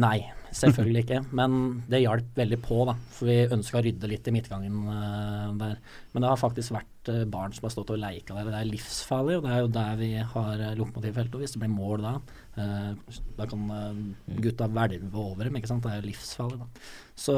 [0.00, 0.22] Nei,
[0.54, 1.20] selvfølgelig ikke.
[1.36, 1.58] Men
[1.90, 2.94] det hjalp veldig på, da.
[3.16, 5.76] For vi ønska å rydde litt i midtgangen uh, der.
[6.12, 8.50] Men det har faktisk vært uh, barn som har stått og leika der.
[8.52, 11.34] Det er livsfarlig, og det er jo der vi har uh, lokomotivfelt.
[11.34, 12.14] Og hvis det blir mål da,
[12.60, 12.90] eh,
[13.38, 14.00] da kan eh,
[14.44, 15.56] gutta hvelve over dem.
[15.58, 15.84] ikke sant?
[15.84, 16.68] Det er jo livsfarlig, da.
[17.16, 17.36] Så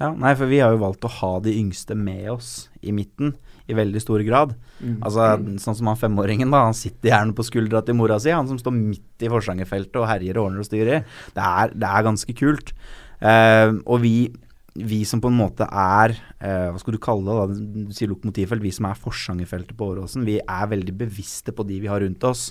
[0.00, 3.36] Ja, nei, for vi har jo valgt å ha de yngste med oss i midten
[3.70, 4.54] i veldig stor grad.
[4.80, 4.98] mm.
[5.02, 5.28] Altså,
[5.62, 6.64] Sånn som han femåringen, da.
[6.68, 8.32] Han sitter gjerne på skuldra til mora si.
[8.34, 11.04] Han som står midt i Forsangerfeltet og herjer og ordner og styrer.
[11.36, 12.72] Det er, det er ganske kult.
[13.22, 14.16] Uh, og vi,
[14.74, 17.36] vi som på en måte er uh, Hva skal du kalle det?
[17.38, 18.64] da, Du sier lokomotivfelt.
[18.64, 22.24] Vi som er Forsangerfeltet på Åråsen, vi er veldig bevisste på de vi har rundt
[22.26, 22.48] oss.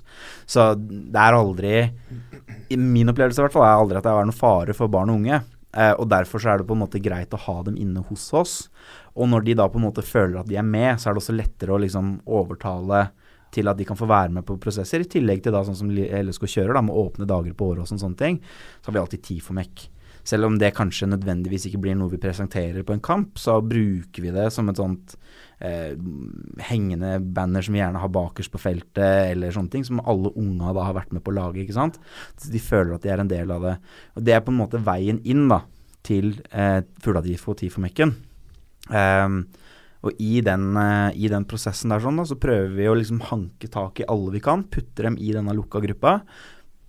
[0.48, 1.74] Så det er aldri
[2.72, 5.12] I min opplevelse i hvert fall er aldri at det er noen fare for barn
[5.12, 5.42] og unge.
[5.72, 8.26] Uh, og derfor så er det på en måte greit å ha dem inne hos
[8.36, 8.56] oss.
[9.16, 11.24] Og når de da på en måte føler at de er med, så er det
[11.24, 13.10] også lettere å liksom overtale
[13.52, 15.04] til at de kan få være med på prosesser.
[15.04, 17.92] I tillegg til da sånn som LSK kjører, da med åpne dager på året og
[17.92, 18.40] sånne, ting,
[18.80, 19.90] så har vi alltid tid for mekk.
[20.28, 24.22] Selv om det kanskje nødvendigvis ikke blir noe vi presenterer på en kamp, så bruker
[24.22, 25.16] vi det som et sånt
[25.66, 25.98] eh,
[26.70, 30.76] hengende banner som vi gjerne har bakerst på feltet, eller sånne ting, som alle unga
[30.78, 31.98] da har vært med på å lage, ikke sant.
[32.38, 33.78] Så de føler at de er en del av det.
[34.16, 35.64] Og det er på en måte veien inn da,
[36.06, 38.14] til eh, Fugladifo og Tifomekken.
[38.90, 39.44] Um,
[40.02, 43.22] og i den, uh, i den prosessen der sånn da, så prøver vi å liksom
[43.30, 46.22] hanke tak i alle vi kan, putte dem i denne lukka gruppa,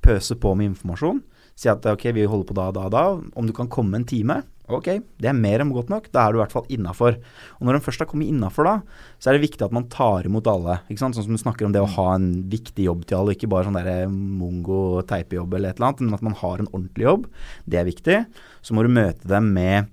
[0.03, 1.21] pøse på med informasjon.
[1.59, 3.05] Si at ok, vi holder på da, da, da.
[3.39, 4.41] Om du kan komme en time,
[4.73, 4.89] ok,
[5.21, 6.09] det er mer enn godt nok.
[6.15, 7.19] Da er du i hvert fall innafor.
[7.59, 8.75] Og når de først har kommet innafor da,
[9.21, 10.81] så er det viktig at man tar imot alle.
[10.89, 11.19] ikke sant?
[11.19, 13.69] Sånn som du snakker om det å ha en viktig jobb til alle, ikke bare
[13.69, 17.27] sånn derre mongo-teipejobb eller et eller annet, men at man har en ordentlig jobb.
[17.69, 18.23] Det er viktig.
[18.65, 19.93] Så må du møte dem med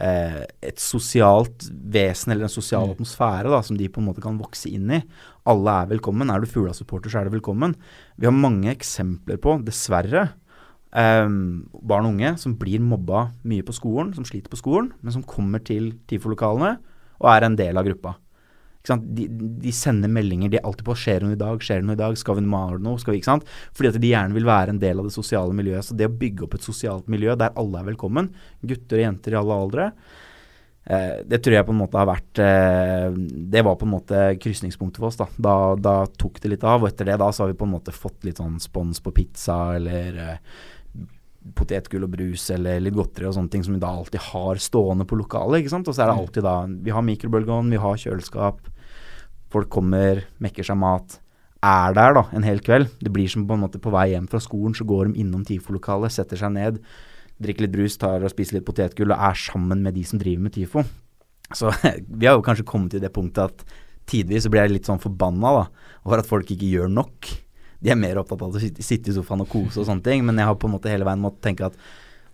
[0.00, 2.94] eh, et sosialt vesen eller en sosial Mm.
[2.96, 5.02] atmosfære da, som de på en måte kan vokse inn i.
[5.46, 6.30] Alle er velkommen.
[6.30, 7.74] Er du Fugla-supporter, så er du velkommen.
[8.18, 10.30] Vi har mange eksempler på, dessverre,
[10.92, 15.12] eh, barn og unge som blir mobba mye på skolen, som sliter på skolen, men
[15.12, 16.78] som kommer til TIFO-lokalene
[17.20, 18.16] og er en del av gruppa.
[18.88, 19.26] De,
[19.62, 20.52] de sender meldinger.
[20.52, 21.64] De er alltid på 'Skjer det noe i dag?
[21.64, 22.16] Skjer det noe i dag?
[22.18, 23.50] Skal vi male noe?' Skal vi, ikke sant?
[23.76, 25.84] Fordi at de gjerne vil være en del av det sosiale miljøet.
[25.84, 28.32] Så det å bygge opp et sosialt miljø der alle er velkommen,
[28.62, 29.92] gutter og jenter i alle aldre,
[30.88, 34.24] eh, det tror jeg på en måte har vært eh, Det var på en måte
[34.40, 35.20] krysningspunktet for oss.
[35.20, 35.28] Da.
[35.36, 36.82] Da, da tok det litt av.
[36.82, 39.12] Og etter det da så har vi på en måte fått litt sånn spons på
[39.12, 40.42] pizza eller eh,
[41.56, 45.06] potetgull og brus eller litt godteri og sånne ting som vi da alltid har stående
[45.08, 45.62] på lokalet.
[45.62, 45.88] ikke sant?
[45.88, 48.66] Og så er det alltid da Vi har mikrobølgeovn, vi har kjøleskap.
[49.52, 51.18] Folk kommer, mekker seg mat.
[51.64, 52.90] Er der da en hel kveld.
[53.02, 55.44] Det blir som på en måte på vei hjem fra skolen, så går de innom
[55.48, 56.78] TIFO-lokalet, setter seg ned,
[57.42, 60.44] drikker litt brus, tar og spiser litt potetgull og er sammen med de som driver
[60.46, 60.84] med TIFO.
[61.56, 61.72] Så
[62.20, 63.78] vi har jo kanskje kommet til det punktet at
[64.08, 65.64] tidvis så blir jeg litt sånn forbanna da,
[66.06, 67.32] over at folk ikke gjør nok.
[67.78, 70.38] De er mer opptatt av å sitte, i sofaen og kose og sånne ting, men
[70.38, 71.76] jeg har på en måte hele veien måttet tenke at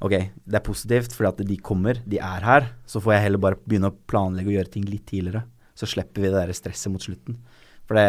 [0.05, 2.71] ok, det er positivt fordi at de kommer, de er her.
[2.89, 5.45] Så får jeg heller bare begynne å planlegge og gjøre ting litt tidligere.
[5.75, 7.39] Så slipper vi det der stresset mot slutten.
[7.89, 8.09] For det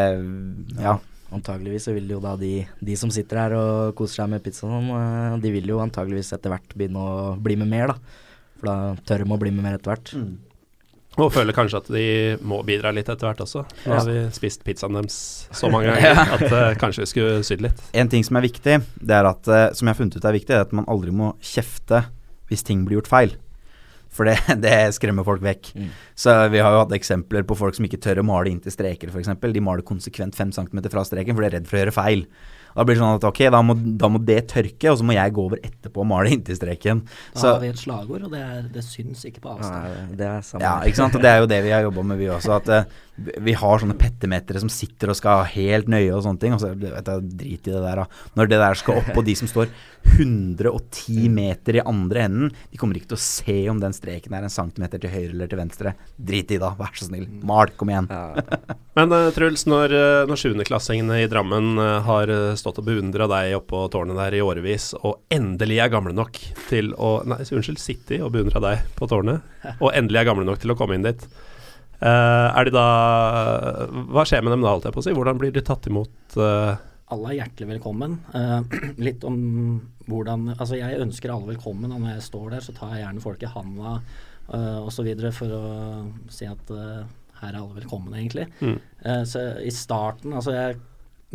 [0.81, 0.99] Ja.
[1.33, 4.91] Antageligvis så vil jo da de, de som sitter her og koser seg med pizzaen,
[4.93, 8.19] og eh, de vil jo antageligvis etter hvert begynne å bli med mer, da.
[8.59, 8.75] For da
[9.09, 10.13] tør de å bli med mer etter hvert.
[11.15, 12.05] Og føler kanskje at de
[12.43, 13.63] må bidra litt etter hvert også.
[13.87, 15.17] Nå har vi spist pizzaen deres
[15.55, 17.79] så mange ganger at uh, kanskje vi skulle sydd litt.
[17.95, 20.35] En ting som er viktig, det er at, eh, som jeg har funnet ut er
[20.35, 22.03] viktig, er at man aldri må kjefte
[22.51, 23.35] hvis ting blir gjort feil.
[24.15, 25.71] For det, det skremmer folk vekk.
[25.75, 25.89] Mm.
[26.25, 29.11] Så vi har jo hatt eksempler på folk som ikke tør å male inntil streker,
[29.11, 29.33] f.eks.
[29.43, 32.27] De maler konsekvent 5 cm fra streken, for de er redd for å gjøre feil.
[32.75, 35.15] Da blir det sånn at ok, da må, da må det tørke, og så må
[35.15, 37.05] jeg gå over etterpå og male inntil streken.
[37.07, 39.87] Da Så, har vi et slagord, og det, er, det syns ikke på avstand.
[39.87, 40.65] Nei, det er samme.
[40.67, 41.15] ja, ikke sant.
[41.15, 42.59] Og det er jo det vi har jobba med, vi også.
[42.59, 46.55] At uh, vi har sånne pettemetere som sitter og skal helt nøye og sånne ting.
[46.55, 48.23] Og så vet jeg, drit i det der, da.
[48.35, 49.71] Når det der skal opp, og de som står
[50.15, 54.45] 110 meter i andre enden, de kommer ikke til å se om den streken er
[54.45, 55.95] en centimeter til høyre eller til venstre.
[56.19, 57.25] Drit i da, vær så snill.
[57.47, 58.11] Mal, kom igjen.
[58.11, 58.43] Ja,
[58.99, 63.27] Men uh, Truls, når, uh, når sjuendeklassingene i Drammen uh, har uh, stått og beundra
[63.29, 66.39] deg oppå tårnet der i årevis, og endelig er gamle nok
[66.69, 69.45] til å Nei, unnskyld, sitte i og beundra deg på tårnet,
[69.83, 71.25] og endelig er gamle nok til å komme inn dit.
[71.95, 72.87] Uh, er de da
[74.11, 75.13] Hva skjer med dem da, holdt jeg på å si?
[75.15, 76.11] Hvordan blir de tatt imot?
[76.35, 76.75] Uh?
[77.13, 78.17] Alle er hjertelig velkommen.
[78.33, 78.59] Uh,
[79.07, 79.37] litt om
[80.09, 83.23] hvordan Altså, jeg ønsker alle velkommen, og når jeg står der, så tar jeg gjerne
[83.23, 85.07] folk i handa uh, osv.
[85.37, 85.63] for å
[86.33, 88.45] si at her er alle velkommen, egentlig.
[88.63, 88.77] Mm.
[89.27, 90.77] Så i starten, altså jeg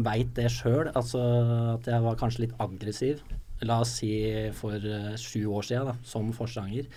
[0.07, 1.21] veit det sjøl, altså
[1.77, 3.23] at jeg var kanskje litt aggressiv.
[3.69, 4.13] La oss si
[4.57, 6.89] for uh, sju år da, som forsanger.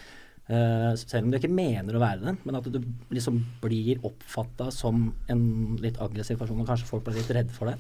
[0.44, 2.80] Uh, selv om du ikke mener å være det, men at du
[3.16, 5.44] liksom blir oppfatta som en
[5.84, 7.78] litt aggressiv person, og kanskje folk blir litt redde for det.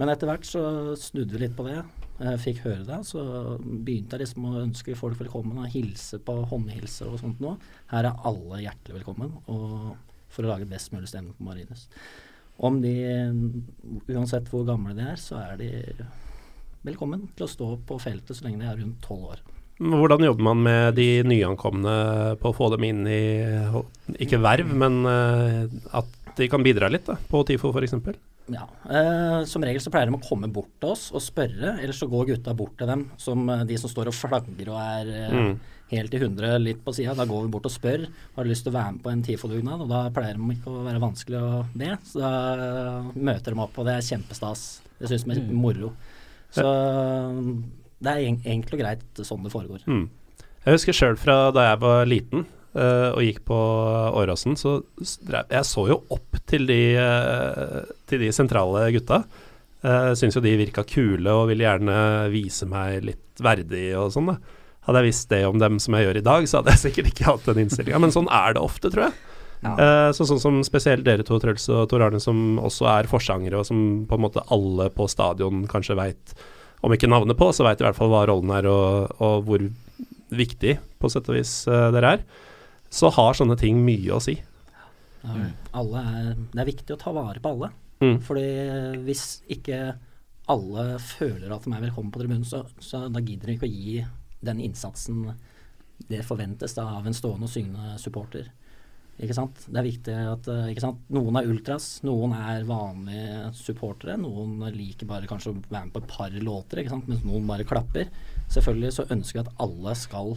[0.00, 0.62] Men etter hvert så
[0.98, 1.78] snudde vi litt på det.
[2.18, 3.22] Jeg fikk høre det, så
[3.62, 7.54] begynte jeg liksom å ønske folk velkommen og hilse på håndhilser og sånt nå.
[7.90, 9.94] Her er alle hjertelig velkommen og
[10.34, 11.86] for å lage best mulig stemning på Marinus.
[12.58, 12.92] Om de,
[14.14, 15.70] uansett hvor gamle de er, så er de
[16.86, 19.42] velkommen til å stå på feltet så lenge de er rundt tolv år.
[19.82, 21.94] Hvordan jobber man med de nyankomne
[22.38, 23.22] på å få dem inn i
[24.22, 25.64] Ikke verv, men eh,
[25.98, 27.96] at de kan bidra litt da, på TIFO f.eks.?
[28.54, 31.96] Ja, eh, Som regel så pleier de å komme bort til oss og spørre, eller
[31.96, 35.14] så går gutta bort til dem, som eh, de som står og flagger og er
[35.24, 35.54] eh, Mm.
[35.90, 37.14] Helt i hundre litt på sida.
[37.14, 39.22] Da går vi bort og spør har du lyst til å være med på en
[39.22, 41.92] TIFO-dugnad, og da pleier de ikke å være vanskelig å be.
[42.08, 44.64] Så da eh, møter de opp, og det er kjempestas.
[44.98, 45.54] Det syns de er Mm.
[45.54, 45.92] moro.
[46.54, 46.64] Så
[48.00, 49.84] det er en- enkelt og greit sånn det foregår.
[49.86, 50.08] Mm.
[50.64, 53.54] Jeg husker sjøl fra da jeg var liten Uh, og gikk på
[54.18, 59.20] Åråsen, så jeg så jo opp til de, uh, til de sentrale gutta.
[59.84, 64.26] Uh, Syns jo de virka kule og ville gjerne vise meg litt verdig og sånn.
[64.26, 64.38] da.
[64.84, 67.12] Hadde jeg visst det om dem som jeg gjør i dag, så hadde jeg sikkert
[67.12, 68.00] ikke hatt den innstillinga.
[68.04, 69.16] Men sånn er det ofte, tror jeg.
[69.64, 69.72] Ja.
[69.80, 73.62] Eh, så sånn som spesielt dere to, Truls og Tor Arne, som også er forsangere,
[73.62, 73.78] og som
[74.08, 76.34] på en måte alle på stadion kanskje veit,
[76.84, 79.64] om ikke navnet på, så veit i hvert fall hva rollen er, og, og hvor
[80.34, 82.26] viktig, på sett og vis, eh, dere er.
[82.92, 84.36] Så har sånne ting mye å si.
[85.24, 85.46] Ja,
[85.80, 87.72] alle er, det er viktig å ta vare på alle.
[88.04, 88.18] Mm.
[88.26, 88.48] Fordi
[89.06, 89.94] hvis ikke
[90.52, 93.72] alle føler at de er velkommen på tribunen, så, så da gidder de ikke å
[93.72, 93.96] gi
[94.46, 95.26] den innsatsen
[96.10, 98.50] det forventes da av en stående og syngende supporter.
[99.22, 99.60] Ikke sant?
[99.70, 100.86] Det er viktig at eh?
[101.14, 104.16] Noen er ultras, noen er vanlige supportere.
[104.18, 107.06] Noen liker bare kanskje å være med på et par låter, ikke sant?
[107.10, 108.10] mens noen bare klapper.
[108.50, 110.34] Selvfølgelig så ønsker vi at alle skal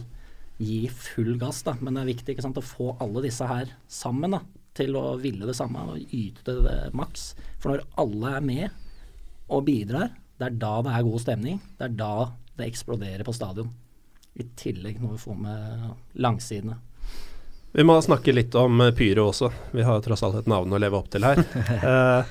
[0.62, 1.74] gi full gass, da.
[1.80, 2.60] men det er viktig ikke sant?
[2.60, 4.42] å få alle disse her sammen da,
[4.78, 7.32] til å ville det samme og yte det maks.
[7.58, 11.58] For når alle er med og bidrar, det er da det er god stemning.
[11.78, 12.14] Det er da
[12.58, 13.74] det eksploderer på stadion.
[14.38, 15.88] I tillegg når vi får med
[16.22, 16.76] langsidene.
[17.74, 19.50] Vi må snakke litt om eh, pyro også.
[19.76, 21.42] Vi har tross alt et navn å leve opp til her.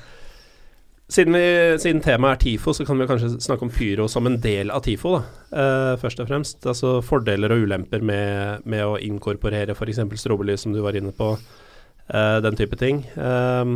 [1.08, 1.44] Eh, siden, vi,
[1.80, 4.82] siden temaet er TIFO, så kan vi kanskje snakke om pyro som en del av
[4.84, 5.20] TIFO, da.
[5.56, 6.66] Eh, først og fremst.
[6.68, 10.02] Altså fordeler og ulemper med, med å inkorporere f.eks.
[10.20, 11.30] strobelys, som du var inne på.
[12.12, 13.00] eh, den type ting.
[13.16, 13.72] Eh,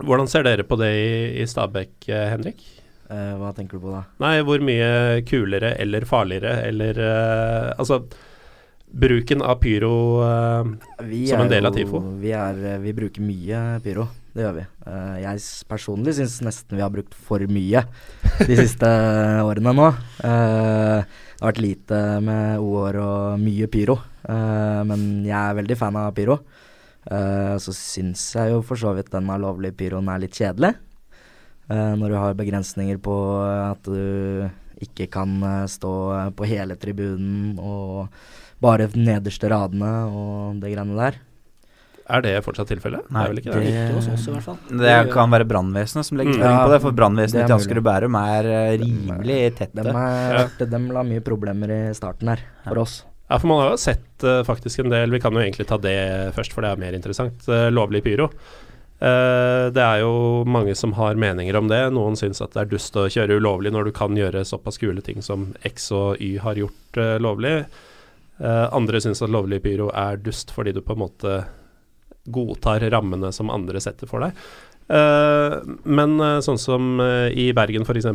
[0.00, 1.10] hvordan ser dere på det i,
[1.42, 2.64] i Stabæk, eh, Henrik?
[3.10, 4.04] Eh, hva tenker du på da?
[4.22, 8.04] Nei, hvor mye kulere eller farligere, eller uh, Altså,
[8.90, 9.90] bruken av pyro
[10.22, 10.68] uh,
[11.26, 12.02] Som en del av jo- TIFO?
[12.22, 14.04] Vi, er, vi bruker mye pyro,
[14.34, 14.64] det gjør vi.
[15.24, 17.82] Jeg personlig syns nesten vi har brukt for mye
[18.46, 18.90] de siste
[19.48, 19.88] årene nå.
[20.20, 23.96] Det har vært lite med år og mye pyro,
[24.86, 26.36] men jeg er veldig fan av pyro.
[27.10, 30.76] Så syns jeg jo for så vidt den av lovlig pyroen er litt kjedelig.
[31.70, 33.16] Eh, når du har begrensninger på
[33.46, 34.48] at du
[34.82, 38.08] ikke kan eh, stå eh, på hele tribunen og
[38.60, 41.20] bare nederste radene og det greiene der.
[42.10, 43.06] Er det fortsatt tilfellet?
[43.14, 44.30] Nei, det er vel ikke det?
[44.34, 44.56] det- fall.
[44.80, 46.40] Det kan være brannvesenet som legger Mm.
[46.40, 49.84] føring Ja, på det, for brannvesenet til Asker og Bærum er eh, rimelig tette.
[49.84, 50.66] De, er, Ja.
[50.66, 53.04] de la mye problemer i starten her, for oss.
[53.30, 55.76] Ja, for man har jo sett uh, faktisk en del Vi kan jo egentlig ta
[55.78, 57.46] det først, for det er mer interessant.
[57.46, 58.28] Uh, lovlig pyro.
[59.00, 61.80] Eh, det er jo mange som har meninger om det.
[61.96, 65.00] Noen syns at det er dust å kjøre ulovlig når du kan gjøre såpass kule
[65.04, 67.54] ting som X og Y har gjort eh, lovlig.
[68.40, 71.38] Eh, andre syns at lovlig pyro er dust fordi du på en måte
[72.30, 74.36] godtar rammene som andre setter for deg.
[74.90, 78.08] Men sånn som i Bergen f.eks.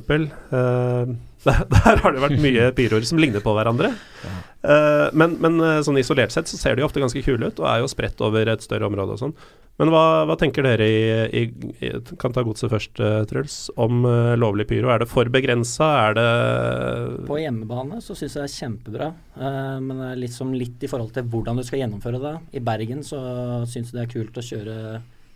[0.52, 1.14] Uh,
[1.46, 3.91] der, der har det vært mye pyroer som ligner på hverandre.
[4.66, 7.70] Eh, men men eh, sånn isolert sett så ser de ofte ganske kule ut, og
[7.70, 9.36] er jo spredt over et større område og sånn.
[9.76, 11.00] Men hva, hva tenker dere i,
[11.36, 11.41] i,
[11.84, 11.89] i
[12.22, 13.58] Kan ta godset først, eh, Truls.
[13.76, 14.06] Om
[14.39, 14.88] lovlig pyro.
[14.93, 15.89] Er det for begrensa?
[16.06, 16.30] Er det
[17.28, 20.91] På hjemmebane så syns jeg det er kjempebra, eh, men det er litt, litt i
[20.91, 22.38] forhold til hvordan du skal gjennomføre det.
[22.56, 23.20] I Bergen så
[23.68, 24.78] syns jeg det er kult å kjøre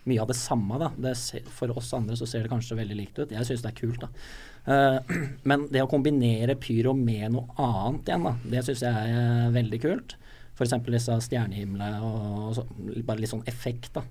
[0.08, 0.78] mye av det samme.
[0.80, 0.90] da.
[0.96, 3.34] Det ser, for oss andre så ser det kanskje veldig likt ut.
[3.36, 4.00] Jeg syns det er kult.
[4.00, 4.08] da.
[4.66, 5.16] Eh,
[5.48, 9.82] men det å kombinere pyro med noe annet igjen, da, det syns jeg er veldig
[9.82, 10.16] kult.
[10.54, 10.76] F.eks.
[10.90, 12.66] disse stjernehimlene og så,
[13.06, 13.94] bare litt sånn effekt.
[13.96, 14.04] da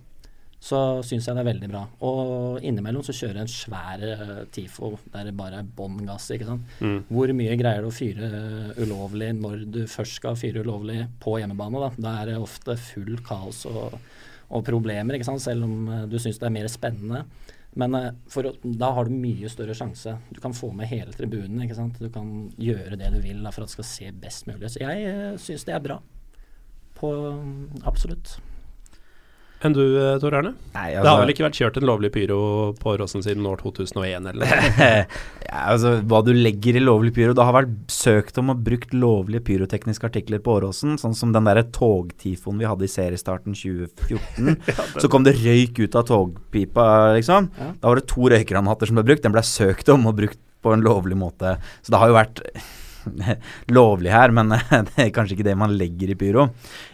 [0.60, 1.82] så syns jeg det er veldig bra.
[2.04, 6.28] Og innimellom så kjører jeg en svær uh, TIFO der det bare er bånn gass.
[6.36, 6.74] ikke sant?
[6.84, 6.98] Mm.
[7.08, 8.30] Hvor mye greier du å fyre
[8.76, 11.80] ulovlig når du først skal fyre ulovlig på hjemmebane?
[11.80, 13.96] Da Da er det ofte full kaos og,
[14.50, 15.46] og problemer, ikke sant?
[15.46, 17.24] selv om du syns det er mer spennende.
[17.78, 17.96] Men
[18.32, 20.16] for, da har du mye større sjanse.
[20.34, 21.62] Du kan få med hele tribunen.
[21.64, 22.00] ikke sant?
[22.02, 24.74] Du kan gjøre det du vil da, for at det skal se best mulig ut.
[24.74, 26.00] Så jeg uh, syns det er bra.
[26.98, 27.12] På
[27.88, 28.40] Absolutt.
[29.60, 29.82] Enn du,
[30.22, 30.54] Tor Erne?
[30.72, 32.40] Nei, Det har vel ikke vært kjørt en lovlig pyro
[32.80, 34.54] på Åråsen siden år 2001, eller?
[35.50, 38.96] ja, altså, hva du legger i lovlig pyro Det har vært søkt om og brukt
[38.96, 44.56] lovlige pyrotekniske artikler på Åråsen, sånn som den derre togtifoen vi hadde i seriestarten 2014.
[44.72, 46.90] ja, så kom det røyk ut av togpipa,
[47.20, 47.52] liksom.
[47.60, 47.74] Ja.
[47.84, 49.26] Da var det to røykgranater som ble brukt.
[49.28, 51.58] Den ble søkt om og brukt på en lovlig måte.
[51.84, 52.42] Så det har jo vært
[53.78, 54.54] lovlig her, men
[54.92, 56.50] det er kanskje ikke det man legger i pyro.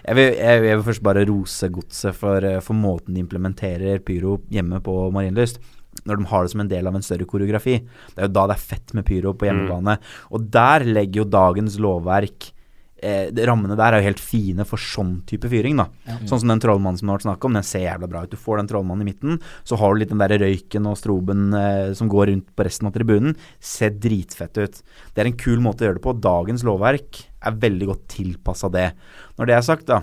[0.06, 4.82] Jeg vil, jeg vil først bare rose godset for, for, måten de implementerer pyro hjemme
[4.86, 5.62] på Marienlyst.
[6.06, 7.78] Når de har det som en del av en større koreografi.
[8.12, 9.96] Det er jo da det er fett med pyro på hjemmebane.
[9.96, 10.10] Mm.
[10.36, 12.50] Og der legger jo dagens lovverk
[13.06, 15.78] eh, rammene der er jo helt fine for sånn type fyring.
[15.80, 15.88] da.
[16.08, 16.18] Ja.
[16.30, 18.34] Sånn som den trollmannen som du har vært snakket om, den ser jævla bra ut.
[18.34, 21.48] Du får den trollmannen i midten, så har du litt den der røyken og stroben
[21.60, 23.38] eh, som går rundt på resten av tribunen.
[23.60, 24.82] Ser dritfett ut.
[25.14, 26.18] Det er en kul måte å gjøre det på.
[26.26, 28.90] Dagens lovverk er veldig godt tilpassa det.
[29.38, 30.02] Når det er sagt, da,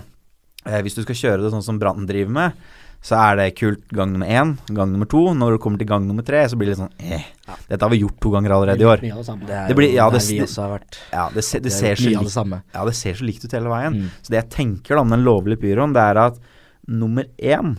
[0.65, 2.65] eh, hvis du skal kjøre det sånn som Brann driver med,
[3.03, 4.53] så er det kult gang nummer én.
[4.71, 5.25] Gang nummer to.
[5.35, 7.25] Når du kommer til gang nummer tre, så blir det litt sånn eh,
[7.67, 9.03] Dette har vi gjort to ganger allerede i år.
[9.03, 9.11] Det,
[9.51, 10.99] er det blir, ja, det, vi også har vært.
[11.11, 13.97] Ja, det, det, det ser så likt, ja, det ser så likt ut hele veien.
[13.99, 14.13] Mm.
[14.23, 16.39] Så det jeg tenker da om den lovlige pyroen, det er at
[16.87, 17.75] nummer én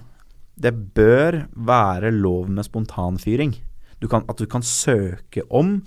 [0.54, 3.56] Det bør være lov med spontanfyring.
[3.98, 5.80] Du kan, at du kan søke om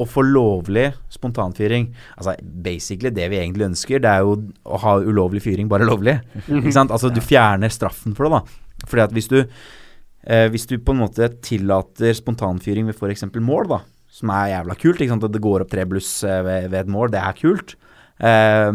[0.00, 4.96] å få lovlig spontanfyring Altså basically det vi egentlig ønsker, det er jo å ha
[5.00, 6.16] ulovlig fyring bare lovlig.
[6.46, 6.92] Ikke sant?
[6.94, 8.86] Altså du fjerner straffen for det, da.
[8.88, 13.26] Fordi at hvis du eh, Hvis du på en måte tillater spontanfyring ved f.eks.
[13.36, 13.80] mål, da,
[14.10, 15.26] som er jævla kult, ikke sant?
[15.28, 17.76] at det går opp tre bluss eh, ved, ved, et mål, det er kult.
[18.18, 18.70] eh,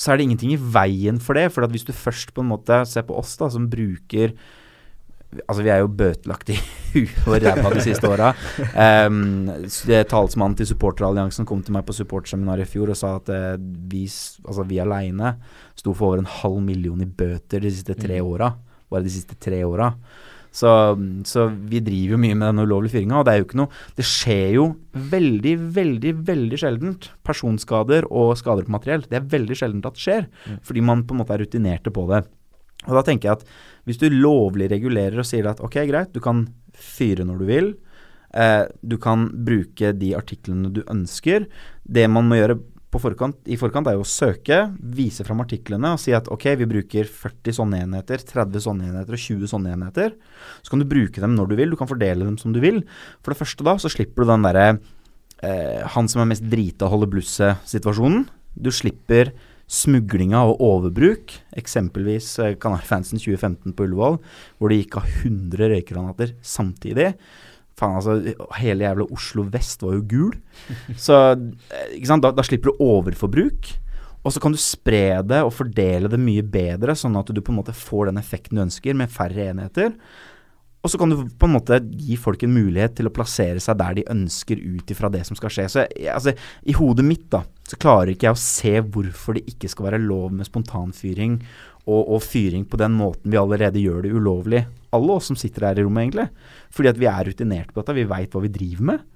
[0.00, 1.50] så er det ingenting i veien for det.
[1.52, 4.32] For hvis du først på en måte ser på oss, da, som bruker
[5.46, 6.56] Altså, vi er jo bøtelagt i
[6.94, 8.32] huet og ræva de siste åra.
[9.06, 9.46] Um,
[10.10, 14.06] talsmannen til supporteralliansen kom til meg på supporterseminar i fjor og sa at uh, vi,
[14.42, 15.36] altså, vi aleine
[15.78, 18.32] sto for over en halv million i bøter de siste tre mm.
[18.32, 18.50] åra.
[18.90, 19.92] Bare de siste tre åra.
[20.50, 20.70] Så,
[21.30, 23.70] så, vi driver jo mye med den ulovlige fyringa, og det er jo ikke noe
[23.94, 24.64] Det skjer jo
[25.12, 29.06] veldig, veldig, veldig sjeldent personskader og skader på materiell.
[29.06, 30.60] Det er veldig sjeldent at det skjer, mm.
[30.66, 32.24] fordi man på en måte er rutinerte på det.
[32.88, 33.46] Og da tenker jeg at
[33.88, 37.70] hvis du lovlig regulerer og sier at ok, greit, du kan fyre når du vil,
[38.36, 41.48] eh, du kan bruke de artiklene du ønsker
[41.84, 42.60] Det man må gjøre
[42.98, 46.66] forkant, i forkant, er jo å søke, vise fram artiklene og si at ok, vi
[46.66, 50.16] bruker 40 sånne enheter, 30 sånne enheter og 20 sånne enheter.
[50.64, 52.82] Så kan du bruke dem når du vil, du kan fordele dem som du vil.
[53.22, 54.66] For det første da, så slipper du den derre
[55.44, 58.26] eh, han som er mest drita holder blusset-situasjonen.
[58.58, 59.30] Du slipper
[59.70, 64.18] smuglinga og overbruk, eksempelvis eh, Kanarifansen 2015 på Ullevål,
[64.58, 67.12] hvor de gikk av 100 røykegranater samtidig.
[67.78, 68.18] Faen, altså,
[68.58, 70.34] hele jævla Oslo vest var jo gul.
[71.06, 72.10] Så eh?
[72.10, 73.70] Da, da slipper du overforbruk.
[74.20, 77.54] Og så kan du spre det og fordele det mye bedre, sånn at du på
[77.54, 79.94] en måte får den effekten du ønsker, med færre enheter.
[80.80, 83.76] Og så kan du på en måte gi folk en mulighet til å plassere seg
[83.82, 85.66] der de ønsker ut ifra det som skal skje.
[85.68, 86.32] Så jeg, altså,
[86.64, 90.00] I hodet mitt da, så klarer ikke jeg å se hvorfor det ikke skal være
[90.02, 91.36] lov med spontanfyring
[91.84, 94.64] og, og fyring på den måten vi allerede gjør det ulovlig.
[94.96, 96.28] Alle oss som sitter her i rommet, egentlig.
[96.74, 99.08] Fordi at vi er rutinert på dette, vi veit hva vi driver med.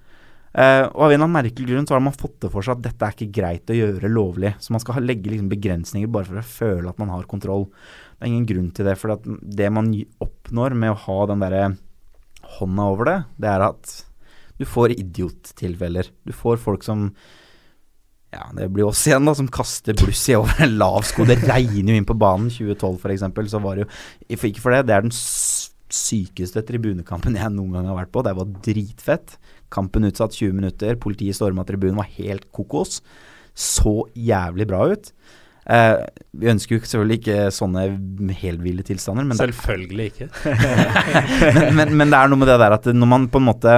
[0.55, 2.77] Uh, og Av en eller annen merkelig grunn så har man fått det for seg
[2.77, 4.53] at dette er ikke greit å gjøre lovlig.
[4.63, 7.67] Så man skal legge liksom begrensninger bare for å føle at man har kontroll.
[8.25, 8.97] Det er ingen grunn til det.
[8.97, 9.91] For det man
[10.25, 11.65] oppnår med å ha den derre
[12.57, 13.91] hånda over det, det er at
[14.57, 16.09] du får idiottilfeller.
[16.25, 17.11] Du får folk som
[18.33, 21.29] ja, det blir oss igjen, da, som kaster bluss i over en lav sko.
[21.29, 22.49] Det regner jo inn på banen.
[22.49, 23.53] 2012 f.eks.
[23.53, 27.93] så var det jo Ikke for det, det er den sykeste tribunekampen jeg noen gang
[27.93, 28.25] har vært på.
[28.25, 29.37] Det var dritfett.
[29.69, 30.97] Kampen utsatt 20 minutter.
[30.97, 33.03] Politiet storma tribunen, var helt kokos.
[33.53, 35.13] Så jævlig bra ut.
[35.65, 35.97] Eh,
[36.37, 37.85] vi ønsker jo selvfølgelig ikke sånne
[38.41, 39.27] helt tilstander.
[39.29, 40.31] Men selvfølgelig ikke.
[41.57, 43.77] men, men, men, det er noe med det der at når man på en måte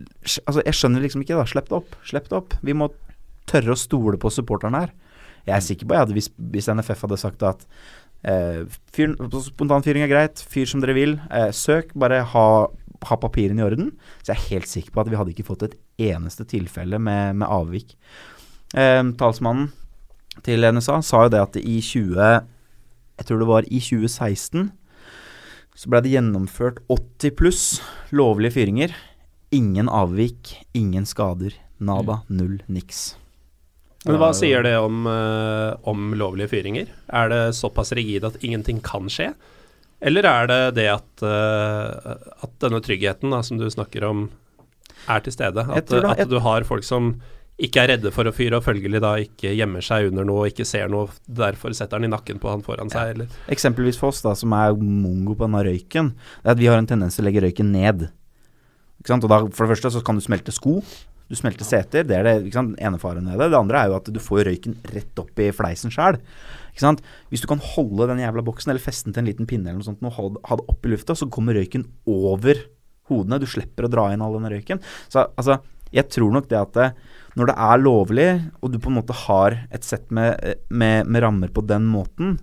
[0.00, 1.44] Altså, jeg skjønner liksom ikke, da.
[1.44, 1.96] Slipp det opp.
[2.08, 2.54] Slipp det opp.
[2.64, 2.86] Vi må
[3.50, 4.94] tørre å stole på supporterne her.
[5.44, 7.66] Jeg er sikker på at hvis, hvis NFF hadde sagt at
[8.20, 9.14] Eh, fyr,
[9.46, 10.42] spontanfyring er greit.
[10.52, 11.16] Fyr som dere vil.
[11.32, 11.94] Eh, søk.
[11.98, 12.46] Bare ha,
[13.08, 13.92] ha papirene i orden.
[14.20, 15.78] Så jeg er helt sikker på at vi hadde ikke fått et
[16.10, 17.96] eneste tilfelle med, med avvik.
[18.76, 19.70] Eh, talsmannen
[20.46, 24.70] til NSA sa jo det at i 20 Jeg tror det var i 2016
[25.80, 27.62] så ble det gjennomført 80 pluss
[28.12, 28.92] lovlige fyringer.
[29.54, 31.54] Ingen avvik, ingen skader.
[31.80, 33.14] Nada, null, niks.
[34.04, 36.90] Men hva sier det om, eh, om lovlige fyringer?
[37.08, 39.32] Er det såpass rigid at ingenting kan skje?
[40.00, 44.30] Eller er det det at, eh, at denne tryggheten da, som du snakker om,
[45.08, 45.64] er til stede?
[45.64, 47.22] At, at du har folk som
[47.60, 50.52] ikke er redde for å fyre, og følgelig da ikke gjemmer seg under noe og
[50.52, 54.14] ikke ser noe, derfor setter han i nakken på han foran seg, eller Eksempelvis for
[54.14, 57.18] oss, da, som er mongo på denne røyken, det er at vi har en tendens
[57.18, 58.08] til å legge røyken ned.
[59.00, 59.24] Ikke sant?
[59.24, 60.80] Og da, for det første så kan du smelte sko.
[61.30, 62.02] Du smelter seter.
[62.04, 62.74] Det er det ikke sant?
[62.82, 63.52] ene faren ved det.
[63.52, 66.18] Det andre er jo at du får røyken rett opp i fleisen sjøl.
[66.74, 69.78] Hvis du kan holde den jævla boksen, eller feste den til en liten pinne eller
[69.78, 72.54] noe sånt, og ha det- opp i lufta, så kommer røyken over
[73.08, 73.38] hodene.
[73.38, 74.80] Du slipper å dra inn all denne røyken.
[75.08, 75.60] Så altså,
[75.92, 76.94] jeg tror nok det at det,
[77.40, 78.28] når det er lovlig,
[78.60, 80.36] og du på en måte har et sett med,
[80.68, 82.36] med, med rammer på den måten,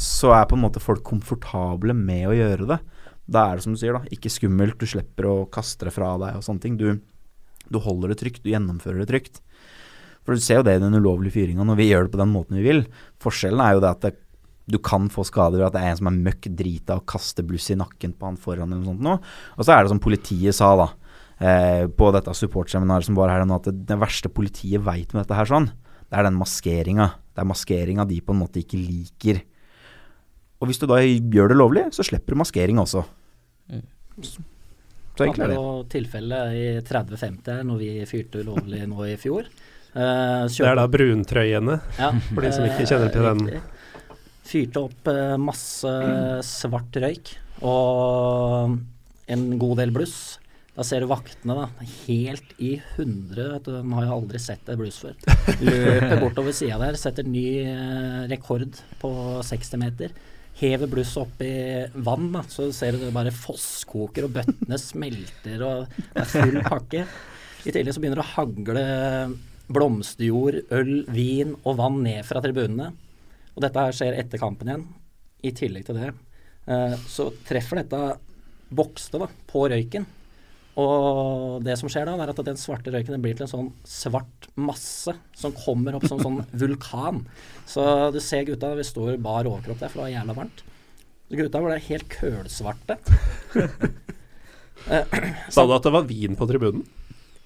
[0.00, 2.78] så er på en måte folk komfortable med å gjøre det.
[3.24, 4.78] Da er det som du sier, da, ikke skummelt.
[4.80, 6.76] Du slipper å kaste det fra deg og sånne ting.
[6.80, 7.00] Du,
[7.70, 9.40] du holder det trygt, du gjennomfører det trygt.
[10.24, 12.32] For du ser jo det i den ulovlige fyringa når vi gjør det på den
[12.32, 12.84] måten vi vil.
[13.22, 14.12] Forskjellen er jo det at det,
[14.72, 17.44] du kan få skader ved at det er en som er møkk drita og kaster
[17.44, 19.18] bluss i nakken på han foran eller noe sånt noe.
[19.58, 20.88] Og så er det som politiet sa, da,
[21.44, 25.24] eh, på dette supportseminaret som var her nå, at det, det verste politiet veit med
[25.24, 25.68] dette her sånn,
[26.08, 27.10] det er den maskeringa.
[27.34, 29.42] Det er maskeringa de på en måte ikke liker.
[30.62, 33.02] Og hvis du da gjør det lovlig, så slipper du maskering også.
[34.22, 34.40] Så,
[35.18, 35.56] så enkelt er det.
[35.58, 39.48] jo tilfelle i 30-50 når vi fyrte ulovlig nå i fjor.
[39.94, 43.44] Eh, Det er da bruntrøyene, ja, for de som ikke kjenner til den.
[43.50, 43.62] riktig.
[44.44, 45.92] Fyrte opp eh, masse
[46.46, 47.34] svart røyk
[47.64, 48.74] og
[49.34, 50.16] en god del bluss.
[50.74, 51.64] Da ser du vaktene da,
[52.02, 55.14] helt i hundre, vet du, de har jo aldri sett et bluss før.
[55.62, 59.10] Løper bortover sida der, setter ny eh, rekord på
[59.46, 60.16] 60 meter.
[60.58, 61.52] Hever blusset opp i
[61.94, 66.58] vann, da, så ser du det bare fosskoker, og bøttene smelter, og det er full
[66.66, 67.04] pakke.
[67.64, 68.84] I tillegg så begynner det å hagle
[69.74, 72.90] blomsterjord, øl, vin og vann ned fra tribunene.
[73.54, 74.84] Og dette her skjer etter kampen igjen.
[75.46, 78.02] I tillegg til det eh, så treffer dette
[78.74, 80.10] bokste da, på røyken.
[80.80, 84.48] Og det som skjer da, er at den svarte røyken blir til en sånn svart
[84.58, 87.22] masse som kommer opp som sånn vulkan.
[87.70, 90.64] Så du ser gutta, vi står bar overkropp der, for det var jævla varmt.
[91.30, 92.98] Så gutta ble helt kølsvarte.
[94.90, 95.06] Eh,
[95.54, 96.82] Sa du at det var vin på tribunen?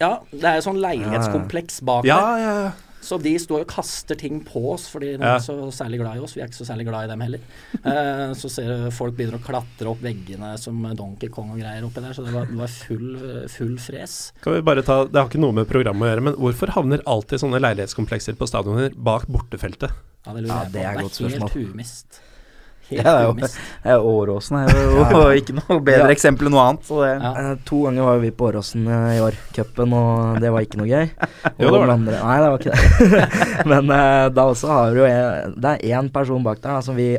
[0.01, 2.41] Ja, det er jo sånn leilighetskompleks bak Ja, der.
[2.43, 2.70] ja, ja.
[3.05, 6.18] Så de står og kaster ting på oss, fordi de er ikke så særlig glad
[6.18, 6.34] i oss.
[6.36, 7.44] Vi er ikke så særlig glad i dem heller.
[7.78, 11.86] Eh, så ser du folk begynner å klatre opp veggene som Donkey Kong og greier
[11.86, 13.09] oppi der, så det var, det var full,
[13.53, 14.18] full fres.
[14.44, 17.05] Kan vi bare ta, Det har ikke noe med programmet å gjøre, men hvorfor havner
[17.09, 19.94] alltid sånne leilighetskomplekser på stadioner bak bortefeltet?
[20.26, 22.26] Ja, det lurer Ja, det er et godt helt spørsmål.
[22.89, 23.05] Humist.
[23.05, 24.03] Ja, det er jo-.
[24.03, 26.14] Eh, Åråsen er jo ikke noe bedre Ja.
[26.14, 26.86] eksempel enn noe annet.
[26.89, 27.32] Så det, Ja.
[27.43, 30.80] Eh, to ganger var vi på Åråsen eh, i år, cupen, og det var ikke
[30.80, 31.07] noe gøy.
[31.61, 31.99] Jo, det var det.
[31.99, 33.22] Andre, nei, det var ikke det.
[33.74, 36.82] Men eh, da også har du jo en, Det er én person bak der da,
[36.84, 37.12] som vi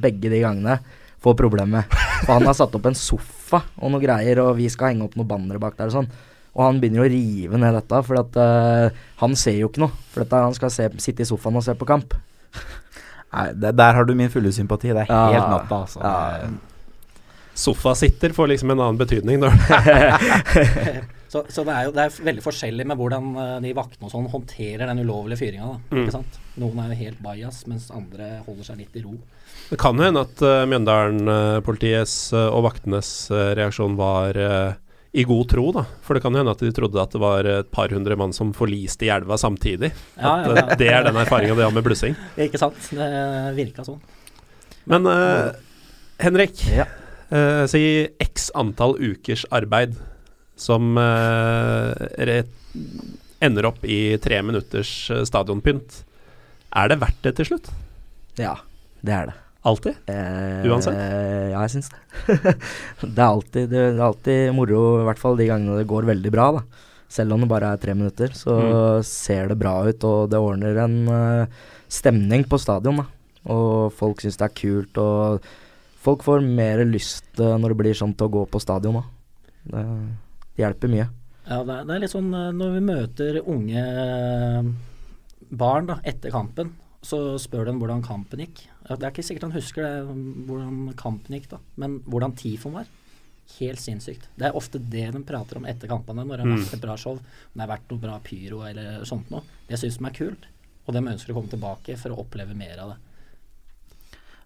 [0.00, 0.78] begge de gangene
[1.24, 1.98] får problemer med.
[2.26, 5.14] For han har satt opp en sofa og noe greier, og vi skal henge opp
[5.16, 6.08] noen bannere bak der og sånn.
[6.54, 9.94] Og han begynner å rive ned dette, for at uh, han ser jo ikke noe.
[10.12, 12.14] For dette, han skal se, sitte i sofaen og se på kamp.
[13.34, 14.92] Nei, det, der har du min fulle sympati.
[14.94, 15.26] Det er Ja.
[15.34, 16.00] helt natta, altså.
[16.00, 16.48] Ja.
[17.54, 19.38] Sofasitter får liksom en annen betydning.
[19.42, 19.54] når
[21.34, 24.12] Så, så det er jo det er veldig forskjellig med hvordan eh, de vaktene og
[24.12, 25.72] sånn håndterer den ulovlige fyringa.
[25.90, 26.04] Mm.
[26.62, 29.16] Noen er jo helt bajas, mens andre holder seg litt i ro.
[29.66, 34.76] Det kan jo hende at uh, Mjøndalen-politiets uh, og vaktenes uh, reaksjon var eh,
[35.14, 35.84] i god tro, da.
[36.02, 38.32] For det kan jo hende at de trodde at det var et par hundre mann
[38.34, 39.92] som forliste i elva samtidig.
[40.18, 40.78] Ja, At ja, eh, ja.
[40.80, 42.16] det er den erfaringa de har med blussing.
[42.48, 42.80] Ikke sant?
[42.90, 43.06] Det
[43.54, 44.00] virka sånn.
[44.90, 45.52] Men uh,
[46.20, 46.88] Henrik, Ja.
[47.30, 47.84] eh, si
[48.20, 49.94] x antall ukers arbeid
[50.60, 52.42] som uh, re-
[53.44, 54.90] ender opp i tre minutters
[55.30, 56.02] stadionpynt.
[56.74, 57.70] Er det verdt det til slutt?
[58.40, 58.56] Ja,
[59.06, 59.38] det er det.
[59.64, 59.96] Alltid?
[60.12, 60.96] Eh, Uansett?
[60.98, 62.00] Ja, jeg syns det.
[63.00, 66.32] det, er alltid, det er alltid moro, i hvert fall de gangene det går veldig
[66.34, 66.50] bra.
[66.58, 66.62] da.
[67.14, 69.02] Selv om det bare er tre minutter, så Mm.
[69.08, 71.46] ser det bra ut, og det ordner en uh,
[71.88, 72.96] stemning på stadion.
[73.00, 73.06] da.
[73.54, 75.40] Og folk syns det er kult, og
[76.04, 79.00] folk får mer lyst uh, når det blir sånn til å gå på stadion.
[79.00, 79.04] da.
[79.64, 79.84] Det,
[80.56, 81.08] det hjelper mye.
[81.48, 83.82] Ja, det er, det er litt sånn eh, når vi møter unge
[85.54, 86.70] barn da, etter kampen,
[87.04, 88.62] så spør de hvordan kampen gikk.
[88.86, 90.16] Det er ikke sikkert han husker det,
[90.46, 92.86] hvordan kampen gikk, da, men hvordan Tifon var.
[93.58, 94.26] Helt sinnssykt.
[94.36, 96.64] Det er ofte det de prater om etter kampene, når det har Mm.
[96.64, 97.12] vært et bra show.
[97.16, 99.42] Om det har vært noe bra pyro eller sånt noe.
[99.68, 100.46] Det syns de er kult,
[100.86, 102.98] og de ønsker å komme tilbake for å oppleve mer av det.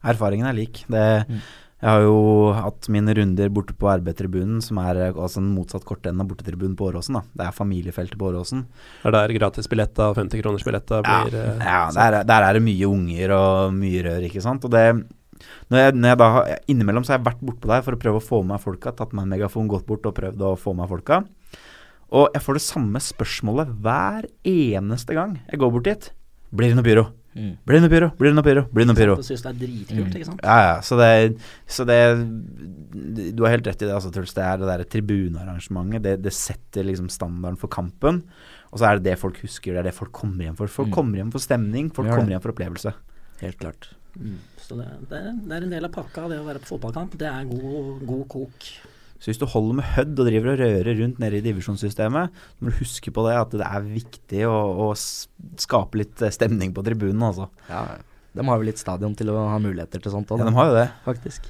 [0.04, 0.84] Erfaringen er lik.
[0.88, 1.40] Det, Mm.
[1.78, 2.14] Jeg har jo
[2.56, 6.74] hatt mine runder borte på RB-tribunen, som er eh, altså en motsatt kortende av bortetribunen
[6.78, 7.20] på Åråsen.
[7.38, 8.64] Det er familiefeltet på Åråsen.
[9.06, 12.64] Er der gratisbilletta og 50 kroners billetta blir eh, Ja, der, er- der er det
[12.66, 14.66] mye unger og mye rør, ikke sant.
[14.66, 14.82] Og det
[15.70, 18.00] når jeg, når jeg da, har- Innimellom så har jeg vært bortpå der for å
[18.02, 18.90] prøve å få med meg folka.
[18.98, 21.20] Tatt meg en megafon, gått bort og prøvd å få med meg folka.
[22.10, 26.10] Og jeg får det samme spørsmålet hver eneste gang jeg går bort dit.
[26.50, 27.06] Blir det noe pyro?
[27.36, 27.52] Mm.
[27.66, 28.08] Blir det noe pyro?
[28.18, 28.62] Blir det noe pyro?
[28.72, 29.14] Blir det noe pyro?
[29.20, 30.14] De syns det er dritkult, Mm.
[30.16, 30.40] ikke sant.
[30.42, 30.80] Ja, ja.
[30.80, 31.98] Så det, så det
[33.36, 34.32] Du har helt rett i det, altså, Truls.
[34.34, 36.02] Det er det derre tribunearrangementet.
[36.02, 38.22] Det, det setter liksom standarden for kampen.
[38.72, 39.72] Og så er det det folk husker.
[39.76, 40.66] Det er det folk kommer hjem for.
[40.66, 40.94] Folk Mm.
[40.94, 41.90] kommer hjem for stemning.
[41.94, 42.94] Folk ja, kommer hjem for opplevelse.
[43.40, 43.90] Helt klart.
[44.18, 44.38] Mm.
[44.58, 47.16] Så det, det, det er en del av pakka, det å være på fotballkamp.
[47.16, 48.66] Det er god, god kok.
[49.18, 52.64] Så hvis du holder med Hødd og driver og rører rundt nede i divisjonssystemet, så
[52.64, 56.74] må du huske på det at det er viktig å, å skape litt eh, stemning
[56.76, 57.48] på tribunen, altså.
[57.66, 57.82] Ja,
[58.38, 60.68] de har jo litt stadion til å ha muligheter til sånt òg, Ja, de har
[60.70, 60.88] jo det.
[61.06, 61.48] faktisk.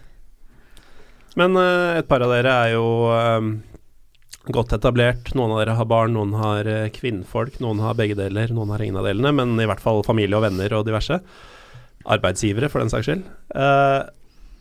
[1.38, 3.50] Men uh, et par av dere er jo eh,
[4.54, 5.34] godt etablert.
[5.38, 8.82] Noen av dere har barn, noen har uh, kvinnfolk, noen har begge deler, noen har
[8.82, 11.20] ingen av delene, men i hvert fall familie og venner og diverse.
[12.08, 13.28] Arbeidsgivere, for den saks skyld.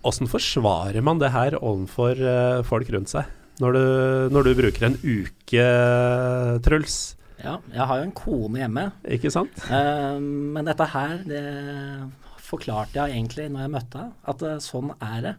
[0.07, 3.27] Åssen forsvarer man det her overfor eh, folk rundt seg?
[3.59, 3.85] Når du,
[4.31, 5.63] når du bruker en uke,
[6.63, 6.97] Truls,
[7.41, 8.85] Ja, jeg har jo en kone hjemme,
[9.17, 9.63] ikke sant?
[9.65, 11.41] Uh, men dette her, det
[12.47, 15.33] forklarte jeg egentlig når jeg møtte henne, at uh, sånn er det.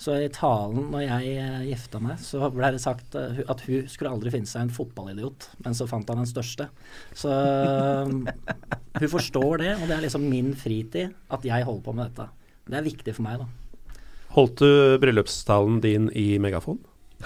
[0.00, 3.88] Så i talen når jeg uh, gifta meg, så ble det sagt eh, at hun
[3.90, 6.70] skulle aldri finne seg en fotballidiot, men så fant han den største.
[7.12, 8.14] Så eh,
[8.96, 12.30] hun forstår det, og det er liksom min fritid at jeg holder på med dette.
[12.70, 13.69] Det er viktig for meg, da.
[14.36, 16.78] Holdt du bryllupstalen din i megafon?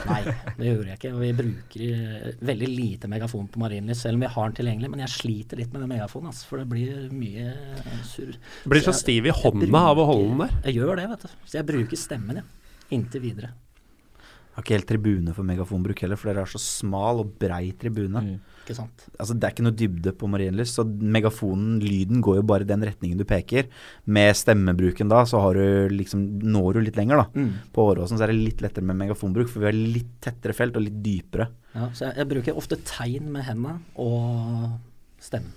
[0.08, 0.22] Nei,
[0.58, 1.10] det gjorde jeg ikke.
[1.14, 4.88] Og vi bruker eh, veldig lite megafon på Marienlyst, selv om vi har den tilgjengelig.
[4.90, 7.52] Men jeg sliter litt med den megafonen, altså, for det blir mye
[8.08, 8.32] surr.
[8.66, 10.56] Blir Så så jeg- stiv i hånda bruker, av å holde den der.
[10.66, 11.28] Jeg gjør det, vet du.
[11.46, 12.42] Så jeg bruker stemmen, ja.
[12.90, 13.52] Inntil videre.
[13.54, 17.72] Jeg Har ikke helt tribune for megafonbruk heller, for dere har så smal og brei
[17.78, 18.20] tribune.
[18.22, 18.40] Mm.
[18.64, 19.02] Ikke sant.
[19.20, 22.68] Altså Det er ikke noe dybde på Marienlyst, så megafonen, lyden, går jo bare i
[22.70, 23.68] den retningen du peker.
[24.08, 27.44] Med stemmebruken da, så har du liksom, når du litt lenger, da.
[27.76, 30.78] På Åråsen så er det litt lettere med megafonbruk, for vi har litt tettere felt
[30.80, 31.50] og litt dypere.
[31.74, 34.78] Ja, så jeg, jeg bruker ofte tegn med hendene og
[35.20, 35.52] stemmen.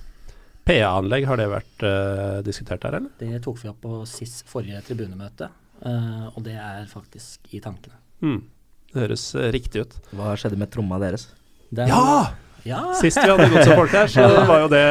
[0.68, 3.14] PA-anlegg, har det vært uh, diskutert her, eller?
[3.22, 5.48] Det tok vi opp på SIS forrige tribunemøte,
[5.86, 7.96] uh, og det er faktisk i tankene.
[8.20, 8.42] Mm.
[8.92, 9.96] Det høres eh, riktig ut.
[10.16, 11.30] Hva skjedde med tromma deres?
[11.70, 12.34] Den, Ja!
[12.68, 12.82] Ja!
[13.00, 14.84] Sist vi hadde godsefolk her, så var jo det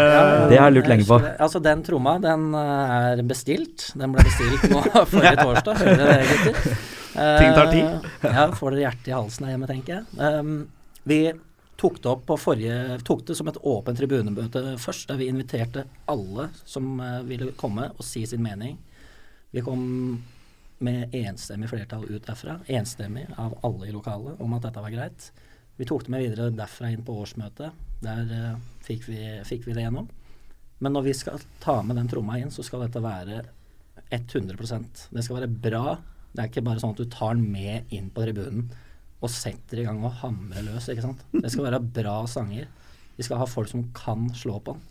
[0.50, 1.18] Det har jeg lurt lenge på.
[1.36, 3.90] Altså, den tromma, den eh, er bestilt.
[4.00, 5.82] Den ble bestilt nå forrige torsdag.
[5.82, 6.78] Hører dere det, gutter?
[7.40, 7.84] Ting tar tid.
[8.24, 10.06] Eh, Ja, får dere hjertet i halsen her hjemme, tenker jeg.
[10.20, 10.56] Um,
[11.08, 11.20] vi
[11.80, 15.84] tok det opp på forrige Tok det som et åpent tribunemøte først, der vi inviterte
[16.08, 18.78] alle som eh, ville komme og si sin mening.
[19.52, 19.82] Vi kom
[20.84, 25.30] med enstemmig flertall ut derfra, enstemmig av alle i lokalet, om at dette var greit.
[25.76, 27.84] Vi tok det med videre derfra inn på årsmøtet.
[28.04, 30.08] Der uh, fikk, vi, fikk vi det gjennom.
[30.78, 33.42] Men når vi skal ta med den tromma inn, så skal dette være
[34.12, 35.96] 100% Det skal være bra.
[36.32, 38.68] Det er ikke bare sånn at du tar den med inn på tribunen
[39.24, 40.90] og setter i gang og hamrer løs.
[40.92, 41.22] ikke sant?
[41.32, 42.68] Det skal være bra sanger.
[43.16, 44.84] Vi skal ha folk som kan slå på den.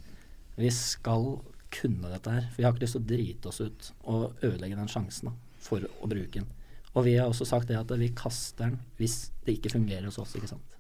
[0.58, 1.36] Vi skal
[1.76, 2.48] kunne dette her.
[2.50, 5.86] For vi har ikke lyst til å drite oss ut og ødelegge den sjansen for
[5.86, 6.50] å bruke den.
[6.96, 10.20] Og vi har også sagt det at vi kaster den hvis det ikke fungerer hos
[10.22, 10.36] oss.
[10.40, 10.75] ikke sant?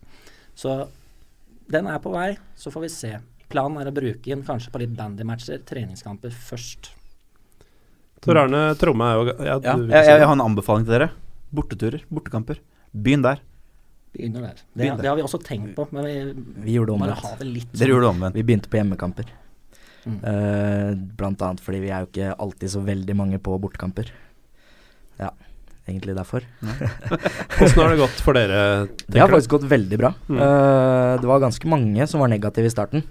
[0.55, 0.75] Så
[1.71, 3.15] den er på vei, så får vi se.
[3.51, 6.91] Planen er å bruke den kanskje på litt bandymatcher, treningskamper først.
[8.25, 11.09] Tor Arne Tromme er jo Ja, Ja, Jeg, jeg, jeg, har en anbefaling til dere.
[11.55, 12.61] Borteturer, bortekamper.
[12.95, 13.41] Begynn der.
[14.15, 14.59] Begynner der.
[14.61, 15.03] Det, Begynn der.
[15.03, 16.15] det har vi også tenkt på, men vi
[16.65, 17.23] Vi gjorde det omvendt.
[17.25, 18.35] ha det litt Dere gjorde det omvendt.
[18.39, 19.33] Vi begynte på hjemmekamper.
[20.05, 20.19] Mm.
[20.21, 24.11] Uh, blant annet fordi vi er jo ikke alltid så veldig mange på bortekamper.
[25.19, 25.31] Ja,
[25.85, 26.45] egentlig derfor.
[26.61, 28.59] Hvordan har det gått for dere?
[29.05, 30.11] Det har faktisk gått veldig bra.
[30.27, 30.41] Mm.
[30.41, 33.05] Uh, det var ganske mange som var negative i starten.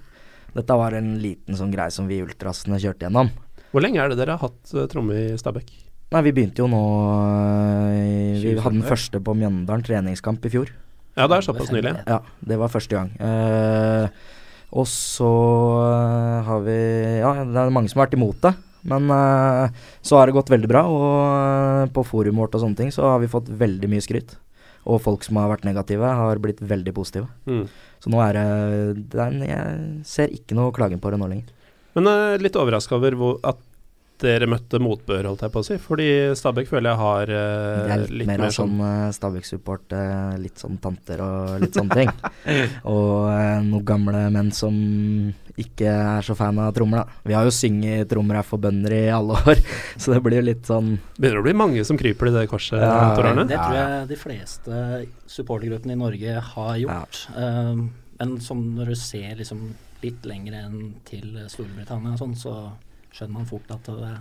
[0.55, 3.31] Dette var en liten sånn greie som vi ultrasene kjørte gjennom.
[3.71, 5.73] Hvor lenge er det dere har hatt uh, tromme i Stabæk?
[6.13, 10.71] Nei, vi begynte jo nå uh, Vi hadde den første på Mjøndalen treningskamp i fjor.
[11.15, 11.95] Ja, det er såpass nylig.
[12.07, 13.11] Ja, det var første gang.
[13.19, 14.07] Uh,
[14.75, 15.31] og så
[16.43, 16.77] har vi
[17.21, 18.51] Ja, det er mange som har vært imot det.
[18.85, 19.67] Men uh,
[20.05, 23.07] så har det gått veldig bra, og eh, på forumet vårt og sånne ting så
[23.09, 24.35] har vi fått veldig mye skryt.
[24.85, 27.25] Og folk som har vært negative, har blitt veldig positive.
[27.49, 27.63] Mm.
[28.03, 31.29] Så nå er det det er en- Jeg ser ikke noe klagen på det nå
[31.31, 31.49] lenger.
[31.97, 33.57] Men uh, litt overraska over hvor, at
[34.23, 35.77] dere møtte motbør, holdt jeg på å si?
[35.81, 37.39] Fordi Stabæk føler jeg har uh,
[37.85, 41.77] Det er litt, litt mer av sånn sånn Stabæk-support, uh, litt sånn tanter og litt
[41.77, 42.11] sånne ting.
[42.95, 44.77] og uh, noen gamle menn som
[45.55, 47.21] ikke er så fan av trommer, da.
[47.23, 49.61] Vi har jo synget 'Trommer er for bønder' i alle år,
[49.95, 52.81] så det blir jo litt sånn Begynner å bli mange som kryper i det korset,
[52.81, 54.81] Ja, Det tror jeg de fleste
[55.31, 57.21] supportergruppene i Norge har gjort.
[57.35, 57.89] Um,
[58.19, 59.69] men som når du ser liksom
[60.03, 62.53] litt lenger enn til Storbritannia og sånn, så
[63.15, 64.13] skjønner man fort at det,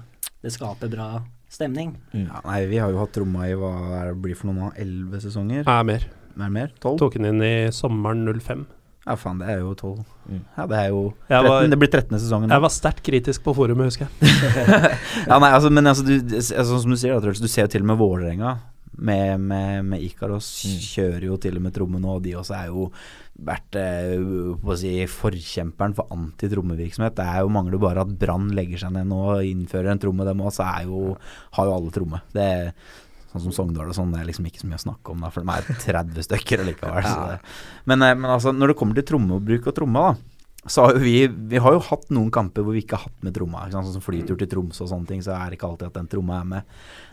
[0.45, 1.09] det skaper bra
[1.51, 1.97] stemning.
[2.15, 2.25] mm.
[2.29, 4.79] Ja, nei, vi har jo hatt tromma i hva er det blir for noen av
[4.81, 5.67] Elleve sesonger?
[5.69, 6.07] Nei, mer.
[6.39, 6.73] Mer, mer?
[6.83, 6.99] Tolv?
[7.03, 8.65] Tok den inn i sommeren 05.
[9.05, 9.99] Ja, faen, det er jo tolv.
[10.27, 10.41] Mm.
[10.57, 12.19] Ja, det er jo 13, var- Det blir 13.
[12.19, 12.51] sesongen.
[12.51, 14.33] Jeg var sterkt kritisk på forumet, husker jeg.
[15.29, 17.73] ja, nei, altså, men altså, du, altså, som du sier, da, Truls, du ser jo
[17.75, 18.55] til og med Vålerenga
[18.97, 20.81] med, med, med Ikaros Mm.
[20.89, 22.89] kjører jo til og med trommene, og de også er jo
[23.35, 27.17] vært eh, si, forkjemperen for antitrommevirksomhet.
[27.19, 30.27] Det er jo mangler bare at Brann legger seg ned nå og innfører en tromme,
[30.29, 31.17] dem òg, så jo,
[31.59, 32.23] har jo alle tromme.
[32.35, 32.71] Det er
[33.35, 35.29] Sånn som Sogndal og sånn, det er liksom ikke så mye å snakke om, da,
[35.35, 37.09] for de er 30 stykker allikevel.
[37.91, 40.34] Men, eh, men altså, når det kommer til trommebruk og tromme, da,
[40.67, 43.67] har vi Vi har jo hatt noen kamper hvor vi ikke har hatt med tromma.
[43.71, 46.09] Sånn som flytur til Tromsø og sånne ting, så er det ikke alltid at den
[46.09, 46.63] tromma er med.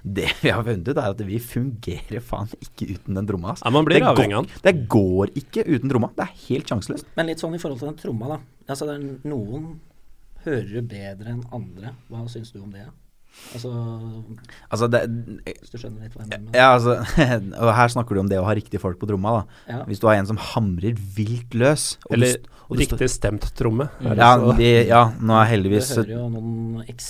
[0.03, 3.49] Det vi har funnet ut, er at vi fungerer faen ikke uten den tromma.
[3.55, 3.65] Altså.
[3.67, 4.61] Ja, man blir Det går- avhengig av den.
[4.63, 6.09] Det går ikke uten tromma.
[6.15, 7.05] Det er helt sjanseløst.
[7.17, 8.39] Men litt sånn i forhold til den tromma, da.
[8.69, 9.79] Altså, det er noen
[10.45, 11.91] hører bedre enn andre.
[12.09, 12.87] Hva syns du om det?
[13.55, 13.69] Altså,
[14.71, 15.01] Altså, det
[15.45, 16.55] hvis du skjønner litt hva jeg mener?
[16.55, 16.97] Ja, altså
[17.63, 19.61] Og her snakker du om det å ha riktige folk på tromma, da.
[19.71, 19.79] Ja.
[19.89, 22.37] Hvis du har en som hamrer vilt løs og Eller
[22.71, 23.89] og du riktig stemt tromme.
[23.99, 27.09] er ja, de, ja, nå er Du heldigvis hører jo noen, eks,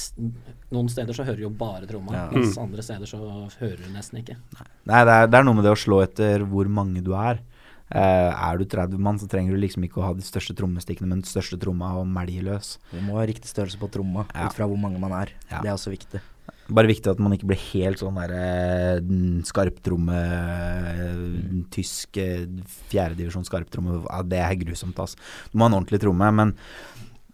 [0.74, 2.24] noen steder så hører du jo bare tromma, Ja.
[2.34, 2.64] mens Mm.
[2.64, 3.20] andre steder så
[3.60, 4.38] hører du nesten ikke.
[4.90, 7.44] Nei, det er, det er noe med det å slå etter hvor mange du er.
[7.92, 11.10] Eh, er du 30 mann, så trenger du liksom ikke å ha de største trommestikkene,
[11.10, 12.76] men den største tromma og melje løs.
[12.92, 14.48] Du må ha riktig størrelse på tromma, Ja.
[14.48, 15.34] ut fra hvor mange man er.
[15.50, 15.60] Ja.
[15.62, 16.22] Det er også viktig.
[16.72, 19.02] Bare viktig at man ikke blir helt sånn derre
[19.44, 21.66] skarptromme mm.
[21.74, 22.46] Tysk eh,
[22.92, 24.06] fjerdedivisjon skarptromme.
[24.08, 25.20] Ja, det er grusomt, altså.
[25.52, 26.32] Du må ha en ordentlig tromme.
[26.32, 26.56] Men,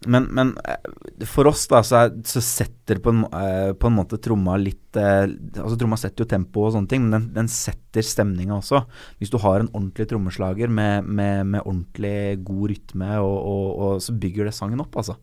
[0.06, 3.96] men, men eh, for oss, da, så, er, så setter på en, eh, på en
[3.98, 7.52] måte tromma litt eh, Altså Tromma setter jo tempo og sånne ting, men den, den
[7.52, 8.84] setter stemninga også.
[9.18, 14.04] Hvis du har en ordentlig trommeslager med, med, med ordentlig god rytme, og, og, og
[14.06, 15.18] så bygger det sangen opp, altså.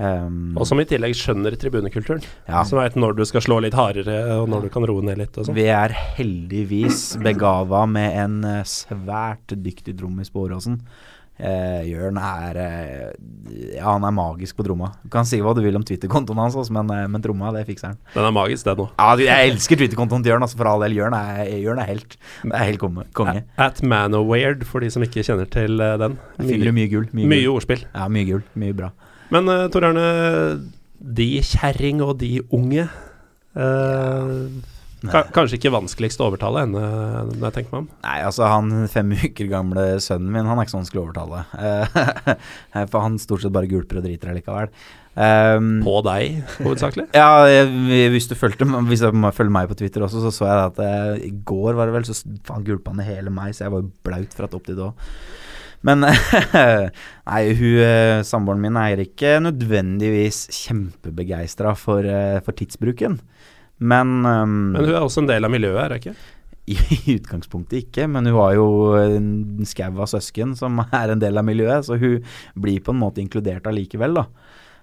[0.00, 2.22] Um, Og som i tillegg skjønner tribunekulturen.
[2.48, 2.62] ja.
[2.64, 5.38] Som veit når du skal slå litt hardere, og når du kan roe ned litt
[5.38, 5.54] sånn.
[5.54, 8.38] Vi er heldigvis begava med en
[8.70, 10.78] svært dyktig trommis på Åråsen.
[11.40, 13.12] Eh, Jørn er eh,
[13.78, 14.90] Ja, han er magisk på tromma.
[15.00, 17.62] Du kan si hva du vil om Twitter-kontoen hans, altså, men, eh, men tromma, det
[17.68, 17.98] fikser han.
[18.12, 18.90] Den er magisk, den òg.
[19.00, 20.98] Ja, jeg elsker Twitter-kontoen til Jørn, altså, for all del.
[20.98, 22.18] Jørn er, Jørn er helt.
[22.50, 23.06] Er helt konge.
[23.16, 23.44] konge.
[23.56, 26.18] At Manoweird, for de som ikke kjenner til eh, den.
[26.36, 27.08] My, finner du mye gull.
[27.16, 27.56] Mye, Mye gull.
[27.56, 27.86] ordspill.
[27.94, 28.44] Ja, mye gull.
[28.60, 28.92] Mye bra.
[29.32, 30.04] Men uh, Tor Arne,
[31.00, 34.34] de kjerring og de unge eh,
[35.08, 36.80] ka Kanskje ikke vanskeligst å overtale henne,
[37.30, 37.90] når jeg tenker meg om.
[38.04, 41.44] Nei, altså han fem uker gamle sønnen min, han er ikke så vanskelig å overtale.
[41.56, 44.72] Eh, for han stort sett bare gulper og driter allikevel.
[45.20, 47.08] Um, På deg, hovedsakelig.
[47.18, 47.66] Ja, jeg,
[48.14, 51.16] hvis du fulgte Hvis du følger meg på Twitter også, så så jeg at jeg,
[51.26, 52.14] i går var det vel, så
[52.46, 54.92] faen gulpa han i hele meg, så jeg var jo blaut fra topp til tå.
[55.86, 56.04] Men
[57.30, 63.18] Nei, hun eh, samboeren min er ikke nødvendigvis kjempebegeistra for, eh, for tidsbruken.
[63.80, 66.18] Men, um, Men hun er også en del av miljøet, er hun ikke?
[66.70, 66.76] i,
[67.10, 68.68] I utgangspunktet ikke, men hun har jo
[69.00, 72.20] en skau av søsken som er en del av miljøet, så hun
[72.60, 74.26] blir på en måte inkludert allikevel, da.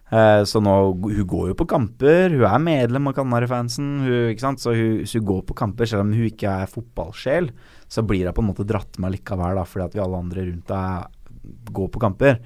[0.07, 0.73] Eh, så nå,
[1.03, 5.27] hun går jo på kamper, hun er medlem av Kanarifansen, hun, så hun, hvis hun
[5.27, 7.51] går på kamper selv om hun ikke er fotballsjel.
[7.91, 10.47] Så blir hun på en måte dratt med likevel, da, fordi at vi alle andre
[10.47, 12.39] rundt henne går på kamper.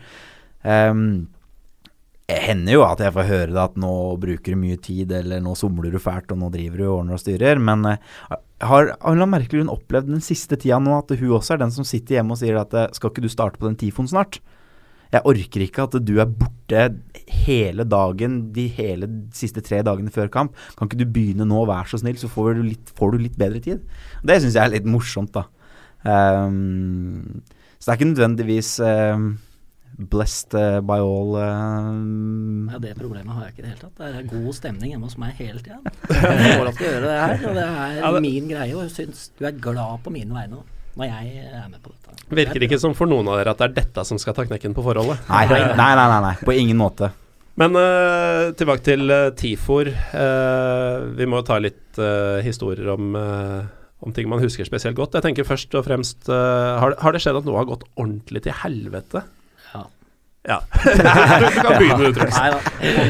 [0.62, 1.06] Um,
[2.46, 5.56] hender jo at jeg får høre det at nå bruker du mye tid, eller nå
[5.58, 9.28] somler du fælt, og nå driver du og ordner og styrer, men eh, har av
[9.30, 12.42] Merkelund opplevd den siste tida nå at hun også er den som sitter hjemme og
[12.42, 14.42] sier at eh, skal ikke du starte på den Tifon snart?
[15.12, 16.84] Jeg orker ikke at du er borte
[17.44, 20.54] hele dagen, de hele siste tre dagene før kamp.
[20.80, 23.36] Kan ikke du begynne nå, vær så snill, så får du litt, får du litt
[23.40, 23.82] bedre tid?
[24.24, 25.50] Det syns jeg er litt morsomt, da.
[26.08, 27.42] Um,
[27.82, 29.26] så det er ikke nødvendigvis ehm,
[29.98, 33.96] blessed eh, by all ehm, Ja, Det problemet har jeg ikke i det hele tatt.
[34.00, 35.80] Det er god stemning hjemme hos meg hele tida.
[36.10, 38.76] Jeg får lov til å gjøre det her, og det er Ja, det- min greie.
[38.76, 40.62] Og jeg syns du er glad på mine vegne
[40.98, 42.16] når jeg er med på dette.
[42.36, 44.74] Virker ikke som for noen av dere at det er dette som skal ta knekken
[44.76, 45.20] på forholdet.
[45.30, 47.12] Nei, nei, nei, nei, nei, på ingen måte.
[47.60, 49.88] Men uh, tilbake til uh, TIFOR.
[50.16, 51.78] Uh, vi må jo ta litt
[52.44, 53.12] historier om,
[54.02, 55.14] om ting man husker spesielt godt.
[55.20, 58.44] Jeg tenker først og fremst har, det- har det skjedd at noe har gått ordentlig
[58.44, 59.24] til helvete?
[60.48, 60.62] Ja.
[60.72, 62.38] Du kan begynne, du, Truls.
[62.38, 62.60] Nei da.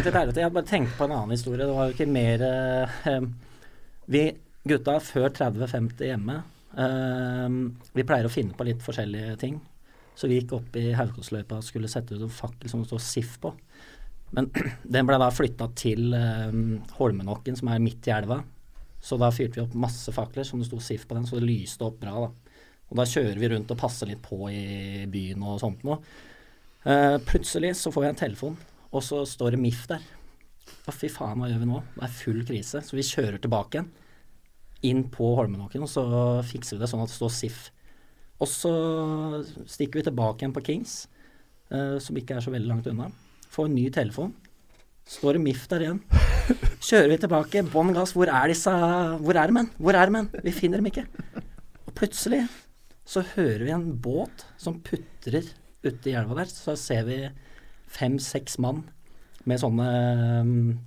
[0.03, 0.41] til helvete.
[0.43, 1.63] Jeg bare tenkt på en annen historie.
[1.63, 3.27] Det var jo ikke mer eh,
[4.11, 4.23] Vi
[4.67, 6.37] gutta før 30-50 hjemme,
[6.77, 7.47] eh,
[7.97, 9.57] vi pleier å finne på litt forskjellige ting.
[10.13, 13.01] Så vi gikk opp i Haukåsløypa og skulle sette ut en fakkel som det står
[13.05, 13.53] SIF på.
[14.35, 14.51] Men
[14.95, 16.57] den ble da flytta til eh,
[16.99, 18.41] Holmenåkken, som er midt i elva.
[19.01, 21.47] Så da fyrte vi opp masse fakler som det sto SIF på den, så det
[21.47, 22.27] lyste opp bra.
[22.27, 22.59] da.
[22.91, 25.97] Og da kjører vi rundt og passer litt på i byen og sånt noe.
[26.81, 28.57] Eh, plutselig så får jeg en telefon,
[28.89, 30.05] og så står det MIF der.
[30.89, 31.81] Å, fy faen, hva gjør vi nå?
[31.97, 32.81] Det er full krise.
[32.85, 33.91] Så vi kjører tilbake igjen.
[34.89, 36.03] Inn på Holmenåken, og så
[36.47, 37.59] fikser vi det sånn at det står SIF.
[38.41, 38.71] Og så
[39.69, 41.03] stikker vi tilbake igjen på Kings,
[41.69, 43.11] uh, som ikke er så veldig langt unna.
[43.53, 44.33] Får en ny telefon.
[45.05, 46.01] Står det MIF der igjen.
[46.87, 48.15] Kjører vi tilbake, bånn gass.
[48.17, 48.73] Hvor er disse
[49.21, 49.69] Hvor er de, men?
[49.77, 50.23] Hvor er de?
[50.41, 51.05] Vi finner dem ikke.
[51.85, 52.47] Og plutselig
[53.05, 55.51] så hører vi en båt som putrer
[55.83, 56.51] ute i elva der.
[56.51, 57.19] Så ser vi
[57.91, 58.83] fem-seks mann
[59.49, 59.87] med sånne
[60.45, 60.79] um,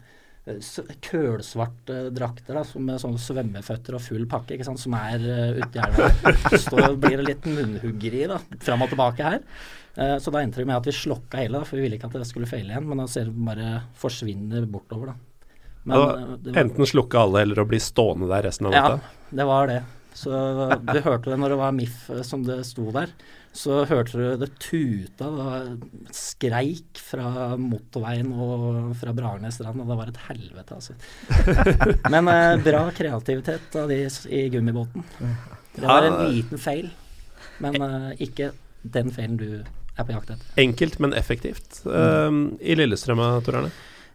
[1.04, 5.78] kølsvarte drakter da, med sånne svømmeføtter og full pakke, ikke sant, som er uh, ute
[5.78, 6.10] i elva.
[6.52, 9.40] Så står, blir det litt munnhuggeri da, fram og tilbake her.
[9.98, 12.10] Uh, så da endte det med at vi slokka hele, da, for vi ville ikke
[12.10, 12.88] at det skulle feile igjen.
[12.90, 13.70] Men da ser vi bare
[14.00, 15.20] forsvinner bortover, da.
[15.84, 18.72] Men, Ja, eh, det var- Enten slukke alle eller å bli stående der resten av
[18.72, 18.98] ja,
[19.30, 19.82] det var det.
[20.16, 20.30] Så
[20.80, 23.10] du hørte det når det var MIF eh, som det sto der.
[23.54, 25.68] Så hørte du det tuta, det var
[26.14, 30.96] skreik fra motorveien og fra Bragernesstrand, og det var et helvete, altså.
[32.14, 35.06] Men eh, bra kreativitet av de i gummibåten.
[35.76, 36.90] Det var en liten feil,
[37.62, 38.50] men eh, ikke
[38.82, 40.52] den feilen du er på jakt etter.
[40.60, 41.80] Enkelt, men effektivt.
[41.86, 43.70] Um, I Lillestrøm, Tor Arne?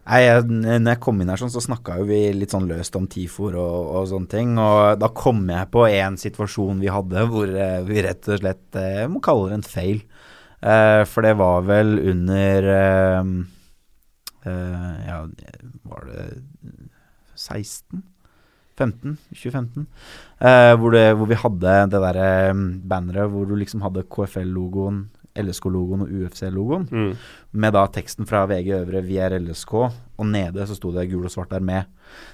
[0.09, 3.05] Nei, jeg, når jeg kom inn her sånn, så snakka vi litt sånn løst om
[3.09, 4.55] TIFOR og, og sånne ting.
[4.57, 8.79] Og da kom jeg på en situasjon vi hadde hvor eh, vi rett og slett
[8.79, 10.01] eh, må kalle det en feil.
[10.65, 13.33] Eh, for det var vel under eh,
[14.49, 15.19] Ja,
[15.91, 16.25] var det
[17.37, 18.01] 16?
[18.79, 19.17] 15?
[19.35, 19.85] 2015?
[20.39, 22.31] Eh, hvor, det, hvor vi hadde det derre
[22.89, 25.03] banneret hvor du liksom hadde KFL-logoen,
[25.43, 27.15] LSK-logoen og UFC-logoen Mm.
[27.53, 29.73] med da teksten fra VG Øvre 'Vi er LSK',
[30.19, 31.85] og nede så sto det 'Gul og svart armé'.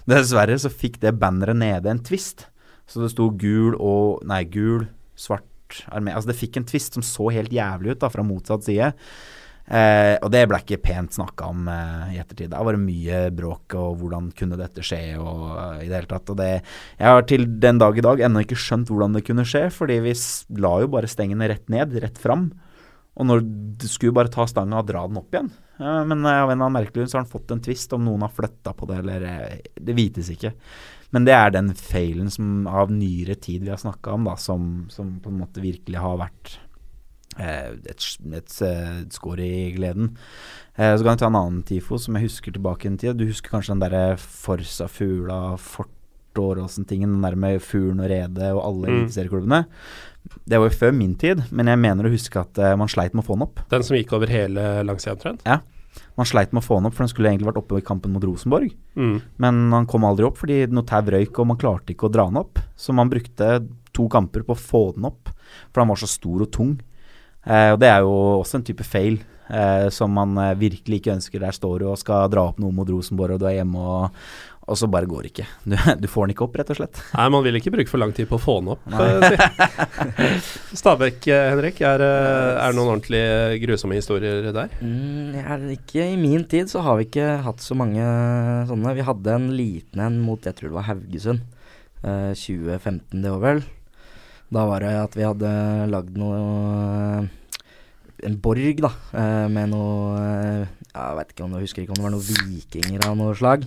[0.08, 2.47] Dessverre så fikk det banneret nede en twist.
[2.88, 4.88] Så det sto gul og Nei, gul,
[5.18, 5.41] svart
[5.89, 6.14] armé.
[6.14, 8.93] Altså det fikk en twist som så helt jævlig ut da, fra motsatt side.
[9.66, 12.51] Eh, og det ble ikke pent snakka om eh, i ettertid.
[12.53, 16.12] Da var det mye bråk og hvordan kunne dette skje og uh, i det hele
[16.12, 16.30] tatt.
[16.30, 16.62] Og det
[16.99, 19.97] Jeg har til den dag i dag ennå ikke skjønt hvordan det kunne skje, fordi
[20.06, 20.14] vi
[20.62, 22.51] la jo bare stengene rett ned, rett fram.
[23.16, 23.43] Og når
[23.80, 25.51] du skulle bare ta stanga og dra den opp igjen.
[25.80, 27.93] Eh, men eh, av en eller annen merkelig grunn så har han fått en twist
[27.95, 30.51] om noen har flytta på det, eller eh, Det vites ikke.
[31.16, 34.86] Men det er den feilen som av nyere tid vi har snakka om, da, som,
[34.91, 36.57] som på en måte virkelig har vært
[37.39, 40.11] eh, et, et, eh, et skår i gleden.
[40.76, 43.16] Eh, så kan jeg ta en annen TIFO som jeg husker tilbake i en tid.
[43.16, 45.91] Du husker kanskje den derre Forsa Fugla, Fort
[46.36, 48.95] Åråsen-tingen, den der med Fuglen og Redet og alle Mm.
[49.05, 49.61] eliteserieklubbene.
[50.45, 53.15] Det var jo før min tid, men jeg mener å huske at eh, man sleit
[53.15, 53.63] med å få den opp.
[53.71, 55.45] Den som gikk over hele langsida omtrent?
[56.15, 58.13] Man sleit med å få den opp, for den skulle egentlig vært oppe i kampen
[58.15, 58.73] mot Rosenborg.
[58.99, 59.15] Mm.
[59.43, 62.28] Men han kom aldri opp fordi noe tau røyk, og man klarte ikke å dra
[62.30, 62.59] den opp.
[62.80, 63.59] Så man brukte
[63.95, 65.32] to kamper på å få den opp,
[65.71, 66.76] for han var så stor og tung.
[67.45, 69.19] Eh, og det er jo også en type fail
[69.53, 71.43] eh, som man eh, virkelig ikke ønsker.
[71.43, 74.26] Der står du og skal dra opp noe mot Rosenborg, og du er hjemme, og,
[74.66, 75.47] og så bare går det ikke.
[75.66, 77.01] Du, du får den ikke opp, rett og slett.
[77.13, 78.86] Nei, man vil ikke bruke for lang tid på å få den opp.
[80.82, 81.82] Stabæk, eh, Henrik.
[81.86, 83.24] Er, eh, er det noen ordentlig
[83.61, 84.74] grusomme historier der?
[84.82, 88.03] Mm, jeg er ikke I min tid så har vi ikke hatt så mange
[88.72, 88.95] sånne.
[88.97, 91.45] Vi hadde en liten en mot jeg tror det var Haugesund.
[92.05, 93.66] Eh, 2015, det var vel.
[94.53, 95.51] Da var det at vi hadde
[95.89, 97.26] lagd noe
[98.26, 101.99] En borg, da, eh, med noe eh, Jeg vet ikke om du husker ikke om
[101.99, 103.66] det var noen vikinger av noe slag.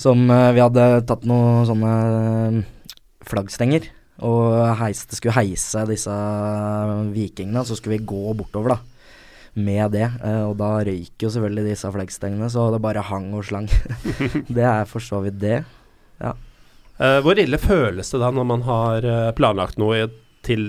[0.00, 2.60] Som eh, vi hadde tatt noen sånne eh,
[3.28, 3.90] flaggstenger.
[4.24, 6.12] Og heiste, skulle heise disse
[7.14, 8.80] vikingene, så skulle vi gå bortover, da
[9.60, 10.04] med det.
[10.22, 13.66] eh, og da røyk jo selvfølgelig disse flaggstengene, så det bare hang og slang.
[14.56, 15.56] det er for så vidt det.
[17.00, 20.10] Eh, hvor ille føles det da når man har eh, planlagt noe i-
[20.46, 20.62] til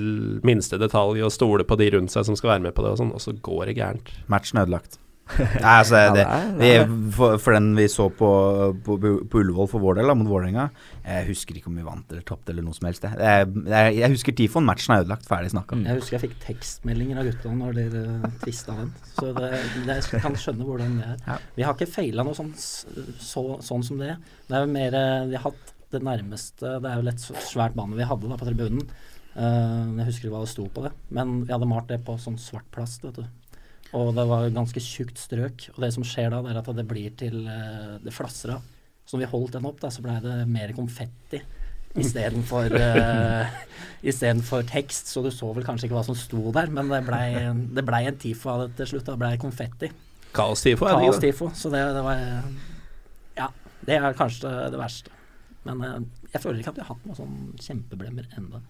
[0.44, 3.00] minste detalj og stole på de rundt seg som skal være med på det, og
[3.04, 4.10] sånn, og så går det gærent?
[4.32, 4.98] Matchen ødelagt.
[5.40, 6.24] Nei, altså, det,
[6.60, 6.70] det vi,
[7.16, 8.30] for, for den vi så på,
[8.86, 10.68] på, på Ullevål for vår del, da, mot Vålerenga
[11.06, 13.06] Jeg husker ikke om vi vant eller tapte eller noe som helst.
[13.06, 14.68] Jeg, jeg, jeg, husker Tifon.
[14.68, 15.28] Matchen er ødelagt.
[15.30, 15.80] Ferdig snakka.
[15.80, 15.86] Mm.
[15.90, 18.94] Jeg husker jeg fikk tekstmeldinger av gutta når dere uh, tvista den.
[19.16, 19.52] Så det,
[19.88, 21.22] det, jeg kan skjønne hvordan det er.
[21.28, 21.38] Ja.
[21.58, 24.16] Vi har ikke feila noe sånn, så, sånn som det.
[24.48, 27.76] Det er jo mer eh, Vi har hatt det nærmeste Det er vel et svært
[27.76, 28.86] bane vi hadde da på tribunen.
[29.32, 32.18] Uh, jeg husker ikke hva det sto på det, men vi hadde malt det på
[32.20, 33.28] sånn svart plast, vet du.
[33.98, 35.66] Og det var ganske tjukt strøk.
[35.74, 38.70] Og det som skjer da, det er at det blir til eh, Det flasser av.
[39.06, 41.42] Så når vi holdt den opp, da, så blei det mer konfetti
[42.00, 43.50] istedenfor uh,
[44.10, 45.10] istedenfor tekst.
[45.12, 47.26] Så du så vel kanskje ikke hva som sto der, men det blei
[47.76, 49.10] det ble en tifo av det til slutt.
[49.10, 49.92] Det blei konfetti.
[50.32, 51.10] Kaos-tifo, er ikke det?
[51.10, 51.50] Kaos-tifo.
[51.58, 52.22] Så det, det var
[53.42, 53.50] Ja,
[53.88, 55.18] det er kanskje det verste.
[55.68, 55.98] Men uh,
[56.32, 58.64] jeg føler ikke at vi har hatt noen sånn kjempeblemmer ennå.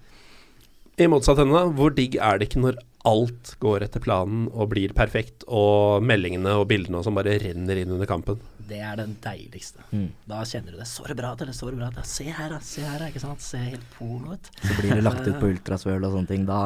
[0.98, 4.94] I motsatt ende, hvor digg er det ikke når alt går etter planen og blir
[4.98, 8.40] perfekt, og meldingene og bildene og sånn bare renner inn under kampen?
[8.72, 9.84] Det er den deiligste.
[9.92, 10.08] Mm.
[10.30, 10.88] Da kjenner du det.
[10.88, 12.00] Så det bra ut, eller så det bra ut.
[12.08, 12.62] Se her, da.
[12.64, 13.04] Se her.
[13.10, 13.44] Ikke sant.
[13.44, 14.52] Se helt porno ut.
[14.62, 16.46] Så blir det lagt ut på ultrasvøl og sånne ting.
[16.48, 16.62] Da,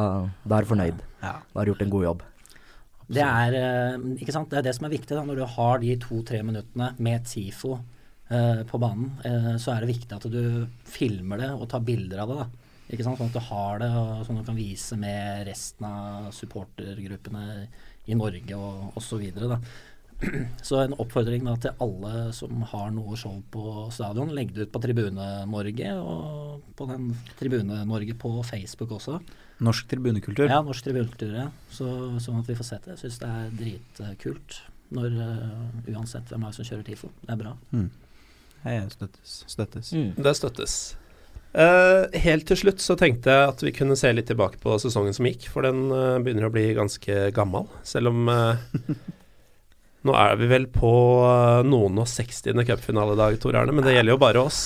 [0.45, 1.01] da er du fornøyd.
[1.23, 1.37] Ja.
[1.39, 2.25] Da har du gjort en god jobb.
[3.05, 4.49] Det er, eh, ikke sant?
[4.49, 7.73] det er det som er viktig da, når du har de to-tre minuttene med TIFO
[7.77, 9.11] eh, på banen.
[9.25, 12.39] Eh, så er det viktig at du filmer det og tar bilder av det.
[12.43, 12.64] da.
[12.85, 13.17] Ikke sant?
[13.17, 17.45] Sånn at du har det, og sånn at du kan vise med resten av supportergruppene
[18.05, 19.23] i Norge og osv.
[20.67, 24.75] Så en oppfordring da til alle som har noe show på stadion, legg det ut
[24.75, 27.09] på Tribune-Norge, og på den
[27.39, 29.19] Tribune-Norge på Facebook også.
[29.65, 30.47] Norsk tribunekultur.
[30.51, 31.49] Ja, norsk tribunekultur, ja.
[31.71, 31.89] Så,
[32.23, 32.95] sånn at vi får sett det.
[32.95, 34.61] Jeg syns det er dritkult
[34.95, 37.09] når uh, uansett hvem er det som kjører TIFO.
[37.23, 37.55] Det er bra.
[37.73, 37.87] Mm.
[38.65, 39.33] Jeg støttes.
[39.51, 39.91] Støttes.
[39.95, 40.11] Mm.
[40.21, 40.77] Det støttes.
[41.55, 45.15] Eh, helt til slutt så tenkte jeg at vi kunne se litt tilbake på sesongen
[45.15, 47.69] som gikk, for den uh, begynner å bli ganske gammel.
[47.87, 48.59] Selv om uh,
[50.05, 50.89] Nå er vi vel på
[51.65, 52.59] noen og 60.
[52.67, 54.59] cupfinaledag, Tor Arne, men det gjelder jo bare oss.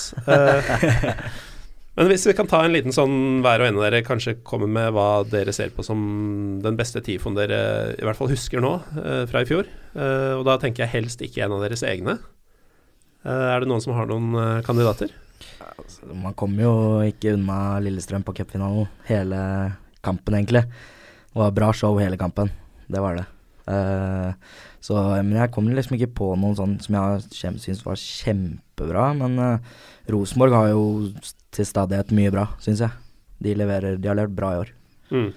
[2.00, 4.68] Men hvis vi kan ta en liten sånn hver og en av dere kanskje kommer
[4.72, 6.02] med hva dere ser på som
[6.64, 7.62] den beste tifoen dere
[7.96, 8.74] i hvert fall husker nå,
[9.32, 9.68] fra i fjor.
[9.96, 12.16] Og da tenker jeg helst ikke en av deres egne.
[13.24, 15.12] Er det noen som har noen kandidater?
[15.80, 16.74] Altså, man kommer jo
[17.08, 19.42] ikke unna Lillestrøm på cupfinalen hele
[20.06, 20.64] kampen, egentlig.
[21.30, 22.52] Det var bra show hele kampen.
[22.90, 23.28] Det var det.
[23.70, 24.34] Uh,
[24.82, 29.12] så, men jeg kom liksom ikke på noen sånn som jeg syns var kjempebra.
[29.20, 29.76] Men uh,
[30.10, 30.84] Rosenborg har jo
[31.54, 32.96] til stadighet mye bra, syns jeg.
[33.40, 34.74] De, leverer, de har levert bra i år.
[35.14, 35.30] Mm.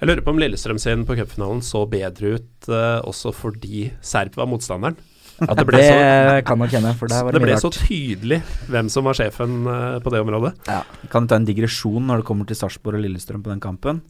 [0.00, 4.38] Jeg lurer på om Lillestrøm sin på cupfinalen så bedre ut uh, også fordi Serp
[4.40, 4.96] var motstanderen.
[5.42, 7.64] At det det så, kan nok hende, for det det ble rart.
[7.64, 8.38] så tydelig
[8.70, 10.52] hvem som var sjefen eh, på det området.
[10.68, 10.82] Ja.
[11.10, 14.02] Kan ta en digresjon når det kommer til Sarpsborg og Lillestrøm på den kampen.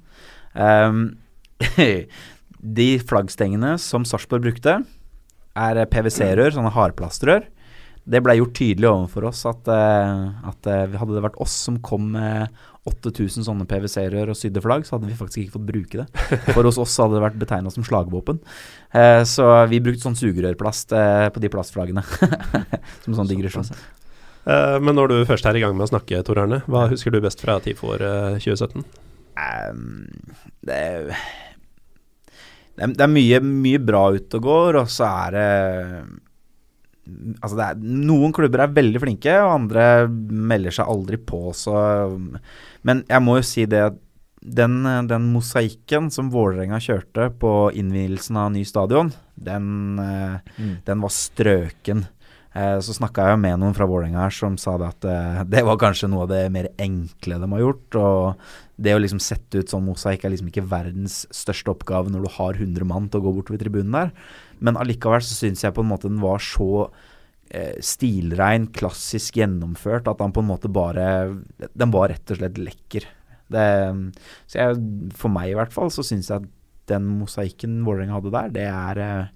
[0.53, 1.17] Um,
[2.81, 4.79] de flaggstengene som Sarpsborg brukte,
[5.55, 7.49] er PVC-rør, sånne hardplastrør.
[8.05, 11.81] Det ble gjort tydelig overfor oss at, eh, at eh, hadde det vært oss som
[11.85, 12.53] kom med
[12.91, 16.07] 8000 sånne PVC-rør og sydde flagg, så hadde vi faktisk ikke fått bruke det.
[16.53, 18.43] For hos oss hadde det vært betegna som slagvåpen.
[18.93, 22.05] Eh, så vi brukte sånn sugerørplast eh, på de plastflaggene.
[23.07, 23.71] som sånn digresjon.
[24.45, 27.15] Eh, men når du først er i gang med å snakke, Tor Arne, hva husker
[27.15, 28.85] du best fra TIFO-året 2017?
[29.41, 30.05] Ehm,
[30.69, 31.09] det, er-
[32.77, 35.49] det, er, det er mye, mye bra ute og går, og så er det
[37.43, 41.51] Altså er, Noen klubber er veldig flinke, og andre melder seg aldri på.
[41.57, 41.75] Så,
[42.87, 44.01] men jeg må jo si det at
[44.45, 50.75] den, den mosaikken som Vålerenga kjørte på innvielsen av ny stadion, den, eh, Mm.
[50.85, 52.05] den var strøken.
[52.55, 55.65] Eh, så snakka jeg med noen fra Vålerenga her som sa det at eh, det
[55.67, 57.97] var kanskje noe av det mer enkle de har gjort.
[57.97, 58.37] Og
[58.79, 62.31] det å liksom sette ut sånn mosaikk er liksom ikke verdens største oppgave når du
[62.37, 64.13] har 100 mann til å gå bortover tribunen der.
[64.65, 66.87] Men allikevel så syns jeg på en måte den var så
[67.51, 71.07] eh, stilrein, klassisk gjennomført, at han på en måte bare
[71.75, 73.07] Den var rett og slett lekker.
[73.55, 73.69] Det,
[74.49, 74.85] så jeg,
[75.15, 76.53] for meg i hvert fall, så syns jeg at
[76.91, 79.33] den mosaikken Vålerenga hadde der, det er eh,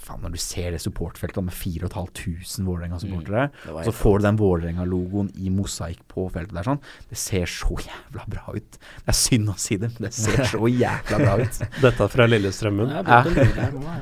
[0.00, 5.28] Faen, når du ser det supportfeltet med 4500 Vålerenga-supportere, mm, så får du den Vålerenga-logoen
[5.36, 6.80] i mosaikk på feltet der sånn,
[7.10, 8.78] det ser så jævla bra ut.
[9.04, 11.60] Det er synd å si det, men det ser så jævla bra ut.
[11.84, 12.94] Dette fra Lillestrømmen.
[12.96, 13.04] Jeg.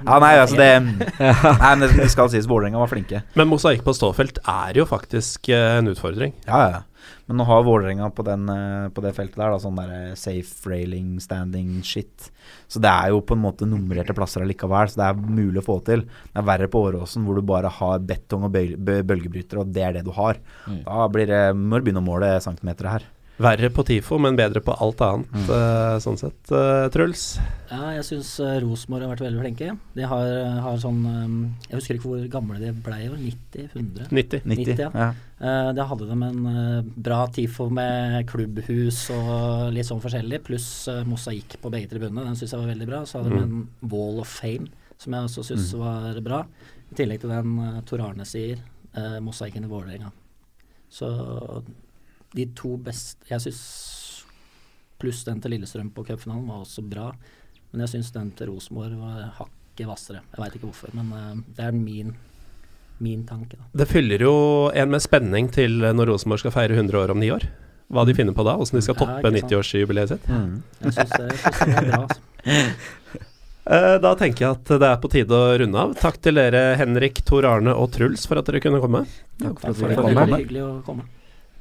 [0.06, 3.24] Ja, nei, altså det Nei, men det skal sies, Vålerenga var flinke.
[3.38, 6.34] Men mosaikk på ståfelt er jo faktisk eh, en utfordring.
[6.46, 6.82] Ja, Ja, ja.
[7.32, 10.16] Men nå har Vålerenga på, den, eh, på det feltet der da, sånn der eh,
[10.20, 12.26] safe railing, standing shit.
[12.68, 15.64] Så det er jo på en måte nummererte plasser allikevel, så det er mulig å
[15.64, 16.04] få til.
[16.04, 19.96] Det er verre på Åråsen hvor du bare har betong og bølgebrytere, og det er
[19.96, 20.42] det du har.
[20.66, 20.82] Mm.
[20.84, 23.08] Da blir det, må du begynne å måle centimeter her.
[23.42, 25.48] Verre på TIFO, men bedre på alt annet, Mm.
[25.50, 26.38] uh, sånn sett.
[26.52, 27.24] Uh, Truls?
[27.70, 29.68] Ja, jeg syns uh, Rosenborg har vært veldig flinke.
[29.96, 30.30] De har,
[30.64, 31.36] har sånn um,
[31.68, 33.68] Jeg husker ikke hvor gamle de ble, jo, 90?
[33.74, 34.08] 100?
[34.12, 34.46] 90.
[34.46, 34.72] 90.
[34.72, 34.90] 90, ja.
[34.94, 35.10] ja.
[35.42, 40.68] Eh, da hadde de en bra TIFO med klubbhus og litt sånn forskjellig, pluss
[41.08, 42.28] mosaikk på begge tribunene.
[42.28, 43.00] Den syns jeg var veldig bra.
[43.08, 44.70] Så hadde de en Wall of Fame,
[45.02, 46.44] som jeg også syns var bra.
[46.92, 48.60] I tillegg til den uh, Tor Arne sier,
[48.94, 50.12] uh, mosaikken i Vålerenga.
[50.92, 51.08] Så
[52.34, 53.62] de to beste Jeg syns
[55.02, 57.08] pluss den til Lillestrøm på cupfinalen var også bra.
[57.72, 60.20] Men jeg syns den til Rosenborg var hakket hvassere.
[60.34, 62.12] Jeg veit ikke hvorfor, men eh, det er min,
[63.02, 63.56] min tanke.
[63.58, 63.66] da.
[63.82, 64.34] Det fyller jo
[64.76, 67.48] en med spenning til når Rosenborg skal feire 100 år om ni år.
[67.92, 70.28] Hva de finner på da, åssen de skal toppe ikke 90-årsjubileet sitt.
[70.30, 70.62] Mm.
[70.86, 72.02] Jeg syns det, det er bra.
[72.06, 72.20] Altså.
[73.62, 75.92] Eh, Da tenker jeg at det er på tide å runde av.
[75.94, 79.04] Takk til dere Henrik, Tor Arne og Truls for at dere kunne komme.
[79.38, 80.08] Takk for at dere kom.
[80.10, 80.24] det.
[80.32, 81.04] var hyggelig å komme.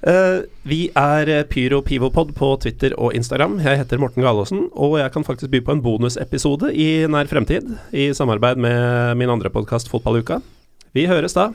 [0.02, 3.60] Eh, vi er PyroPivopod Pyro Pivopod på Twitter og Instagram.
[3.61, 7.69] Jeg heter Morten Galaasen, og jeg kan faktisk by på en bonusepisode i nær fremtid,
[7.94, 10.40] i samarbeid med min andre podkast Fotballuka.
[10.98, 11.52] Vi høres da.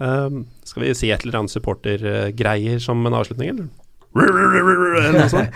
[0.00, 3.68] Eh, skal vi si et eller annet supportergreier som en avslutning, eller?
[4.14, 5.52] Noe sånt?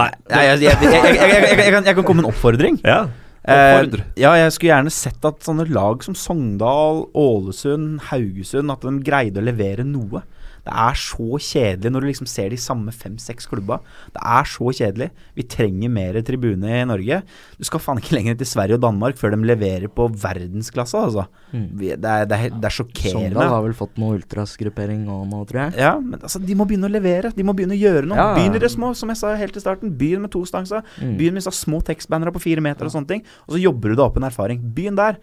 [0.00, 0.10] Nei.
[0.30, 2.82] Jeg, jeg kan komme med en oppfordring.
[2.82, 3.04] Ja.
[3.40, 3.86] Uh,
[4.20, 9.40] ja, jeg skulle gjerne sett at sånne lag som Sogndal, Ålesund, Haugesund At de greide
[9.40, 10.20] å levere noe.
[10.66, 13.80] Det er så kjedelig når du liksom ser de samme fem-seks klubba.
[14.14, 15.10] Det er så kjedelig.
[15.36, 17.20] Vi trenger mer tribune i Norge.
[17.58, 21.26] Du skal faen ikke lenger til Sverige og Danmark før de leverer på verdensklasse, altså.
[21.54, 21.66] Mm.
[21.80, 23.32] Det er, det er, det er sjokkerende.
[23.32, 25.76] Sogndal har vel fått noe ultrasgruppering òg nå, tror jeg.
[25.80, 27.32] Ja, men altså, de må begynne å levere.
[27.36, 28.20] De må begynne å gjøre noe.
[28.20, 28.30] Ja.
[28.38, 29.96] Begynn i det små, som jeg sa helt i starten.
[30.00, 30.84] Begynn med tostansa.
[31.00, 31.16] Mm.
[31.18, 33.26] Begynn med disse små tekstbannere på fire meter og sånne ting.
[33.48, 34.62] Og så jobber du deg opp en erfaring.
[34.76, 35.20] Begynn der.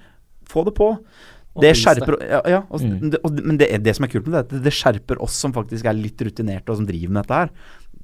[0.48, 0.94] Få det på.
[1.62, 3.10] Det skjerper ja, ja, og, Mm.
[3.12, 5.54] det, og, Men det, det som er kult med det, at det skjerper oss som
[5.54, 7.50] faktisk er litt rutinerte og som driver med dette her.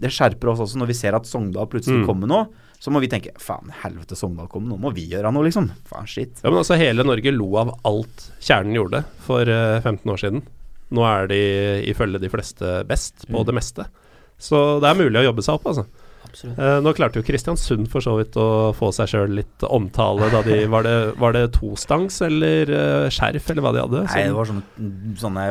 [0.03, 2.05] Det skjerper oss også når vi ser at Sogndal plutselig Mm.
[2.07, 2.47] kommer nå.
[2.84, 5.69] Så må vi tenke faen, helvete, Sogndal kommer, nå må vi gjøre noe, liksom.
[5.88, 6.41] Faen, shit.
[6.43, 10.41] Ja, men altså Hele Norge lo av alt kjernen gjorde for eh, 15 år siden.
[10.91, 11.39] Nå er de
[11.93, 13.45] ifølge de fleste best på Mm.
[13.45, 13.85] det meste.
[14.38, 15.85] Så det er mulig å jobbe seg opp, altså.
[16.34, 16.57] Absolutt.
[16.57, 20.41] Eh, nå klarte jo Kristiansund for så vidt å få seg sjøl litt omtale da
[20.45, 24.01] de Var det, var det tostangs eller uh, skjerf, eller hva de hadde?
[24.10, 24.88] Nei, det var sånne,
[25.22, 25.45] sånne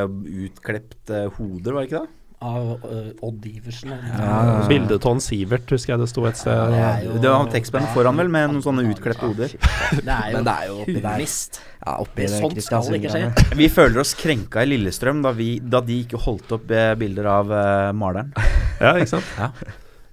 [0.49, 2.19] utklepte hoder, var det ikke det?
[2.43, 3.93] Av uh, Odd Iversen.
[3.95, 4.17] Ja.
[4.19, 4.55] Ja.
[4.67, 6.51] Bildeton Sivert, husker jeg det sto et sted.
[6.59, 9.55] Ja, det er jo- Det var tekstband foran, vel, med noen sånne utklipte hoder.
[9.55, 11.23] Det er jo, Men det er jo oppi der.
[11.23, 13.55] Ja, oppi sånt skal ikke skje.
[13.63, 17.31] Vi føler oss krenka i Lillestrøm da, vi, da de ikke holdt opp eh, bilder
[17.31, 18.35] av uh, maleren.
[18.83, 19.33] Ja, ikke sant?
[19.39, 19.53] Ja.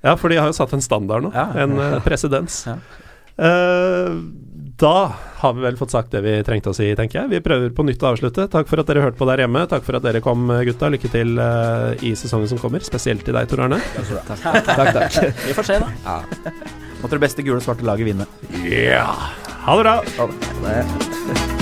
[0.06, 1.32] Ja, for de har jo satt en standard nå.
[1.36, 1.50] Ja.
[1.66, 2.62] En eh, presedens.
[2.70, 2.78] Ja.
[3.40, 4.14] Eh,
[4.80, 5.12] da
[5.42, 7.32] har vi vel fått sagt det vi trengte å si, tenker jeg.
[7.34, 8.48] Vi prøver på nytt å avslutte.
[8.52, 9.66] Takk for at dere hørte på der hjemme.
[9.72, 10.92] Takk for at dere kom, gutta.
[10.96, 12.84] Lykke til eh, i sesongen som kommer.
[12.88, 13.82] Spesielt til deg, Tor Arne.
[14.00, 15.22] Takk, takk.
[15.44, 16.18] Vi får se, da.
[17.00, 18.28] Måtte det beste gule og svarte laget vinne.
[18.68, 19.08] Ja!
[19.68, 19.98] Ha det bra!
[20.20, 21.59] Ha det.